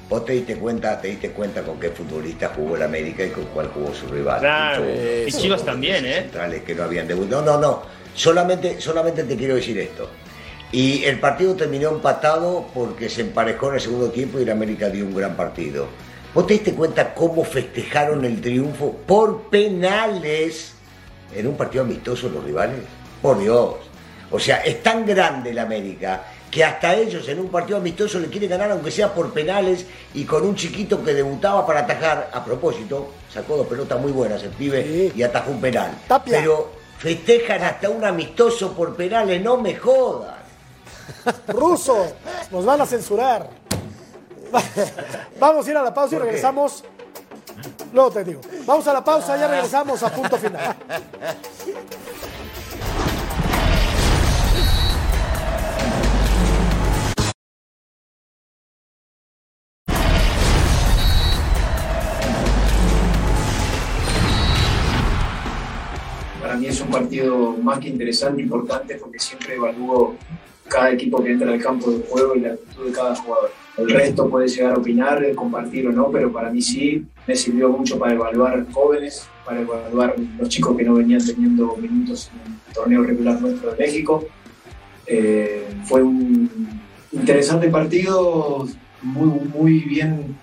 vos 0.08 0.24
te 0.24 0.32
diste 0.32 0.56
cuenta, 0.56 1.00
te 1.00 1.08
diste 1.08 1.30
cuenta 1.30 1.62
con 1.62 1.78
qué 1.78 1.90
futbolista 1.90 2.52
jugó 2.56 2.76
el 2.76 2.82
América 2.82 3.24
y 3.24 3.30
con 3.30 3.44
cuál 3.46 3.68
jugó 3.68 3.94
su 3.94 4.06
rival. 4.08 4.40
Claro, 4.40 4.84
y 5.26 5.30
Chivas 5.30 5.64
también, 5.64 6.06
¿eh? 6.06 6.22
Centrales 6.22 6.62
que 6.62 6.74
no 6.74 6.84
habían 6.84 7.06
debutado. 7.06 7.42
No, 7.42 7.52
no, 7.52 7.60
no. 7.60 7.82
Solamente, 8.14 8.80
solamente 8.80 9.24
te 9.24 9.36
quiero 9.36 9.56
decir 9.56 9.78
esto. 9.78 10.08
Y 10.72 11.04
el 11.04 11.20
partido 11.20 11.54
terminó 11.54 11.90
empatado 11.90 12.66
porque 12.74 13.08
se 13.08 13.20
emparejó 13.20 13.68
en 13.68 13.74
el 13.74 13.80
segundo 13.80 14.10
tiempo 14.10 14.38
y 14.38 14.42
el 14.42 14.50
América 14.50 14.88
dio 14.88 15.04
un 15.04 15.14
gran 15.14 15.36
partido. 15.36 15.86
¿Vos 16.34 16.48
te 16.48 16.54
diste 16.54 16.74
cuenta 16.74 17.14
cómo 17.14 17.44
festejaron 17.44 18.24
el 18.24 18.40
triunfo 18.40 18.90
por 19.06 19.42
penales 19.42 20.72
en 21.32 21.46
un 21.46 21.56
partido 21.56 21.84
amistoso 21.84 22.28
los 22.28 22.42
rivales? 22.42 22.80
Por 23.22 23.38
Dios. 23.38 23.76
O 24.32 24.40
sea, 24.40 24.56
es 24.64 24.82
tan 24.82 25.06
grande 25.06 25.50
el 25.50 25.60
América 25.60 26.24
que 26.50 26.64
hasta 26.64 26.96
ellos 26.96 27.28
en 27.28 27.38
un 27.38 27.50
partido 27.50 27.78
amistoso 27.78 28.18
le 28.18 28.26
quieren 28.26 28.50
ganar 28.50 28.72
aunque 28.72 28.90
sea 28.90 29.14
por 29.14 29.32
penales 29.32 29.86
y 30.12 30.24
con 30.24 30.44
un 30.44 30.56
chiquito 30.56 31.04
que 31.04 31.14
debutaba 31.14 31.64
para 31.64 31.80
atajar, 31.80 32.30
a 32.32 32.44
propósito, 32.44 33.12
sacó 33.32 33.56
dos 33.56 33.68
pelotas 33.68 34.00
muy 34.00 34.10
buenas 34.10 34.42
el 34.42 34.50
pibe 34.50 35.12
y 35.14 35.22
atajó 35.22 35.52
un 35.52 35.60
penal. 35.60 35.92
Pero 36.24 36.72
festejan 36.98 37.62
hasta 37.62 37.88
un 37.88 38.04
amistoso 38.04 38.72
por 38.72 38.96
penales, 38.96 39.40
no 39.40 39.56
me 39.58 39.76
jodan. 39.76 40.42
Ruso, 41.48 42.06
nos 42.50 42.64
van 42.64 42.80
a 42.80 42.86
censurar. 42.86 43.48
Vamos 45.40 45.66
a 45.66 45.70
ir 45.70 45.76
a 45.76 45.82
la 45.82 45.92
pausa 45.92 46.16
y 46.16 46.18
regresamos. 46.18 46.84
Luego 47.92 48.10
te 48.10 48.24
digo. 48.24 48.40
Vamos 48.66 48.86
a 48.86 48.92
la 48.92 49.04
pausa, 49.04 49.36
ya 49.36 49.48
regresamos 49.48 50.02
a 50.02 50.10
punto 50.10 50.36
final. 50.36 50.76
Para 66.40 66.56
mí 66.56 66.66
es 66.66 66.80
un 66.80 66.90
partido 66.90 67.52
más 67.52 67.78
que 67.80 67.88
interesante, 67.88 68.42
importante, 68.42 68.96
porque 68.96 69.18
siempre 69.18 69.54
evalúo 69.56 70.16
cada 70.68 70.92
equipo 70.92 71.22
que 71.22 71.32
entra 71.32 71.52
al 71.52 71.60
campo 71.60 71.90
de 71.90 72.04
juego 72.08 72.34
y 72.36 72.40
la 72.40 72.52
actitud 72.52 72.86
de 72.86 72.92
cada 72.92 73.14
jugador. 73.14 73.50
El 73.76 73.90
resto 73.90 74.28
puede 74.28 74.48
llegar 74.48 74.74
a 74.74 74.78
opinar, 74.78 75.34
compartir 75.34 75.88
o 75.88 75.92
no, 75.92 76.10
pero 76.10 76.32
para 76.32 76.50
mí 76.50 76.62
sí 76.62 77.04
me 77.26 77.34
sirvió 77.34 77.68
mucho 77.68 77.98
para 77.98 78.14
evaluar 78.14 78.64
jóvenes, 78.72 79.28
para 79.44 79.60
evaluar 79.60 80.14
los 80.38 80.48
chicos 80.48 80.76
que 80.76 80.84
no 80.84 80.94
venían 80.94 81.24
teniendo 81.24 81.76
minutos 81.76 82.30
en 82.32 82.52
el 82.52 82.74
torneo 82.74 83.02
regular 83.02 83.40
nuestro 83.40 83.72
de 83.72 83.78
México. 83.78 84.24
Eh, 85.06 85.66
fue 85.84 86.02
un 86.02 86.68
interesante 87.12 87.68
partido, 87.68 88.66
muy, 89.02 89.40
muy 89.48 89.80
bien 89.80 90.36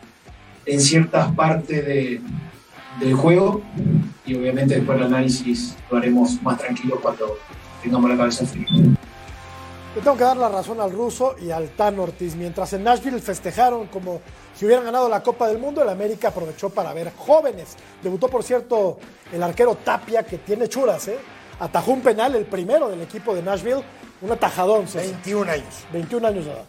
en 0.65 0.79
ciertas 0.79 1.33
partes 1.33 1.85
de, 1.85 2.21
del 2.99 3.13
juego 3.13 3.61
y 4.25 4.35
obviamente 4.35 4.75
después 4.75 4.97
el 4.97 5.05
análisis 5.05 5.75
lo 5.89 5.97
haremos 5.97 6.41
más 6.43 6.57
tranquilo 6.59 6.99
cuando 7.01 7.37
tengamos 7.81 8.09
la 8.09 8.17
cabeza 8.17 8.45
fría. 8.45 8.67
Le 9.95 10.01
tengo 10.01 10.15
que 10.17 10.23
dar 10.23 10.37
la 10.37 10.47
razón 10.47 10.79
al 10.79 10.91
ruso 10.91 11.35
y 11.41 11.51
al 11.51 11.69
Tan 11.71 11.99
Ortiz. 11.99 12.35
Mientras 12.35 12.71
en 12.73 12.83
Nashville 12.83 13.19
festejaron 13.19 13.87
como 13.87 14.21
si 14.55 14.65
hubieran 14.65 14.85
ganado 14.85 15.09
la 15.09 15.21
Copa 15.21 15.47
del 15.49 15.57
Mundo, 15.57 15.81
el 15.83 15.89
América 15.89 16.29
aprovechó 16.29 16.69
para 16.69 16.93
ver 16.93 17.11
jóvenes. 17.17 17.75
Debutó, 18.01 18.29
por 18.29 18.43
cierto, 18.43 18.99
el 19.33 19.43
arquero 19.43 19.75
Tapia, 19.75 20.23
que 20.23 20.37
tiene 20.37 20.69
churas, 20.69 21.09
¿eh? 21.09 21.17
Atajó 21.59 21.91
un 21.91 22.01
penal, 22.01 22.35
el 22.35 22.45
primero 22.45 22.89
del 22.89 23.01
equipo 23.01 23.35
de 23.35 23.43
Nashville, 23.43 23.83
un 24.21 24.31
atajadón. 24.31 24.85
21 24.93 25.51
años. 25.51 25.85
21 25.91 26.27
años 26.27 26.45
de 26.45 26.51
edad. 26.51 26.63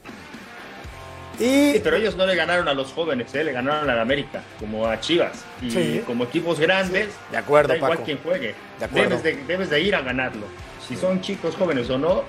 Sí, 1.39 1.81
pero 1.83 1.97
ellos 1.97 2.17
no 2.17 2.27
le 2.27 2.35
ganaron 2.35 2.69
a 2.69 2.75
los 2.75 2.93
jóvenes, 2.93 3.33
¿eh? 3.35 3.43
le 3.45 3.53
ganaron 3.53 3.89
a 3.89 3.95
la 3.95 4.03
América, 4.03 4.43
como 4.59 4.87
a 4.87 5.01
Chivas. 5.01 5.45
Y 5.63 5.71
Sí. 5.71 6.03
como 6.07 6.25
equipos 6.25 6.59
grandes, 6.61 7.09
De 7.31 7.37
acuerdo, 7.39 7.69
da 7.69 7.77
igual 7.77 7.93
Paco. 7.93 8.05
quien 8.05 8.19
juegue. 8.19 8.55
De 8.79 8.85
acuerdo. 8.85 9.09
Debes 9.17 9.23
de, 9.23 9.45
debes 9.47 9.71
de 9.71 9.81
ir 9.81 9.95
a 9.95 10.03
ganarlo. 10.03 10.47
Si 10.87 10.97
son 10.97 11.21
chicos 11.21 11.55
jóvenes 11.57 11.89
o 11.89 11.97
no, 11.99 12.23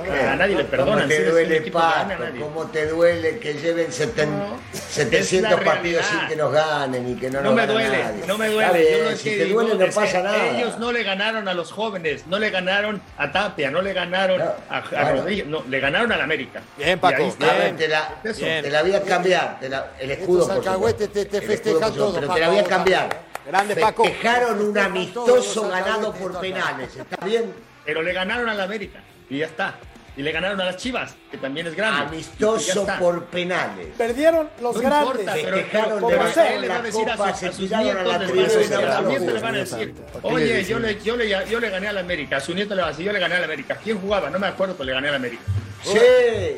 a 0.00 0.36
nadie 0.36 0.54
le 0.56 0.64
¿Cómo 0.64 0.70
perdonan. 0.70 1.08
te 1.08 1.14
si 1.16 1.22
eres 1.22 1.28
un 1.28 1.34
duele, 1.34 1.60
Paco? 1.70 2.08
nadie. 2.18 2.40
¿Cómo 2.40 2.66
te 2.66 2.86
duele 2.86 3.38
que 3.38 3.54
lleven 3.54 3.86
seten- 3.88 4.56
es 4.72 4.80
700 4.80 5.50
la 5.58 5.64
partidos 5.64 6.04
sin 6.06 6.28
que 6.28 6.36
nos 6.36 6.52
ganen 6.52 7.08
y 7.08 7.14
que 7.20 7.30
no, 7.30 7.40
No 7.40 7.44
nos 7.50 7.54
me 7.54 7.66
duele, 7.66 8.02
nadie? 8.02 8.26
no 8.26 8.38
me 8.38 8.48
duele. 8.48 8.78
bien, 8.78 8.98
Yo 9.04 9.10
lo 9.10 9.16
si 9.16 9.30
que 9.30 9.36
te 9.36 9.44
digo 9.44 9.62
duele 9.62 9.86
no 9.86 9.92
pasa 9.94 10.22
nada. 10.22 10.46
Ellos 10.58 10.78
no 10.78 10.92
le 10.92 11.02
ganaron 11.02 11.48
a 11.48 11.54
los 11.54 11.72
jóvenes, 11.72 12.26
no 12.26 12.38
le 12.38 12.50
ganaron 12.50 13.00
a 13.18 13.32
Tapia, 13.32 13.70
no 13.70 13.82
le 13.82 13.92
ganaron 13.92 14.40
a, 14.42 14.54
a 14.70 14.80
bueno. 14.90 15.12
Rodríguez, 15.22 15.46
no, 15.46 15.64
le 15.68 15.80
ganaron 15.80 16.12
a 16.12 16.16
la 16.16 16.24
América. 16.24 16.60
Bien, 16.76 17.00
Y 17.02 17.06
ahí 17.06 17.28
está. 17.28 17.50
A 17.50 17.54
ver, 17.58 17.76
te 17.76 17.88
la, 17.88 18.14
Eso. 18.24 18.40
te 18.40 18.70
la 18.70 18.82
voy 18.82 18.94
a 18.94 19.02
cambiar. 19.02 19.60
te 19.60 19.68
la- 19.68 19.92
el 19.98 20.10
escudo, 20.10 20.46
por 20.46 20.64
supuesto. 20.64 21.08
te- 21.08 21.24
te 21.24 21.38
El 21.38 21.42
escudo, 21.42 21.48
festejan 21.50 21.80
por 21.80 21.88
supuesto, 21.90 22.04
todo, 22.12 22.20
Pero 22.20 22.34
te 22.34 22.40
la 22.40 22.48
voy 22.48 22.58
a 22.58 22.62
Paco. 22.62 22.70
cambiar. 22.74 23.08
Grande, 23.46 23.76
Paco. 23.76 24.04
Festejaron 24.04 24.60
un 24.60 24.76
amistoso 24.78 25.68
ganado 25.68 26.12
por 26.12 26.40
penales. 26.40 26.96
¿Está 26.96 27.24
bien? 27.24 27.52
Pero 27.84 28.02
le 28.02 28.12
ganaron 28.12 28.48
a 28.48 28.54
la 28.54 28.64
América 28.64 28.98
y 29.30 29.38
ya 29.38 29.46
está. 29.46 29.74
Y 30.18 30.22
le 30.22 30.32
ganaron 30.32 30.58
a 30.62 30.64
las 30.64 30.78
Chivas, 30.78 31.14
que 31.30 31.36
también 31.36 31.66
es 31.66 31.76
grande. 31.76 32.06
Amistoso 32.06 32.86
por 32.98 33.24
penales. 33.26 33.88
Perdieron 33.98 34.48
los 34.62 34.74
No 34.76 34.80
grandes. 34.80 35.10
importa, 35.10 35.32
pero, 35.34 35.56
pero- 35.70 36.06
pero 36.08 36.46
él 36.48 36.60
le 36.62 36.68
va 36.68 36.74
a 36.74 36.78
la 36.78 36.84
decir 36.84 37.10
a, 37.10 37.16
copa, 37.18 37.34
sus- 37.34 37.48
a 37.48 37.52
sus 37.52 37.70
nietos, 37.70 37.84
a 37.84 38.02
le 38.02 39.40
van 39.40 39.54
a 39.54 39.58
decir, 39.58 39.94
oye, 40.22 40.64
yo 40.64 40.78
le, 40.78 40.98
yo, 41.02 41.16
le, 41.18 41.28
yo 41.50 41.60
le 41.60 41.68
gané 41.68 41.88
a 41.88 41.92
la 41.92 42.00
América, 42.00 42.38
a 42.38 42.40
su 42.40 42.54
nieto 42.54 42.74
le 42.74 42.80
va 42.80 42.88
a 42.88 42.90
decir, 42.92 43.04
yo 43.04 43.12
le 43.12 43.18
gané 43.18 43.34
a 43.34 43.38
la 43.40 43.44
América. 43.44 43.76
¿Quién 43.84 44.00
jugaba? 44.00 44.30
No 44.30 44.38
me 44.38 44.46
acuerdo, 44.46 44.74
pero 44.74 44.86
le 44.86 44.92
gané 44.94 45.08
a 45.08 45.10
la 45.10 45.16
América. 45.18 45.42
Sí. 45.84 45.98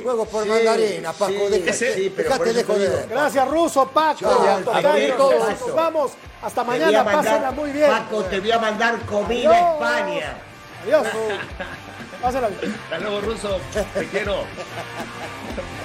Juego 0.05 0.25
por 0.25 0.45
sí, 0.45 0.49
mandarina, 0.51 1.12
Paco. 1.12 1.27
sí, 1.33 1.39
déjate, 1.51 1.73
sí, 1.95 2.12
pero 2.14 2.29
déjate 2.31 2.64
por 2.64 2.79
de 2.79 2.87
joder. 2.89 3.09
Gracias, 3.11 3.49
Ruso, 3.49 3.89
Paco. 3.89 4.61
Tocayo, 4.64 5.14
todos. 5.16 5.61
Nos 5.61 5.75
vamos. 5.75 6.12
Hasta 6.43 6.62
mañana. 6.62 7.03
mandar- 7.03 7.25
Pásenla 7.25 7.51
muy 7.51 7.73
bien. 7.73 7.91
Paco, 7.91 8.23
te 8.23 8.39
voy 8.39 8.53
a 8.53 8.59
mandar 8.61 8.99
comida 9.01 9.51
a 9.51 9.73
España. 9.73 10.37
Adiós. 10.85 11.07
Pásenla 12.21 12.49
bien. 12.49 12.75
Hasta 12.75 12.99
luego, 12.99 13.21
Ruso. 13.21 13.61
Te 13.95 14.07
quiero. 14.09 14.45